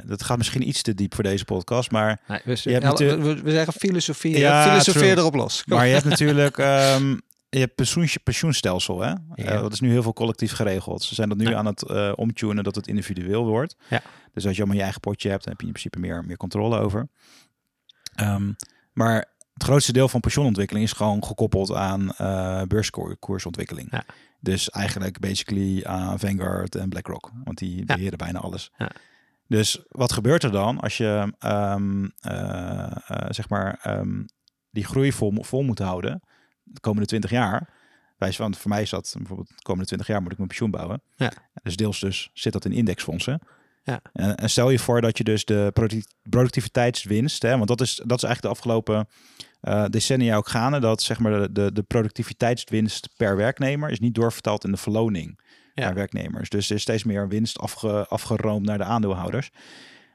dat 0.05 0.23
gaat 0.23 0.37
misschien 0.37 0.67
iets 0.67 0.81
te 0.81 0.93
diep 0.93 1.13
voor 1.15 1.23
deze 1.23 1.45
podcast, 1.45 1.91
maar, 1.91 2.21
Nee, 2.27 2.39
we, 2.43 2.51
Je 2.63 2.69
hebt 2.71 2.83
ja, 2.83 2.89
natuurlijk- 2.89 3.21
we, 3.23 3.41
we 3.41 3.51
zeggen 3.51 3.73
filosofie. 3.73 4.37
Ja, 4.37 4.63
Ja, 4.65 4.69
filosofeer 4.69 5.17
erop 5.17 5.35
los. 5.35 5.63
Kom. 5.63 5.77
maar 5.77 5.87
je 5.87 5.93
hebt 5.93 6.05
natuurlijk 6.15 6.57
ehm, 6.57 7.09
je 7.49 7.59
hebt 7.59 7.75
pensioen, 7.75 8.07
pensioenstelsel. 8.23 9.01
Hè? 9.01 9.09
Ja. 9.09 9.17
Eh, 9.35 9.61
dat 9.61 9.73
is 9.73 9.79
nu 9.79 9.89
heel 9.91 10.03
veel 10.03 10.13
collectief 10.13 10.51
geregeld. 10.51 11.03
Ze 11.03 11.15
zijn 11.15 11.29
dat 11.29 11.37
nu 11.37 11.53
aan 11.53 11.65
het 11.65 11.83
eh, 11.83 12.11
omtunen 12.15 12.63
dat 12.63 12.75
het 12.75 12.87
individueel 12.87 13.45
wordt. 13.45 13.75
Ja. 13.89 14.01
Dus 14.33 14.45
als 14.45 14.53
je 14.55 14.57
allemaal 14.59 14.77
je 14.77 14.83
eigen 14.83 15.01
potje 15.01 15.29
hebt, 15.29 15.43
dan 15.43 15.51
heb 15.51 15.61
je 15.61 15.67
in 15.67 15.73
principe 15.73 15.99
meer, 15.99 16.23
meer 16.25 16.37
controle 16.37 16.79
over. 16.79 17.09
Ehm, 18.15 18.51
maar 18.93 19.35
het 19.57 19.65
grootste 19.65 19.93
deel 19.93 20.09
van 20.09 20.19
pensioenontwikkeling 20.19 20.85
is 20.85 20.91
gewoon 20.91 21.23
gekoppeld 21.23 21.73
aan 21.73 22.11
eh 22.11 22.61
beurskoersontwikkeling. 22.61 23.87
Ja. 23.91 24.03
Dus 24.39 24.69
eigenlijk 24.69 25.19
basically 25.19 25.83
aan 25.83 26.19
Vanguard 26.19 26.75
en 26.75 26.89
BlackRock. 26.89 27.31
Want 27.43 27.57
die 27.57 27.85
beheren 27.85 28.17
bijna 28.17 28.39
alles. 28.39 28.71
Ja. 28.77 28.91
Dus 29.47 29.83
wat 29.89 30.11
gebeurt 30.11 30.43
er 30.43 30.51
dan 30.51 30.79
als 30.79 30.97
je 30.97 31.33
ehm, 31.39 32.07
eh, 32.19 32.91
eh, 33.07 33.29
zeg 33.29 33.49
maar 33.49 33.79
ehm, 33.81 34.23
die 34.71 34.85
groei 34.85 35.11
vol, 35.11 35.43
vol 35.43 35.63
moet 35.63 35.79
houden 35.79 36.21
de 36.63 36.79
komende 36.79 37.07
20 37.07 37.29
jaar? 37.29 37.69
Wijs 38.17 38.35
van, 38.35 38.55
voor 38.55 38.69
mij 38.69 38.81
is 38.81 38.89
dat 38.89 39.13
bijvoorbeeld 39.17 39.47
de 39.47 39.61
komende 39.61 39.87
20 39.87 40.07
jaar 40.07 40.21
moet 40.21 40.31
ik 40.31 40.37
mijn 40.37 40.49
pensioen 40.49 40.71
bouwen. 40.71 41.01
Ja. 41.15 41.31
Dus 41.63 41.75
deels 41.75 41.99
dus 41.99 42.29
zit 42.33 42.53
dat 42.53 42.65
in 42.65 42.71
indexfondsen. 42.71 43.41
Ja. 43.87 43.99
En, 44.13 44.35
en 44.35 44.49
stel 44.49 44.69
je 44.69 44.79
voor 44.79 45.01
dat 45.01 45.17
je 45.17 45.23
dus 45.23 45.45
de 45.45 45.69
producti- 45.73 46.07
productiviteitswinst, 46.29 47.41
hè, 47.41 47.55
want 47.55 47.67
dat 47.67 47.81
is, 47.81 47.95
dat 48.05 48.17
is 48.17 48.23
eigenlijk 48.23 48.41
de 48.41 48.47
afgelopen 48.59 49.07
eh, 49.61 49.85
decennia 49.85 50.35
ook 50.35 50.47
gaande, 50.47 50.79
dat 50.79 51.01
zeg 51.01 51.19
maar 51.19 51.31
de, 51.41 51.51
de, 51.51 51.71
de 51.71 51.83
productiviteitswinst 51.83 53.09
per 53.17 53.35
werknemer 53.35 53.89
is 53.89 53.99
niet 53.99 54.15
doorvertaald 54.15 54.63
in 54.63 54.71
de 54.71 54.77
verloning 54.77 55.39
Ja. 55.73 55.83
naar 55.83 55.93
werknemers. 55.93 56.49
Dus 56.49 56.69
er 56.69 56.75
is 56.75 56.81
steeds 56.81 57.03
meer 57.03 57.27
winst 57.27 57.57
afge, 57.59 58.07
afgeroomd 58.07 58.65
naar 58.65 58.77
de 58.77 58.83
aandeelhouders. 58.83 59.49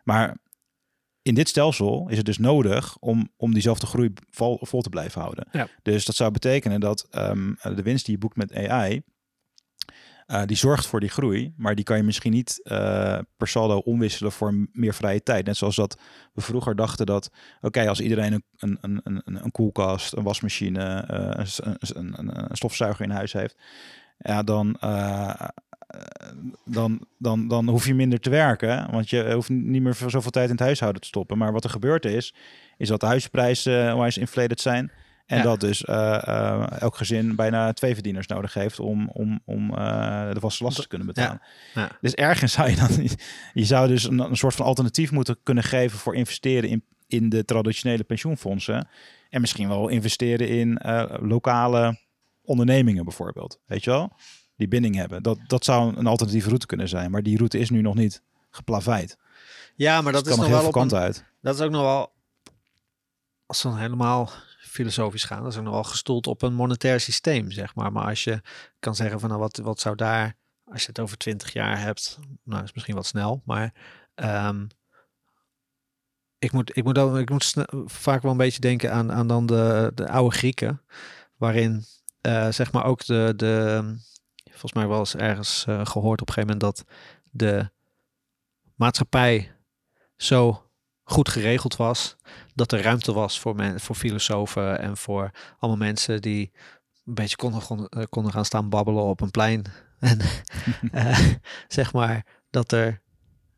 Maar 0.05 0.37
in 1.23 1.35
dit 1.35 1.49
stelsel 1.49 2.09
is 2.09 2.17
het 2.17 2.27
dus 2.27 2.39
nodig 2.39 2.97
om, 2.99 3.29
om 3.37 3.53
diezelfde 3.53 3.87
groei 3.87 4.13
vol, 4.31 4.59
vol 4.61 4.81
te 4.83 4.89
blijven 4.89 5.21
houden. 5.21 5.47
Ja. 5.53 5.69
Dus 5.83 6.05
dat 6.05 6.15
zou 6.15 6.31
betekenen 6.31 6.81
dat 6.81 7.07
ehm, 7.11 7.53
de 7.75 7.83
winst 7.83 8.05
die 8.05 8.15
je 8.15 8.21
boekt 8.21 8.37
met 8.37 8.55
AI, 8.55 9.03
eh, 10.27 10.43
die 10.47 10.57
zorgt 10.57 10.87
voor 10.87 11.01
die 11.01 11.09
groei, 11.09 11.53
maar 11.57 11.75
die 11.75 11.85
kan 11.85 11.97
je 11.97 12.03
misschien 12.03 12.33
niet 12.33 12.61
eh, 12.63 13.19
per 13.37 13.49
saldo 13.49 13.79
omwisselen 13.79 14.33
voor 14.33 14.69
meer 14.73 14.95
vrije 14.95 15.23
tijd. 15.23 15.47
Net 15.47 15.57
zoals 15.57 15.77
dat 15.77 15.99
we 16.33 16.41
vroeger 16.41 16.77
dachten 16.77 17.07
dat, 17.07 17.31
oké, 17.61 17.89
als 17.89 18.01
iedereen 18.01 18.33
een, 18.33 18.79
een, 18.81 19.01
een, 19.05 19.23
een, 19.25 19.51
koelkast, 19.51 20.17
een 20.17 20.23
wasmachine, 20.23 21.01
eh, 21.01 21.45
een, 21.79 22.19
een, 22.19 22.51
een, 22.51 22.57
stofzuiger 22.57 23.05
in 23.05 23.11
huis 23.11 23.33
heeft, 23.33 23.57
ja, 24.19 24.43
dan, 24.43 24.77
dan, 26.65 27.07
dan, 27.19 27.49
dan 27.49 27.69
hoef 27.69 27.87
je 27.87 27.95
minder 27.95 28.21
te 28.21 28.31
werken. 28.31 28.91
Want 28.91 29.11
je 29.11 29.33
hoeft 29.33 29.49
niet 29.49 29.83
meer 29.83 29.95
zoveel 29.95 30.31
tijd 30.31 30.47
in 30.47 30.55
het 30.55 30.65
huishouden 30.65 31.01
te 31.01 31.07
stoppen. 31.07 31.39
Maar 31.39 31.53
wat 31.53 31.65
er 31.65 31.71
gebeurd 31.71 32.05
is, 32.05 32.35
is 32.77 32.89
dat 32.89 33.01
de 33.01 33.07
huisprijzen 33.07 33.87
uh, 33.87 33.93
onwijs 33.93 34.19
inflated 34.19 34.61
zijn. 34.61 34.93
En 35.27 35.37
Ja. 35.37 35.43
dat 35.43 35.61
dus 35.61 35.85
eh, 35.85 36.29
eh, 36.29 36.81
elk 36.81 36.97
gezin 36.97 37.37
bijna 37.37 37.73
twee 37.73 37.95
verdieners 37.95 38.27
nodig 38.27 38.55
heeft 38.55 38.81
om, 38.81 39.09
om, 39.09 39.41
om 39.45 39.71
eh, 39.75 40.33
de 40.33 40.41
vaste 40.41 40.65
lasten 40.65 40.83
te 40.83 40.89
kunnen 40.89 41.07
betalen. 41.07 41.43
Ja. 41.75 41.91
Dus 42.01 42.15
ergens 42.15 42.53
zou 42.57 42.71
je 42.71 42.77
dan, 42.77 43.09
je 43.53 43.65
zou 43.65 43.89
dus 43.89 44.05
een, 44.05 44.19
een 44.19 44.37
soort 44.37 44.55
van 44.55 44.67
alternatief 44.67 45.11
moeten 45.11 45.37
kunnen 45.43 45.65
geven 45.65 45.99
voor 45.99 46.15
investeren 46.15 46.69
in, 46.71 46.85
in 47.07 47.29
de 47.29 47.45
traditionele 47.45 48.05
pensioenfondsen. 48.05 48.89
En 49.31 49.41
misschien 49.41 49.69
wel 49.69 49.89
investeren 49.89 50.49
in 50.49 50.81
lokale 51.21 51.99
ondernemingen 52.43 53.05
bijvoorbeeld. 53.05 53.61
Weet 53.67 53.85
je 53.85 53.91
wel? 53.91 54.13
Die 54.57 54.69
binding 54.69 54.95
hebben. 54.95 55.23
Dat, 55.23 55.39
dat 55.47 55.65
zou 55.65 55.97
een 55.97 56.07
alternatieve 56.07 56.49
route 56.49 56.67
kunnen 56.67 56.89
zijn. 56.89 57.11
Maar 57.11 57.23
die 57.23 57.37
route 57.37 57.59
is 57.59 57.71
nu 57.71 57.81
nog 57.81 57.95
niet 57.95 58.23
geplaveid. 58.51 59.19
Ja, 59.75 60.01
maar 60.01 60.13
dat 60.13 60.25
Dus 60.25 60.33
is 60.33 60.39
nog 60.39 60.49
wel 60.49 60.61
op 60.61 60.67
een, 60.67 60.73
kanten 60.73 60.99
uit. 60.99 61.25
Dat 61.41 61.55
is 61.55 61.61
ook 61.61 61.71
nog 61.71 61.83
wel, 61.83 62.13
als 63.47 63.63
dan 63.63 63.79
helemaal 63.79 64.31
filosofisch 64.73 65.25
gaan, 65.25 65.43
dat 65.43 65.53
is 65.53 65.59
ook 65.59 65.65
nog 65.65 65.73
wel 65.73 65.85
gestoeld 65.85 66.27
op 66.27 66.43
een 66.43 66.55
monetair 66.55 67.01
systeem, 67.01 67.51
zeg 67.51 67.75
maar. 67.75 67.93
Maar 67.93 68.07
als 68.07 68.25
je 68.25 68.41
kan 68.79 68.95
zeggen 68.95 69.21
van, 69.21 69.29
nou, 69.29 69.41
wat, 69.41 69.57
wat 69.57 69.81
zou 69.81 69.97
daar, 69.97 70.37
als 70.65 70.81
je 70.83 70.89
het 70.89 71.01
over 71.01 71.17
twintig 71.17 71.53
jaar 71.53 71.81
hebt, 71.81 72.19
nou, 72.45 72.63
is 72.63 72.73
misschien 72.73 72.95
wat 72.95 73.07
snel, 73.07 73.43
maar 73.45 73.75
ehm, 74.15 74.67
ik 76.39 76.53
moet, 76.53 76.77
ik 76.77 76.85
moet, 76.85 76.95
dan, 76.95 77.19
ik 77.19 77.31
moet 77.31 77.55
vaak 77.85 78.23
wel 78.23 78.31
een 78.31 78.37
beetje 78.37 78.61
denken 78.61 78.93
aan, 78.93 79.13
aan 79.13 79.27
dan 79.27 79.47
de, 79.47 79.93
de 79.95 80.09
oude 80.09 80.37
Grieken, 80.37 80.83
waarin, 81.37 81.85
eh, 82.21 82.49
zeg 82.51 82.73
maar, 82.73 82.85
ook 82.85 83.05
de, 83.05 83.33
de, 83.37 83.81
volgens 84.51 84.73
mij 84.73 84.89
wel 84.89 84.99
eens 84.99 85.17
ergens 85.17 85.65
eh, 85.69 85.87
gehoord 85.87 86.21
op 86.21 86.29
een 86.29 86.35
gegeven 86.35 86.59
moment 86.59 86.61
dat 86.61 86.85
de 87.31 87.71
maatschappij 88.75 89.53
zo 90.17 90.71
goed 91.05 91.29
geregeld 91.29 91.77
was 91.77 92.17
dat 92.55 92.73
er 92.73 92.83
ruimte 92.83 93.13
was 93.13 93.41
voor, 93.41 93.55
men, 93.55 93.81
voor 93.81 93.97
filosofen 93.97 94.79
en 94.79 94.97
voor 94.97 95.31
allemaal 95.59 95.87
mensen 95.87 96.23
die 96.23 96.53
een 97.05 97.15
beetje 97.15 97.37
konden, 97.37 97.63
konden, 97.63 97.89
eh, 97.89 98.03
konden 98.09 98.33
gaan 98.33 98.45
staan 98.45 98.69
babbelen 98.69 99.03
op 99.03 99.21
een 99.21 99.31
plein. 99.31 99.65
En 100.03 100.21
eh, 100.93 101.19
zeg 101.69 101.93
maar 101.93 102.27
dat 102.51 102.73
er 102.73 103.01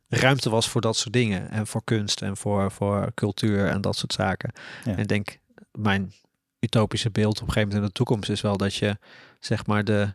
ruimte 0.08 0.50
was 0.50 0.68
voor 0.68 0.80
dat 0.80 0.96
soort 0.96 1.12
dingen 1.12 1.50
en 1.50 1.66
voor 1.66 1.84
kunst 1.84 2.22
en 2.22 2.36
voor, 2.36 2.70
voor 2.70 3.12
cultuur 3.14 3.68
en 3.68 3.80
dat 3.80 3.96
soort 3.96 4.12
zaken. 4.12 4.52
Ja. 4.84 4.92
En 4.92 4.98
ik 4.98 5.08
denk, 5.08 5.38
mijn 5.72 6.12
utopische 6.60 7.10
beeld 7.10 7.40
op 7.40 7.46
een 7.46 7.52
gegeven 7.52 7.68
moment 7.68 7.80
in 7.80 7.86
de 7.86 7.92
toekomst 7.92 8.30
is 8.30 8.40
wel 8.40 8.56
dat 8.56 8.74
je 8.74 8.98
zeg 9.40 9.66
maar 9.66 9.84
de 9.84 10.14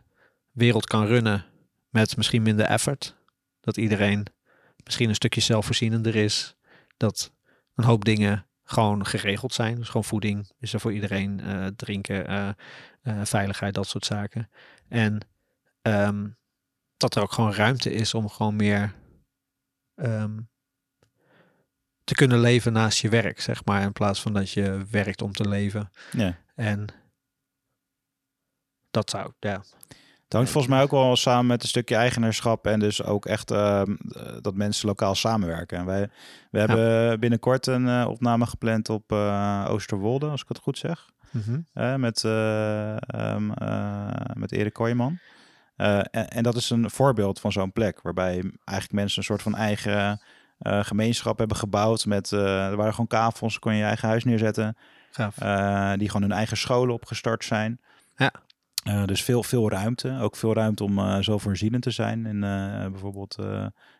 wereld 0.50 0.86
kan 0.86 1.06
runnen 1.06 1.44
met 1.88 2.16
misschien 2.16 2.42
minder 2.42 2.66
effort. 2.66 3.16
Dat 3.60 3.76
iedereen 3.76 4.26
misschien 4.84 5.08
een 5.08 5.14
stukje 5.14 5.40
zelfvoorzienender 5.40 6.16
is. 6.16 6.56
Dat 7.00 7.32
een 7.74 7.84
hoop 7.84 8.04
dingen 8.04 8.46
gewoon 8.64 9.06
geregeld 9.06 9.52
zijn. 9.52 9.76
Dus 9.76 9.86
gewoon 9.86 10.04
voeding 10.04 10.50
is 10.58 10.72
er 10.72 10.80
voor 10.80 10.92
iedereen, 10.92 11.40
eh, 11.40 11.66
drinken, 11.66 12.26
eh, 12.26 12.48
eh, 13.02 13.24
veiligheid, 13.24 13.74
dat 13.74 13.86
soort 13.86 14.04
zaken. 14.04 14.50
En 14.88 15.20
ehm, 15.82 16.28
dat 16.96 17.14
er 17.14 17.22
ook 17.22 17.32
gewoon 17.32 17.54
ruimte 17.54 17.92
is 17.92 18.14
om 18.14 18.28
gewoon 18.28 18.56
meer 18.56 18.94
ehm, 19.94 20.38
te 22.04 22.14
kunnen 22.14 22.40
leven 22.40 22.72
naast 22.72 22.98
je 22.98 23.08
werk, 23.08 23.40
zeg 23.40 23.64
maar. 23.64 23.82
In 23.82 23.92
plaats 23.92 24.20
van 24.22 24.32
dat 24.32 24.50
je 24.50 24.84
werkt 24.90 25.22
om 25.22 25.32
te 25.32 25.48
leven. 25.48 25.90
Ja. 26.12 26.38
En 26.54 26.86
dat 28.90 29.10
zou, 29.10 29.32
ja. 29.38 29.62
Het 30.30 30.38
hangt 30.38 30.54
volgens 30.54 30.74
mij 30.74 30.82
ook 30.82 30.90
wel 30.90 31.16
samen 31.16 31.46
met 31.46 31.62
een 31.62 31.68
stukje 31.68 31.94
eigenaarschap 31.94 32.66
en 32.66 32.80
dus 32.80 33.02
ook 33.02 33.26
echt 33.26 33.50
ehm, 33.50 33.90
eh, 33.90 34.22
dat 34.40 34.54
mensen 34.54 34.86
lokaal 34.86 35.14
samenwerken. 35.14 35.78
En 35.78 35.84
wij 35.84 36.08
we 36.50 36.58
hebben 36.58 37.20
binnenkort 37.20 37.66
een 37.66 37.88
eh, 37.88 38.06
opname 38.08 38.46
gepland 38.46 38.88
op 38.88 39.12
eh, 39.12 39.66
Oosterwolde, 39.68 40.26
als 40.26 40.42
ik 40.42 40.48
het 40.48 40.58
goed 40.58 40.78
zeg. 40.78 41.10
Mhm. 41.30 42.00
met, 42.00 42.24
eh, 42.24 42.96
ehm, 42.96 43.50
eh, 43.50 44.08
met 44.34 44.52
Erik 44.52 44.72
Kooijman. 44.72 45.18
En, 45.76 46.10
en 46.10 46.42
dat 46.42 46.56
is 46.56 46.70
een 46.70 46.90
voorbeeld 46.90 47.40
van 47.40 47.52
zo'n 47.52 47.72
plek, 47.72 48.00
waarbij 48.02 48.32
eigenlijk 48.64 48.92
mensen 48.92 49.18
een 49.18 49.24
soort 49.24 49.42
van 49.42 49.54
eigen 49.54 50.20
gemeenschap 50.62 51.38
hebben 51.38 51.56
gebouwd. 51.56 52.06
Met, 52.06 52.30
er 52.30 52.76
waren 52.76 52.92
gewoon 52.92 53.06
kavels, 53.06 53.58
kon 53.58 53.72
je 53.72 53.78
je 53.78 53.84
eigen 53.84 54.08
huis 54.08 54.24
neerzetten. 54.24 54.76
Gaaf. 55.10 55.34
die 55.98 56.06
gewoon 56.06 56.22
hun 56.22 56.38
eigen 56.38 56.56
scholen 56.56 56.94
opgestart 56.94 57.44
zijn. 57.44 57.80
Eh, 58.82 59.04
dus 59.04 59.22
veel, 59.22 59.42
veel 59.42 59.70
ruimte. 59.70 60.18
Ook 60.20 60.36
veel 60.36 60.54
ruimte 60.54 60.84
om 60.84 60.98
eh 60.98 61.18
zo 61.18 61.38
voorzienend 61.38 61.82
te 61.82 61.90
zijn. 61.90 62.26
En 62.26 62.44
eh, 62.44 62.90
bijvoorbeeld 62.90 63.36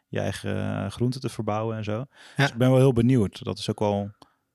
je 0.08 0.20
eigen 0.20 0.90
groenten 0.90 1.20
te 1.20 1.28
verbouwen 1.28 1.76
en 1.76 1.84
zo. 1.84 1.92
Ja. 1.92 2.06
Dus 2.36 2.50
ik 2.50 2.56
ben 2.56 2.70
wel 2.70 2.78
heel 2.78 2.92
benieuwd. 2.92 3.44
Dat 3.44 3.58
is 3.58 3.70
ook 3.70 3.78
wel 3.78 4.10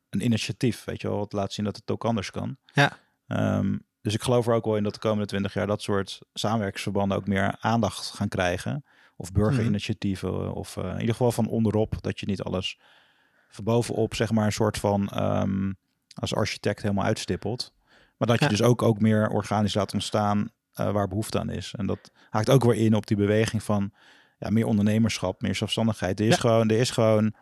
een 0.09 0.23
initiatief, 0.23 0.83
weet 0.83 1.01
je 1.01 1.07
wel. 1.07 1.17
Wat 1.17 1.33
laat 1.33 1.53
zien 1.53 1.65
dat 1.65 1.75
het 1.75 1.91
ook 1.91 2.05
anders 2.05 2.31
kan. 2.31 2.57
Ja. 2.73 2.97
Ehm, 3.27 3.77
dus 4.01 4.13
ik 4.13 4.21
geloof 4.21 4.47
er 4.47 4.53
ook 4.53 4.65
wel 4.65 4.77
in 4.77 4.83
dat 4.83 4.93
de 4.93 4.99
komende 4.99 5.25
twintig 5.25 5.53
jaar 5.53 5.67
dat 5.67 5.81
soort 5.81 6.19
samenwerkingsverbanden 6.33 7.17
ook 7.17 7.27
meer 7.27 7.55
aandacht 7.59 8.11
gaan 8.11 8.27
krijgen. 8.27 8.85
Of 9.15 9.31
burgerinitiatieven. 9.31 10.53
Of 10.53 10.77
in 10.77 10.99
ieder 10.99 11.15
geval 11.15 11.31
van 11.31 11.47
onderop. 11.47 12.01
Dat 12.01 12.19
je 12.19 12.25
niet 12.25 12.41
alles 12.41 12.79
van 13.49 13.63
bovenop, 13.63 14.15
zeg 14.15 14.31
maar, 14.31 14.45
een 14.45 14.51
soort 14.51 14.77
van 14.77 15.09
ehm, 15.09 15.71
als 16.13 16.35
architect 16.35 16.81
helemaal 16.81 17.05
uitstippelt. 17.05 17.73
Maar 18.17 18.27
dat 18.27 18.39
je 18.39 18.47
dus 18.47 18.61
ook, 18.61 18.81
ook 18.81 18.99
meer 18.99 19.29
organisch 19.29 19.73
laat 19.73 19.93
ontstaan 19.93 20.51
waar 20.73 21.07
behoefte 21.07 21.39
aan 21.39 21.49
is. 21.49 21.73
En 21.77 21.85
dat 21.85 22.11
haakt 22.29 22.49
ook 22.49 22.63
weer 22.63 22.75
in 22.75 22.95
op 22.95 23.07
die 23.07 23.17
beweging 23.17 23.63
van 23.63 23.91
ja, 24.37 24.49
meer 24.49 24.65
ondernemerschap, 24.65 25.41
meer 25.41 25.55
zelfstandigheid. 25.55 26.19
Er 26.19 26.25
is 26.25 26.37
gewoon, 26.37 26.69
er 26.69 26.79
is 26.79 26.89
gewoon, 26.89 27.33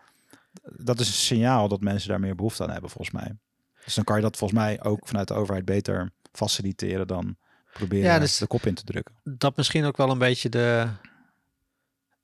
dat 0.63 0.99
is 0.99 1.07
een 1.07 1.13
signaal 1.13 1.67
dat 1.67 1.81
mensen 1.81 2.09
daar 2.09 2.19
meer 2.19 2.35
behoefte 2.35 2.63
aan 2.63 2.69
hebben, 2.69 2.89
volgens 2.89 3.15
mij. 3.15 3.37
Dus 3.83 3.93
dan 3.93 4.03
kan 4.03 4.15
je 4.15 4.21
dat 4.21 4.37
volgens 4.37 4.59
mij 4.59 4.83
ook 4.83 5.07
vanuit 5.07 5.27
de 5.27 5.33
overheid 5.33 5.65
beter 5.65 6.11
faciliteren 6.31 7.07
dan 7.07 7.37
proberen 7.73 8.05
ja, 8.05 8.19
dus 8.19 8.37
de 8.37 8.47
kop 8.47 8.65
in 8.65 8.73
te 8.73 8.83
drukken. 8.83 9.15
Dat 9.23 9.57
misschien 9.57 9.85
ook 9.85 9.97
wel 9.97 10.09
een 10.09 10.17
beetje 10.17 10.49
de, 10.49 10.87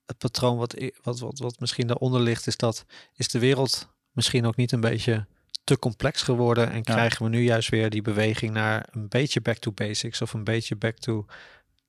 het 0.05 0.17
patroon 0.17 0.57
wat, 0.57 0.75
wat, 1.01 1.19
wat, 1.19 1.39
wat 1.39 1.59
misschien 1.59 1.87
daaronder 1.87 2.21
ligt, 2.21 2.47
is 2.47 2.57
dat 2.57 2.85
is 3.13 3.27
de 3.27 3.39
wereld 3.39 3.89
misschien 4.11 4.45
ook 4.45 4.55
niet 4.55 4.71
een 4.71 4.81
beetje 4.81 5.25
te 5.69 5.79
complex 5.79 6.21
geworden 6.21 6.71
en 6.71 6.83
krijgen 6.83 7.23
we 7.23 7.29
nu 7.29 7.41
juist 7.41 7.69
weer 7.69 7.89
die 7.89 8.01
beweging 8.01 8.53
naar 8.53 8.87
een 8.91 9.07
beetje 9.07 9.41
back 9.41 9.57
to 9.57 9.71
basics 9.71 10.21
of 10.21 10.33
een 10.33 10.43
beetje 10.43 10.75
back 10.75 10.97
to 10.97 11.25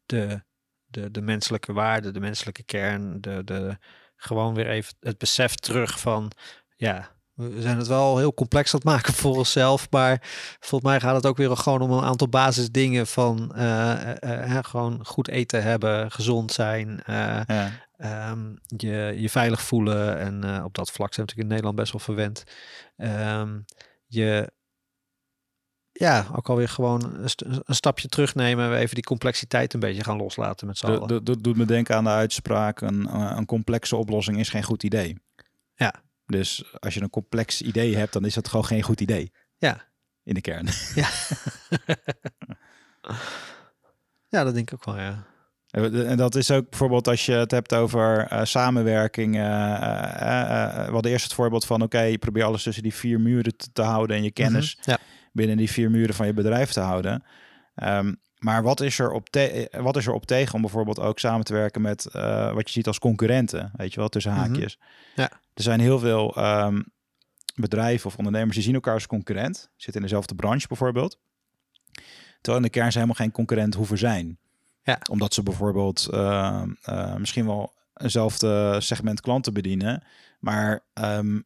de 0.07 0.43
de, 0.91 1.11
de 1.11 1.21
menselijke 1.21 1.73
waarde, 1.73 2.11
de 2.11 2.21
menselijke 2.21 2.63
kern, 2.63 3.21
de, 3.21 3.45
de, 3.45 3.79
gewoon 4.17 4.55
weer 4.55 4.69
even 4.69 4.95
het 5.01 5.19
besef 5.19 5.55
terug 5.55 6.01
van, 6.01 6.33
ja, 6.77 7.11
we 7.35 7.61
zijn 7.61 7.79
het 7.79 7.87
wel 7.87 8.19
heel 8.19 8.35
complex 8.35 8.75
aan 8.75 8.81
het 8.81 8.89
maken 8.89 9.15
voor 9.15 9.37
onszelf, 9.37 9.91
maar 9.91 10.19
volgens 10.61 10.91
mij 10.91 11.01
gaat 11.01 11.15
het 11.15 11.27
ook 11.27 11.37
weer 11.37 11.57
gewoon 11.57 11.81
om 11.81 11.91
een 11.91 12.05
aantal 12.05 12.29
basisdingen 12.29 13.07
van 13.07 13.53
uh, 13.57 14.59
gewoon 14.61 15.07
goed 15.07 15.29
eten 15.29 15.63
hebben, 15.63 16.11
gezond 16.11 16.53
zijn, 16.53 17.03
ja. 17.07 17.71
Um, 18.05 18.59
je, 18.77 19.15
je 19.17 19.31
veilig 19.31 19.63
voelen 19.63 20.19
en 20.19 20.65
op 20.65 20.75
dat 20.75 20.91
vlak 20.91 21.15
zijn 21.15 21.27
we 21.27 21.33
natuurlijk 21.33 21.41
in 21.41 21.47
Nederland 21.47 21.77
best 21.77 21.93
wel 21.93 22.01
verwend. 22.01 22.45
Um, 22.97 23.65
je 24.07 24.53
ja, 25.93 26.27
ook 26.33 26.49
alweer 26.49 26.69
gewoon 26.69 27.05
een, 27.05 27.31
een 27.65 27.75
stapje 27.75 28.09
terugnemen. 28.09 28.77
Even 28.77 28.95
die 28.95 29.05
complexiteit 29.05 29.75
een 29.75 29.81
beetje 29.81 30.05
gaan 30.05 30.17
loslaten 30.17 30.67
met 30.67 30.79
z'n 30.79 30.87
allen. 30.87 31.25
Dat 31.25 31.43
doet 31.43 31.57
me 31.57 31.65
denken 31.65 31.97
aan 31.97 32.05
de 32.05 32.11
uitspraak: 32.11 32.81
een, 32.81 33.07
eh, 33.07 33.33
een 33.37 33.47
complexe 33.47 33.97
oplossing 33.97 34.39
is 34.39 34.49
geen 34.49 34.63
goed 34.63 34.83
idee. 34.83 35.17
Ja. 35.75 35.95
Dus 36.27 36.65
als 36.79 36.95
je 36.95 37.03
een 37.03 37.11
complex 37.11 37.63
idee 37.63 37.97
hebt, 37.97 38.13
dan 38.13 38.25
is 38.25 38.35
dat 38.35 38.49
gewoon 38.49 38.65
geen 38.65 38.83
goed 38.83 39.01
idee. 39.01 39.33
Ja. 39.57 39.89
In 40.23 40.35
de 40.35 40.41
kern. 40.41 40.69
Ja. 40.95 41.09
ja, 44.35 44.45
dat 44.45 44.55
denk 44.55 44.71
ik 44.71 44.75
ook 44.75 44.85
wel, 44.85 44.99
ja. 44.99 45.27
En 45.71 46.17
dat 46.17 46.35
is 46.35 46.51
ook 46.51 46.71
bijvoorbeeld 46.71 47.09
als 47.09 47.27
je 47.27 47.33
het 47.33 47.51
hebt 47.51 47.75
over 47.75 48.33
uh, 48.33 48.45
samenwerking. 48.45 49.35
Uh, 49.35 49.43
uh, 49.43 50.85
we 50.87 50.93
hadden 50.93 51.11
eerst 51.11 51.25
het 51.25 51.35
voorbeeld 51.35 51.65
van: 51.65 51.83
oké, 51.83 52.01
je 52.01 52.19
probeert 52.19 52.47
alles 52.47 52.63
tussen 52.63 52.83
die 52.83 52.95
vier 52.95 53.21
muren 53.21 53.57
te, 53.57 53.73
te 53.73 53.83
houden 53.83 54.17
en 54.17 54.23
je 54.23 54.31
mhm. 54.35 54.43
kennis. 54.43 54.79
ja 54.81 54.99
binnen 55.33 55.57
die 55.57 55.71
vier 55.71 55.91
muren 55.91 56.15
van 56.15 56.27
je 56.27 56.33
bedrijf 56.33 56.73
te 56.73 56.81
houden. 56.81 57.25
Ehm, 57.75 58.15
maar 58.39 58.63
wat 58.63 58.81
is, 58.81 58.99
er 58.99 59.11
op 59.11 59.29
wat 59.71 59.97
is 59.97 60.07
er 60.07 60.13
op 60.13 60.27
tegen 60.27 60.55
om 60.55 60.61
bijvoorbeeld 60.61 61.01
ook 61.01 61.19
samen 61.19 61.45
te 61.45 61.53
werken 61.53 61.83
met 61.83 62.09
wat 62.55 62.67
je 62.67 62.73
ziet 62.73 62.87
als 62.87 62.99
concurrenten, 62.99 63.71
weet 63.77 63.93
je 63.93 64.01
wel, 64.01 64.09
tussen 64.09 64.33
mhm. 64.33 64.41
haakjes. 64.41 64.79
Ja. 65.15 65.31
Er 65.55 65.63
zijn 65.63 65.81
heel 65.81 65.99
veel 65.99 66.39
um, 66.39 66.85
bedrijven 67.55 68.07
of 68.07 68.17
ondernemers 68.17 68.55
die 68.55 68.65
zien 68.65 68.75
elkaar 68.75 68.95
als 68.95 69.07
concurrent, 69.07 69.71
zitten 69.77 70.03
in 70.03 70.09
dezelfde 70.09 70.35
branche 70.35 70.69
bijvoorbeeld. 70.69 71.19
Terwijl 72.41 72.57
in 72.57 72.63
de 72.63 72.79
kern 72.79 72.93
ze 72.93 72.99
helemaal 72.99 73.21
geen 73.21 73.33
concurrent 73.33 73.75
hoeven 73.75 73.99
zijn. 73.99 74.39
Ja. 74.91 74.99
Omdat 75.11 75.35
ze 75.35 75.43
bijvoorbeeld 75.43 76.09
uh, 76.11 76.63
uh, 76.89 77.17
misschien 77.17 77.47
wel 77.47 77.73
eenzelfde 77.95 78.77
segment 78.81 79.21
klanten 79.21 79.53
bedienen, 79.53 80.03
maar 80.39 80.81
um, 80.95 81.45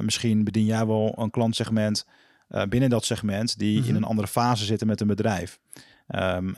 misschien 0.00 0.44
bedien 0.44 0.64
jij 0.64 0.86
wel 0.86 1.14
een 1.18 1.30
klantsegment 1.30 2.06
binnen 2.68 2.90
dat 2.90 3.04
segment 3.04 3.58
die 3.58 3.76
in 3.76 3.82
mhm. 3.82 3.96
een 3.96 4.04
andere 4.04 4.28
fase 4.28 4.64
zitten 4.64 4.86
met 4.86 5.00
een 5.00 5.06
bedrijf. 5.06 5.58
Um, 6.08 6.54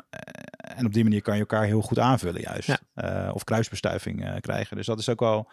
en 0.58 0.86
op 0.86 0.92
die 0.92 1.02
manier 1.02 1.22
kan 1.22 1.34
je 1.34 1.40
elkaar 1.40 1.64
heel 1.64 1.80
goed 1.80 1.98
aanvullen 1.98 2.40
juist. 2.40 2.80
Ja. 2.94 3.30
Of 3.30 3.44
kruisbestuiving 3.44 4.40
krijgen. 4.40 4.76
Dus 4.76 4.86
dat 4.86 4.98
is 4.98 5.08
ook 5.08 5.20
wel, 5.20 5.50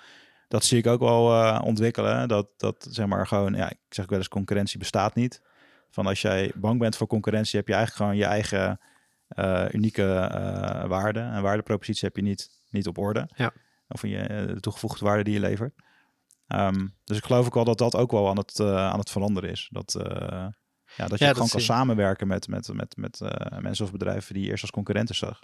dat 0.47 0.63
zie 0.63 0.77
ik 0.77 0.88
ook 0.88 0.99
wel 0.99 1.59
ontwikkelen. 1.61 2.27
Dat, 2.27 2.47
dat 2.57 2.88
zeg 2.89 3.05
maar 3.05 3.27
gewoon, 3.27 3.53
ja, 3.53 3.69
ik 3.69 3.77
zeg 3.89 4.05
wel 4.05 4.17
eens 4.17 4.27
concurrentie 4.27 4.79
bestaat 4.79 5.15
niet. 5.15 5.41
Van 5.89 6.07
als 6.07 6.21
jij 6.21 6.51
bang 6.55 6.79
bent 6.79 6.95
voor 6.95 7.07
concurrentie, 7.07 7.59
heb 7.59 7.67
je 7.67 7.73
eigenlijk 7.73 8.03
gewoon 8.03 8.19
je 8.21 8.34
eigen 8.34 8.79
unieke 9.71 10.03
waarde. 10.88 11.19
En 11.19 11.41
waardepropositie 11.41 12.05
heb 12.07 12.15
je 12.15 12.21
niet, 12.21 12.49
niet 12.69 12.88
op 12.88 12.97
orde. 12.97 13.29
Ja. 13.36 13.51
Of 13.88 14.01
je, 14.01 14.51
de 14.53 14.59
toegevoegde 14.59 15.05
waarde 15.05 15.23
die 15.23 15.34
je 15.34 15.39
levert. 15.39 15.73
Ehm, 16.51 16.88
dus 17.03 17.17
ik 17.17 17.23
geloof 17.23 17.45
ook 17.45 17.53
wel 17.53 17.63
dat 17.63 17.77
dat 17.77 17.95
ook 17.95 18.11
wel 18.11 18.29
aan 18.29 18.38
het, 18.38 18.59
uh, 18.59 18.75
aan 18.75 18.99
het 18.99 19.09
veranderen 19.09 19.49
is. 19.49 19.69
Dat, 19.71 19.95
uh, 19.97 20.03
ja, 20.95 21.07
dat 21.07 21.19
je 21.19 21.27
gewoon 21.27 21.49
kan 21.49 21.61
samenwerken 21.61 22.27
met, 22.27 22.47
met, 22.47 22.73
met, 22.73 22.97
met 22.97 23.19
uh, 23.23 23.59
mensen 23.59 23.86
of 23.86 23.91
bedrijven 23.91 24.34
die 24.34 24.43
je 24.43 24.49
eerst 24.49 24.61
als 24.61 24.71
concurrenten 24.71 25.15
zag. 25.15 25.39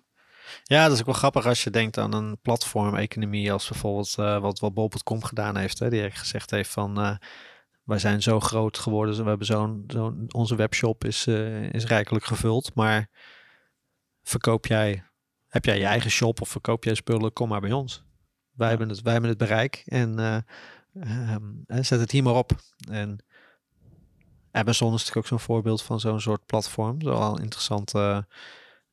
Ja, 0.63 0.83
dat 0.83 0.93
is 0.93 0.99
ook 0.99 1.05
wel 1.05 1.15
grappig 1.15 1.45
als 1.45 1.63
je 1.63 1.69
denkt 1.69 1.97
aan 1.97 2.13
een 2.13 2.37
platform-economie 2.41 3.51
als 3.51 3.69
bijvoorbeeld 3.69 4.15
wat, 4.15 4.59
wat 4.59 4.73
Bol.com 4.73 5.23
gedaan 5.23 5.57
heeft. 5.57 5.79
Hè, 5.79 5.89
die 5.89 6.11
gezegd 6.11 6.51
heeft 6.51 6.69
van 6.69 7.19
wij 7.83 7.99
zijn 7.99 8.21
zo 8.21 8.39
groot 8.39 8.77
geworden, 8.77 9.23
we 9.23 9.29
hebben 9.29 9.47
zo'n, 9.47 9.83
zo'n 9.87 10.25
onze 10.27 10.55
webshop 10.55 11.03
is, 11.03 11.27
is 11.71 11.85
rijkelijk 11.85 12.25
gevuld, 12.25 12.75
maar 12.75 13.09
verkoop 14.27 14.65
jij, 14.65 15.03
heb 15.47 15.65
jij 15.65 15.77
je 15.77 15.85
eigen 15.85 16.11
shop 16.11 16.41
of 16.41 16.49
verkoop 16.49 16.83
jij 16.83 16.95
spullen, 16.95 17.33
kom 17.33 17.49
maar 17.49 17.61
bij 17.61 17.71
ons. 17.71 18.03
Wij, 18.51 18.69
hebben, 18.69 18.89
het, 18.89 19.01
wij 19.01 19.11
hebben 19.11 19.29
het 19.29 19.39
bereik 19.39 19.83
en 19.85 20.43
Um, 21.05 21.63
zet 21.67 21.99
het 21.99 22.11
hier 22.11 22.23
maar 22.23 22.35
op. 22.35 22.51
En 22.89 23.25
Amazon 24.51 24.93
is 24.93 24.99
natuurlijk 24.99 25.17
ook 25.17 25.27
zo'n 25.27 25.39
voorbeeld 25.39 25.81
van 25.81 25.99
zo'n 25.99 26.21
soort 26.21 26.45
platform. 26.45 27.01
Zoal 27.01 27.39
interessant. 27.39 27.93
Uh, 27.95 28.19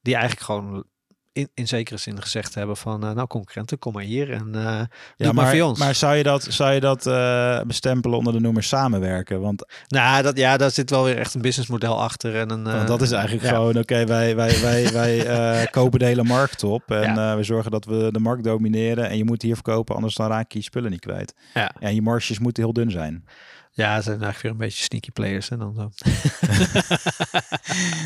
die 0.01 0.14
eigenlijk 0.14 0.45
gewoon 0.45 0.85
in, 1.35 1.49
in 1.55 1.68
zekere 1.68 1.97
zin 1.97 2.22
gezegd 2.22 2.55
hebben 2.55 2.76
van... 2.76 3.05
Uh, 3.05 3.11
nou 3.11 3.26
concurrenten, 3.26 3.78
kom 3.78 3.93
maar 3.93 4.03
hier 4.03 4.30
en 4.30 4.51
uh, 4.55 4.80
ja, 5.16 5.32
maar, 5.32 5.57
voor 5.57 5.66
ons. 5.66 5.78
Maar 5.78 5.95
zou 5.95 6.14
je 6.14 6.22
dat, 6.22 6.47
zou 6.51 6.72
je 6.72 6.80
dat 6.80 7.05
bestempelen 7.66 8.18
onder 8.18 8.32
de 8.32 8.41
noemer 8.41 8.62
samenwerken? 8.62 9.41
Want 9.41 9.66
nou, 9.89 10.22
dat, 10.22 10.37
ja, 10.37 10.57
daar 10.57 10.70
zit 10.70 10.91
wel 10.91 11.05
weer 11.05 11.18
echt 11.18 11.35
een 11.35 11.41
businessmodel 11.41 12.03
achter. 12.03 12.37
En 12.37 12.51
een, 12.51 12.87
dat 12.87 13.03
is 13.03 13.11
eigenlijk 13.11 13.47
gewoon, 13.47 13.78
oké, 13.78 14.05
wij, 14.05 14.37
wij, 14.37 14.61
wij, 14.61 14.93
wij 14.93 15.66
kopen 15.70 15.99
de 15.99 16.05
hele 16.05 16.24
markt 16.24 16.62
op. 16.62 16.91
En 16.91 17.14
ja. 17.14 17.37
we 17.37 17.43
zorgen 17.43 17.70
dat 17.70 17.85
we 17.85 18.09
de 18.12 18.20
markt 18.20 18.45
domineren. 18.45 19.09
En 19.09 19.16
je 19.16 19.24
moet 19.24 19.43
hier 19.43 19.55
verkopen, 19.55 19.95
anders 19.95 20.14
dan 20.14 20.28
raak 20.28 20.53
je 20.53 20.59
je 20.59 20.64
spullen 20.64 20.91
niet 20.91 21.01
kwijt. 21.01 21.35
Ja. 21.55 21.72
En 21.78 21.95
je 21.95 22.03
marges 22.03 22.39
moeten 22.39 22.62
heel 22.62 22.72
dun 22.72 22.91
zijn. 22.91 23.24
Ja, 23.77 23.97
ze 23.97 24.03
zijn 24.03 24.22
eigenlijk 24.22 24.43
weer 24.43 24.51
een 24.51 24.57
beetje 24.57 24.83
sneaky 24.83 25.11
players 25.11 25.51
en 25.51 25.59
dan 25.59 25.75
zo. 25.75 25.81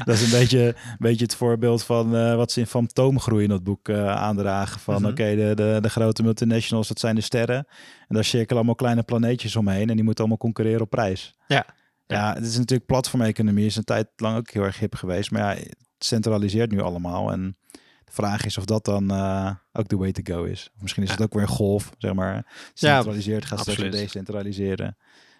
dat 0.04 0.14
is 0.14 0.22
een 0.22 0.38
beetje, 0.38 0.66
een 0.66 0.96
beetje 0.98 1.24
het 1.24 1.34
voorbeeld 1.34 1.84
van 1.84 2.16
uh, 2.16 2.34
wat 2.34 2.52
ze 2.52 2.60
in 2.60 2.66
fantoomgroei 2.66 3.42
in 3.42 3.48
dat 3.48 3.62
boek 3.62 3.88
uh, 3.88 4.16
aandragen. 4.16 4.80
Van 4.80 5.02
mhm. 5.02 5.10
oké, 5.10 5.34
de, 5.36 5.52
de, 5.54 5.78
de 5.80 5.90
grote 5.90 6.22
multinationals, 6.22 6.88
dat 6.88 7.00
zijn 7.00 7.14
de 7.14 7.20
sterren. 7.20 7.66
En 8.08 8.14
daar 8.14 8.24
cirkelen 8.24 8.56
allemaal 8.56 8.74
kleine 8.74 9.02
planeetjes 9.02 9.56
omheen 9.56 9.88
en 9.90 9.94
die 9.94 10.04
moeten 10.04 10.18
allemaal 10.18 10.38
concurreren 10.38 10.80
op 10.80 10.90
prijs. 10.90 11.34
Ja. 11.46 11.66
Ja, 12.06 12.34
het 12.34 12.44
is 12.44 12.56
natuurlijk 12.56 12.86
platformeconomie, 12.86 13.66
is 13.66 13.76
een 13.76 13.84
tijd 13.84 14.08
lang 14.16 14.36
ook 14.36 14.50
heel 14.50 14.62
erg 14.62 14.78
hip 14.78 14.94
geweest. 14.94 15.30
Maar 15.30 15.42
ja, 15.42 15.62
het 15.62 15.76
centraliseert 15.98 16.70
nu 16.70 16.80
allemaal. 16.80 17.32
En 17.32 17.56
de 18.04 18.12
vraag 18.12 18.44
is 18.44 18.58
of 18.58 18.64
dat 18.64 18.84
dan 18.84 19.12
uh, 19.12 19.50
ook 19.72 19.88
de 19.88 19.96
way 19.96 20.12
to 20.12 20.34
go 20.34 20.44
is. 20.44 20.70
Of 20.74 20.82
misschien 20.82 21.02
is 21.02 21.10
het 21.10 21.22
ook 21.22 21.32
weer 21.32 21.42
een 21.42 21.48
golf, 21.48 21.90
zeg 21.98 22.14
maar. 22.14 22.70
Centraliseert 22.74 23.44
gaat 23.44 23.60
straks 23.60 23.80
decentraliseren. 23.80 24.96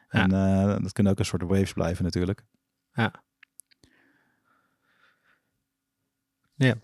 En 0.09 0.33
uh, 0.33 0.77
dat 0.83 0.93
kunnen 0.93 1.13
ook 1.13 1.19
een 1.19 1.25
soort 1.25 1.43
waves 1.43 1.73
blijven 1.73 2.05
natuurlijk. 2.05 2.45
Ja. 2.93 3.23
Ja. 6.55 6.75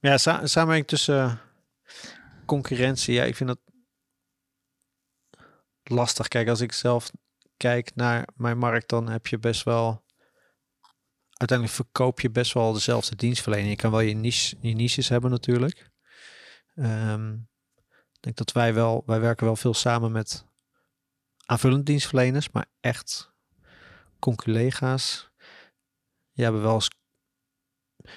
Maar 0.00 0.10
ja, 0.10 0.18
sa 0.18 0.46
samenwerking 0.46 0.88
tussen 0.88 1.40
concurrentie, 2.46 3.14
ja, 3.14 3.24
ik 3.24 3.36
vind 3.36 3.48
dat 3.48 3.60
lastig. 5.82 6.28
Kijk, 6.28 6.48
als 6.48 6.60
ik 6.60 6.72
zelf 6.72 7.10
kijk 7.56 7.94
naar 7.94 8.28
mijn 8.36 8.58
markt, 8.58 8.88
dan 8.88 9.08
heb 9.08 9.26
je 9.26 9.38
best 9.38 9.62
wel. 9.62 10.04
Uiteindelijk 11.32 11.78
verkoop 11.78 12.20
je 12.20 12.30
best 12.30 12.52
wel 12.52 12.72
dezelfde 12.72 13.16
dienstverlening. 13.16 13.70
Je 13.70 13.76
kan 13.76 13.90
wel 13.90 14.00
je, 14.00 14.14
niche, 14.14 14.56
je 14.60 14.74
niches 14.74 15.08
hebben 15.08 15.30
natuurlijk. 15.30 15.90
Um, 16.74 17.48
ik 18.12 18.20
denk 18.20 18.36
dat 18.36 18.52
wij 18.52 18.74
wel, 18.74 19.02
wij 19.06 19.20
werken 19.20 19.46
wel 19.46 19.56
veel 19.56 19.74
samen 19.74 20.12
met 20.12 20.46
aanvullend 21.46 21.86
dienstverleners, 21.86 22.50
maar 22.50 22.66
echt 22.80 23.32
conculega's. 24.18 25.30
Ja, 26.32 26.42
hebben 26.42 26.62
wel 26.62 26.74
eens 26.74 26.90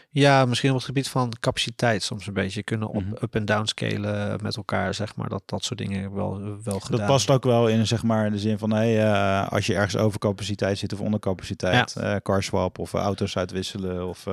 ja, 0.09 0.45
misschien 0.45 0.69
op 0.69 0.75
het 0.75 0.85
gebied 0.85 1.09
van 1.09 1.33
capaciteit 1.39 2.03
soms 2.03 2.27
een 2.27 2.33
beetje 2.33 2.63
kunnen 2.63 2.87
op, 2.87 3.03
mhm. 3.03 3.23
up 3.23 3.35
en 3.35 3.45
down 3.45 3.65
scalen 3.65 4.43
met 4.43 4.55
elkaar, 4.55 4.93
zeg 4.93 5.15
maar. 5.15 5.29
Dat, 5.29 5.43
dat 5.45 5.63
soort 5.63 5.79
dingen 5.79 6.13
wel, 6.13 6.61
wel 6.63 6.79
gedaan. 6.79 6.99
Dat 6.99 7.07
past 7.07 7.29
ook 7.29 7.43
wel 7.43 7.67
in, 7.67 7.87
zeg 7.87 8.03
maar, 8.03 8.25
in 8.25 8.31
de 8.31 8.39
zin 8.39 8.57
van, 8.57 8.71
hey, 8.71 9.03
uh, 9.03 9.47
als 9.47 9.65
je 9.65 9.75
ergens 9.75 9.95
over 9.95 10.19
capaciteit 10.19 10.77
zit 10.77 10.93
of 10.93 10.99
onder 10.99 11.19
capaciteit, 11.19 11.93
ja. 11.93 12.15
uh, 12.15 12.21
carswap 12.21 12.79
of 12.79 12.93
auto's 12.93 13.37
uitwisselen 13.37 14.07
of 14.07 14.27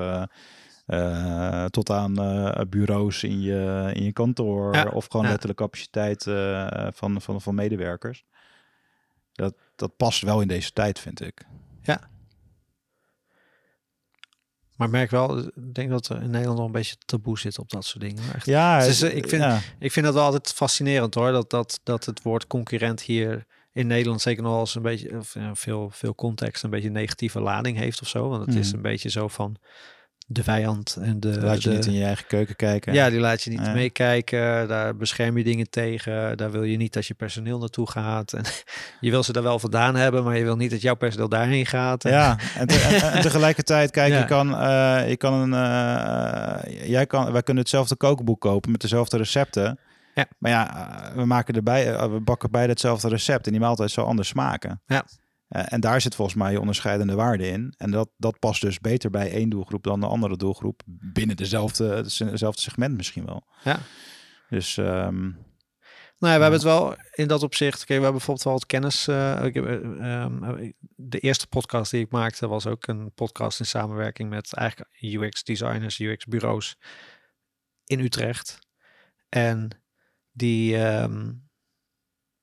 eh, 0.87 1.65
tot 1.65 1.91
aan 1.91 2.19
eh, 2.19 2.61
bureaus 2.69 3.23
in 3.23 3.41
je, 3.41 3.91
in 3.93 4.05
je 4.05 4.13
kantoor 4.13 4.75
Ja, 4.75 4.85
of 4.85 5.07
gewoon 5.07 5.25
ja. 5.27 5.31
letterlijk 5.31 5.61
capaciteit 5.61 6.27
eh, 6.27 6.87
van, 6.93 7.21
van, 7.21 7.41
van 7.41 7.55
medewerkers. 7.55 8.25
Dat, 9.33 9.55
dat 9.77 9.97
past 9.97 10.23
wel 10.23 10.41
in 10.41 10.49
deze 10.49 10.73
tijd, 10.73 10.99
vind 10.99 11.21
ik. 11.21 11.43
Maar 14.77 14.87
ik 14.87 14.93
merk 14.97 15.11
wel, 15.11 15.39
ik 15.39 15.75
denk 15.75 15.91
dat 15.91 16.09
er 16.09 16.23
in 16.23 16.31
Nederland 16.31 16.57
nog 16.59 16.67
een 16.67 16.73
beetje 16.73 16.97
taboe 17.05 17.39
zit 17.39 17.59
op 17.59 17.71
dat 17.71 17.85
soort 17.85 18.05
dingen. 18.05 18.23
Echt. 18.35 18.47
Ja, 18.47 18.81
het- 18.81 19.03
ik 19.03 19.29
vind- 19.29 19.43
ja. 19.43 19.61
Ik 19.79 19.93
vind 19.93 20.05
dat 20.07 20.15
wel 20.15 20.25
altijd 20.25 20.53
fascinerend 20.53 21.15
hoor, 21.15 21.33
dat, 21.33 21.51
dat, 21.51 21.81
dat 21.83 22.05
het 22.05 22.23
woord 22.23 22.47
concurrent 22.47 23.01
hier 23.03 23.47
in 23.73 23.87
Nederland 23.87 24.21
zeker 24.21 24.43
nog 24.43 24.59
eens 24.61 24.75
een 24.75 24.83
beetje, 24.83 25.17
of, 25.19 25.35
ja, 25.35 25.55
veel, 25.55 25.91
veel 25.91 26.15
context, 26.15 26.63
een 26.63 26.71
beetje 26.71 26.91
negatieve 26.91 27.41
lading 27.41 27.77
heeft 27.77 28.01
of 28.01 28.09
zo. 28.09 28.29
Want 28.29 28.47
het 28.47 28.55
is 28.55 28.67
Mhm. 28.67 28.77
een 28.77 28.83
beetje 28.83 29.09
zo 29.11 29.29
van 29.29 29.57
de 30.27 30.43
vijand 30.43 30.97
en 31.01 31.21
de... 31.21 31.41
laat 31.41 31.63
je 31.63 31.69
de- 31.69 31.75
niet 31.75 31.87
in 31.87 31.93
je 31.93 32.05
eigen 32.05 32.27
keuken 32.27 32.57
kijken. 32.57 32.93
Ja, 32.95 33.11
die 33.11 33.19
laat 33.21 33.43
je 33.43 33.51
niet 33.51 33.65
Ja. 33.65 33.73
meekijken. 33.73 34.69
Daar 34.69 34.97
bescherm 34.97 35.37
je 35.39 35.45
dingen 35.45 35.71
tegen. 35.71 36.37
Daar 36.37 36.51
wil 36.51 36.63
je 36.63 36.77
niet 36.77 36.93
dat 36.93 37.07
je 37.07 37.15
personeel 37.15 37.59
naartoe 37.59 37.91
gaat. 37.91 38.33
En 38.33 38.45
je 39.01 39.11
wil 39.11 39.23
ze 39.23 39.33
daar 39.33 39.43
wel 39.43 39.59
vandaan 39.59 39.95
hebben, 39.97 40.25
maar 40.25 40.37
je 40.37 40.45
wil 40.45 40.57
niet 40.57 40.71
dat 40.71 40.81
jouw 40.81 40.95
personeel 40.95 41.29
daarheen 41.29 41.67
gaat. 41.67 42.05
En- 42.05 42.11
Ja, 42.13 42.39
en, 42.59 42.67
te- 42.67 42.79
en- 43.03 43.13
en 43.13 43.21
tegelijkertijd, 43.23 43.91
kijk, 43.91 44.13
Ja. 44.13 44.19
je 44.19 44.25
kan, 44.25 44.55
eh, 44.59 45.09
je 45.09 45.17
kan 45.17 45.33
een, 45.33 45.53
eh, 45.55 46.89
jij 46.89 47.07
kan, 47.07 47.33
wij 47.33 47.43
kunnen 47.43 47.63
hetzelfde 47.63 47.97
kookboek 47.97 48.41
kopen 48.41 48.71
met 48.71 48.81
dezelfde 48.81 49.17
recepten. 49.17 49.79
Ja. 50.15 50.27
Maar 50.39 50.51
ja, 50.51 50.77
eh, 51.11 51.15
we 51.17 51.25
maken 51.25 51.55
erbij, 51.55 52.11
we 52.11 52.21
bakken 52.21 52.51
beide 52.51 52.71
hetzelfde 52.71 53.09
recept 53.09 53.47
en 53.47 53.53
die 53.53 53.61
maaltijd 53.61 53.91
zal 53.91 54.07
anders 54.07 54.29
smaken. 54.29 54.81
Ja. 54.87 55.05
Eh, 55.53 55.63
en 55.67 55.81
daar 55.81 56.01
zit 56.01 56.15
volgens 56.15 56.37
mij 56.37 56.53
je 56.53 56.61
onderscheidende 56.61 57.15
waarde 57.15 57.49
in. 57.49 57.75
En 57.77 57.91
dat, 57.91 58.11
dat 58.17 58.39
past 58.39 58.61
dus 58.61 58.81
beter 58.81 59.11
bij 59.11 59.31
één 59.31 59.49
doelgroep 59.49 59.83
dan 59.83 60.01
de 60.01 60.07
andere 60.07 60.37
doelgroep. 60.37 60.83
Binnen 60.87 61.37
dezelfde, 61.37 62.03
dezelfde 62.03 62.61
segment 62.61 62.97
misschien 62.97 63.25
wel. 63.25 63.47
Ja. 63.65 63.79
Dus 64.49 64.77
ehm, 64.77 65.21
Nou 66.19 66.33
ja, 66.33 66.37
we 66.37 66.43
hebben 66.43 66.53
het 66.53 66.63
wel 66.63 66.97
in 67.11 67.29
dat 67.29 67.43
opzicht. 67.43 67.83
Oké, 67.83 67.87
we 67.87 67.93
hebben 67.93 68.13
bijvoorbeeld 68.13 68.45
wel 68.45 68.53
wat 68.53 68.67
kennis. 68.67 69.09
ik 69.49 69.57
ehm, 69.57 70.71
de 70.97 71.19
eerste 71.19 71.47
podcast 71.47 71.91
die 71.91 72.05
ik 72.05 72.11
maakte 72.11 72.49
was 72.49 72.67
ook 72.67 72.87
een 72.87 73.13
podcast 73.15 73.59
in 73.61 73.67
samenwerking 73.67 74.31
met 74.31 74.53
eigenlijk 74.53 74.91
UX 75.01 75.45
designers, 75.45 75.99
UX 75.99 76.25
bureaus 76.25 76.77
in 77.85 78.01
Utrecht. 78.01 78.59
En 79.29 79.83
die, 80.31 80.77
ehm, 80.77 81.33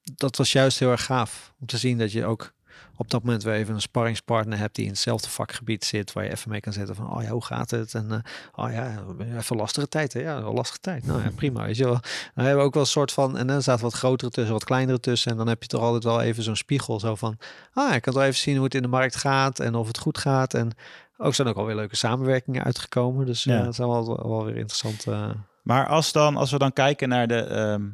dat 0.02 0.38
was 0.38 0.52
juist 0.52 0.80
heel 0.80 0.92
erg 0.92 1.06
gaaf 1.06 1.54
om 1.60 1.68
te 1.68 1.78
zien 1.78 1.98
dat 1.98 2.12
je 2.12 2.26
ook 2.26 2.58
op 2.96 3.10
dat 3.10 3.24
moment 3.24 3.44
weer 3.44 3.54
even 3.54 3.74
een 3.74 3.82
sparringspartner 3.82 4.58
hebt 4.58 4.76
die 4.76 4.86
in 4.86 4.92
hetzelfde 4.92 5.30
vakgebied 5.30 5.86
zit, 5.86 6.14
waar 6.14 6.24
je 6.24 6.32
even 6.32 6.50
mee 6.52 6.60
kan 6.60 6.74
zetten 6.74 6.96
van, 6.96 7.16
oh 7.16 7.24
ja, 7.24 7.30
hoe 7.30 7.46
gaat 7.46 7.70
het? 7.72 7.94
En 7.94 8.12
eh, 8.12 8.20
oh 8.66 8.72
ja, 8.72 9.04
even 9.38 9.56
lastige 9.56 9.88
tijd, 9.88 10.14
hè? 10.14 10.20
Ja, 10.20 10.42
lastige 10.52 10.80
tijd. 10.80 11.06
Nou 11.06 11.22
ja, 11.24 11.30
prima. 11.36 11.66
Weet 11.66 11.78
je 11.78 11.84
wel. 11.84 11.94
Dan 12.36 12.46
hebben 12.46 12.58
we 12.58 12.62
ook 12.68 12.74
wel 12.74 12.84
een 12.84 12.90
soort 12.90 13.12
van, 13.12 13.38
en 13.38 13.48
dan 13.48 13.62
staat 13.62 13.82
wat 13.82 13.94
grotere 13.94 14.32
tussen, 14.32 14.54
wat 14.54 14.64
kleinere 14.64 15.00
tussen. 15.00 15.32
En 15.32 15.38
dan 15.38 15.48
heb 15.48 15.62
je 15.62 15.68
toch 15.68 15.82
altijd 15.82 16.04
wel 16.04 16.22
even 16.22 16.44
zo'n 16.44 16.56
spiegel, 16.56 17.00
zo 17.00 17.16
van, 17.16 17.38
ah, 17.74 17.96
ik 17.96 18.02
kan 18.02 18.14
wel 18.14 18.24
even 18.24 18.40
zien 18.40 18.56
hoe 18.56 18.64
het 18.64 18.76
in 18.76 18.82
de 18.82 18.88
markt 18.88 19.16
gaat 19.16 19.60
en 19.60 19.76
of 19.76 19.88
het 19.88 19.98
goed 19.98 20.18
gaat. 20.18 20.54
En 20.54 20.72
ook 21.18 21.36
zijn 21.36 21.48
ook 21.48 21.56
alweer 21.58 21.76
leuke 21.76 21.96
samenwerkingen 21.96 22.64
uitgekomen. 22.64 23.26
Dus 23.26 23.44
ja, 23.44 23.54
Ja. 23.58 23.64
dat 23.64 23.76
zijn 23.76 23.88
wel, 23.88 24.28
wel 24.28 24.46
weer 24.46 24.56
interessant. 24.58 25.08
eh, 25.08 25.30
Maar 25.64 25.88
als, 25.88 26.12
dan, 26.12 26.38
als 26.38 26.52
we 26.52 26.58
dan 26.58 26.74
kijken 26.74 27.10
naar 27.10 27.28
de, 27.28 27.36
ehm, 27.44 27.88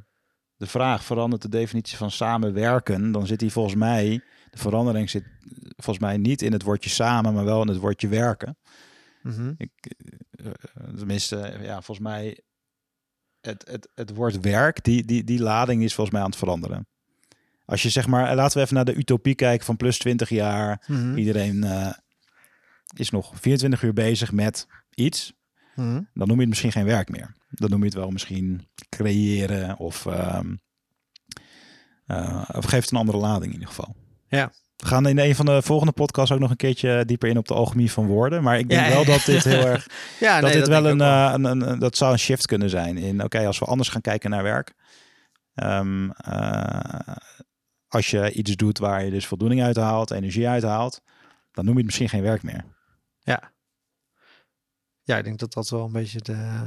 de 0.57 0.67
vraag, 0.67 1.03
verandert 1.03 1.41
de 1.41 1.49
definitie 1.49 1.97
van 1.97 2.11
samenwerken? 2.11 3.11
Dan 3.11 3.27
zit 3.27 3.39
die 3.39 3.51
volgens 3.51 3.75
mij, 3.75 4.21
de 4.55 4.61
verandering 4.61 5.09
zit 5.09 5.23
volgens 5.75 5.99
mij 6.05 6.17
niet 6.17 6.41
in 6.41 6.51
het 6.51 6.63
woordje 6.63 6.89
samen, 6.89 7.33
maar 7.33 7.45
wel 7.45 7.61
in 7.61 7.67
het 7.67 7.77
woordje 7.77 8.07
werken. 8.07 8.57
mhm. 9.23 9.53
Ik, 9.57 9.71
eh, 10.29 10.45
eh, 10.47 10.93
tenminste, 10.97 11.37
eh, 11.37 11.63
ja, 11.65 11.73
volgens 11.81 12.07
mij, 12.07 12.39
het, 13.41 13.67
het, 13.67 13.89
het 13.95 14.15
woord 14.15 14.39
werk, 14.39 14.83
die, 14.83 15.05
die, 15.05 15.23
die 15.23 15.39
lading 15.41 15.83
is 15.83 15.93
volgens 15.93 16.15
mij 16.15 16.23
aan 16.25 16.29
het 16.29 16.39
veranderen. 16.39 16.87
Als 17.65 17.81
je 17.83 17.89
zeg 17.89 18.07
maar, 18.07 18.35
laten 18.35 18.57
we 18.57 18.63
even 18.63 18.75
naar 18.75 18.85
de 18.85 18.95
utopie 18.95 19.35
kijken 19.35 19.65
van 19.65 19.77
plus 19.77 19.97
20 19.97 20.29
jaar. 20.29 20.83
Mhm. 20.87 21.17
Iedereen 21.17 21.63
eh, 21.63 21.91
is 22.95 23.09
nog 23.09 23.31
24 23.39 23.81
uur 23.83 23.93
bezig 23.93 24.31
met 24.31 24.67
iets 24.93 25.33
Mhm. 25.75 26.01
dan 26.13 26.27
noem 26.27 26.35
je 26.35 26.39
het 26.39 26.49
misschien 26.49 26.71
geen 26.71 26.85
werk 26.85 27.09
meer. 27.09 27.35
Dan 27.49 27.69
noem 27.69 27.79
je 27.79 27.85
het 27.85 27.93
wel 27.93 28.09
misschien 28.09 28.67
creëren 28.89 29.77
of, 29.77 30.05
ehm 30.05 30.55
eh, 32.05 32.49
of 32.53 32.65
geeft 32.65 32.91
een 32.91 32.97
andere 32.97 33.17
lading 33.17 33.45
in 33.45 33.51
ieder 33.51 33.67
geval. 33.67 33.95
Ja. 34.27 34.51
We 34.75 34.85
gaan 34.87 35.07
in 35.07 35.17
een 35.17 35.35
van 35.35 35.45
de 35.45 35.61
volgende 35.61 35.93
podcasts 35.93 36.31
ook 36.31 36.39
nog 36.39 36.49
een 36.49 36.55
keertje 36.55 37.05
dieper 37.05 37.29
in 37.29 37.37
op 37.37 37.47
de 37.47 37.53
alchemie 37.53 37.91
van 37.91 38.05
woorden. 38.07 38.43
Maar 38.43 38.59
ik 38.59 38.69
denk 38.69 38.81
Ja, 38.85 38.89
wel 38.89 39.05
dat 39.05 39.25
dit 39.25 39.43
heel 39.43 39.65
erg, 39.73 39.87
Ja, 40.19 40.39
dat 40.39 40.49
nee, 40.49 40.59
dit 40.59 40.67
wel 40.67 40.85
een, 40.85 41.01
eh, 41.01 41.29
een, 41.33 41.43
een, 41.43 41.69
een- 41.69 41.79
dat 41.79 41.97
zou 41.97 42.11
een 42.11 42.19
shift 42.19 42.45
kunnen 42.47 42.69
zijn 42.69 42.97
in, 42.97 43.23
oké, 43.23 43.45
als 43.45 43.59
we 43.59 43.65
anders 43.65 43.89
gaan 43.89 44.01
kijken 44.01 44.29
naar 44.29 44.43
werk. 44.43 44.73
Ehm, 45.53 46.09
eh, 46.09 47.15
als 47.87 48.09
je 48.09 48.31
iets 48.31 48.55
doet 48.55 48.77
waar 48.77 49.03
je 49.03 49.11
dus 49.11 49.25
voldoening 49.27 49.63
uit 49.63 49.75
haalt, 49.75 50.11
energie 50.11 50.47
uit 50.47 50.63
haalt, 50.63 51.01
dan 51.51 51.63
noem 51.65 51.73
je 51.73 51.77
het 51.79 51.85
misschien 51.85 52.09
geen 52.09 52.21
werk 52.21 52.43
meer. 52.43 52.63
Ja. 53.19 53.51
Ja, 55.03 55.17
ik 55.17 55.23
denk 55.23 55.39
dat 55.39 55.53
dat 55.53 55.69
wel 55.69 55.85
een 55.85 55.91
beetje 55.91 56.21
de... 56.21 56.59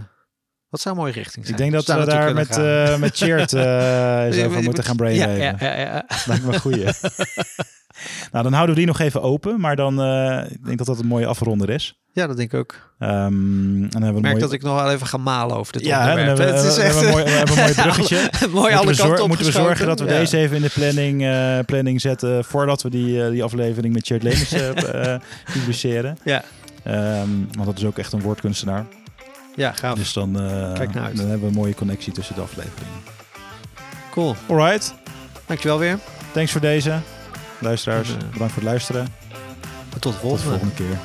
Wat 0.70 0.80
zou 0.80 0.94
een 0.94 1.00
mooie 1.00 1.12
richting 1.12 1.46
zijn. 1.46 1.58
Ik 1.58 1.62
denk 1.70 1.86
dat 1.86 1.98
we 1.98 2.04
daar 2.04 2.34
met, 2.34 2.56
eh 2.58 2.98
met 2.98 3.16
Cheert 3.16 3.52
eens 4.32 4.44
over 4.44 4.62
moeten 4.62 4.84
gaan 4.84 4.96
brainwaven. 4.96 5.36
Ja, 5.36 5.56
ja, 5.60 5.74
ja, 5.74 5.80
ja. 5.80 6.06
Lijkt 6.26 6.44
me 6.44 6.52
een 6.52 6.60
goeie. 6.60 6.84
nou, 8.32 8.42
dan 8.44 8.52
houden 8.52 8.74
we 8.74 8.80
die 8.80 8.86
nog 8.86 9.00
even 9.00 9.22
open. 9.22 9.60
Maar 9.60 9.76
dan, 9.76 10.00
eh, 10.02 10.50
ik 10.50 10.64
denk 10.64 10.78
dat 10.78 10.86
dat 10.86 10.98
een 10.98 11.06
mooie 11.06 11.26
afronder 11.26 11.70
is. 11.70 11.98
Ja, 12.12 12.26
dat 12.26 12.36
denk 12.36 12.52
ik 12.52 12.58
ook. 12.58 12.74
Ehm, 12.98 13.12
en 13.12 13.88
dan 13.90 14.02
hebben 14.02 14.02
we 14.02 14.06
Ik 14.06 14.12
merk 14.14 14.22
mooie... 14.34 14.38
dat 14.38 14.52
ik 14.52 14.62
nog 14.62 14.80
wel 14.82 14.90
even 14.90 15.06
ga 15.06 15.16
malen 15.16 15.56
over 15.56 15.72
dit 15.72 15.84
Ja, 15.84 15.98
onderwerp. 16.10 16.38
hebben 16.38 16.62
we, 16.62 16.82
echt 16.82 16.82
hebben 16.82 17.04
een 17.04 17.10
mooi, 17.10 17.24
we 17.24 17.30
hebben 17.30 17.56
een 17.58 17.62
mooi 17.62 17.74
bruggetje. 17.74 18.30
mooi 18.50 18.74
alle 18.74 18.84
moeten, 18.84 19.02
we 19.02 19.08
kanten 19.08 19.28
moeten 19.28 19.46
we 19.46 19.52
zorgen 19.52 19.86
dat 19.86 20.00
we 20.00 20.06
Ja. 20.06 20.18
deze 20.18 20.36
even 20.36 20.56
in 20.56 20.62
de 20.62 20.70
planning, 20.74 21.24
planning 21.66 22.00
zetten... 22.00 22.44
voordat 22.44 22.82
we 22.82 22.90
die, 22.90 23.30
die 23.30 23.42
aflevering 23.42 23.94
met 23.94 24.06
Cheert 24.06 24.52
eh, 24.52 25.14
publiceren. 25.52 26.18
Ja. 26.24 26.42
Ehm, 26.84 27.28
want 27.52 27.64
dat 27.66 27.78
is 27.78 27.84
ook 27.84 27.98
echt 27.98 28.12
een 28.12 28.20
woordkunstenaar. 28.20 28.86
Ja, 29.58 29.72
gaaf. 29.72 29.94
Dus 29.98 30.12
dan, 30.12 30.40
eh, 30.40 30.72
Kijk 30.72 30.94
naar 30.94 31.04
uit. 31.04 31.16
dan 31.16 31.26
hebben 31.26 31.40
we 31.40 31.46
een 31.54 31.60
mooie 31.60 31.74
connectie 31.74 32.12
tussen 32.12 32.34
de 32.34 32.40
afleveringen. 32.40 33.00
Cool. 34.10 34.36
Alright, 34.48 34.94
Dankjewel 35.46 35.78
weer. 35.78 35.98
thanks 36.32 36.52
voor 36.52 36.60
deze. 36.60 36.98
Luisteraars, 37.58 38.08
eh, 38.08 38.16
bedankt 38.16 38.52
voor 38.52 38.62
het 38.62 38.70
luisteren. 38.70 39.06
Tot 39.88 39.92
de 39.92 39.98
Tot 39.98 40.12
de 40.12 40.18
volgende. 40.18 40.48
volgende 40.50 40.74
keer. 40.74 40.98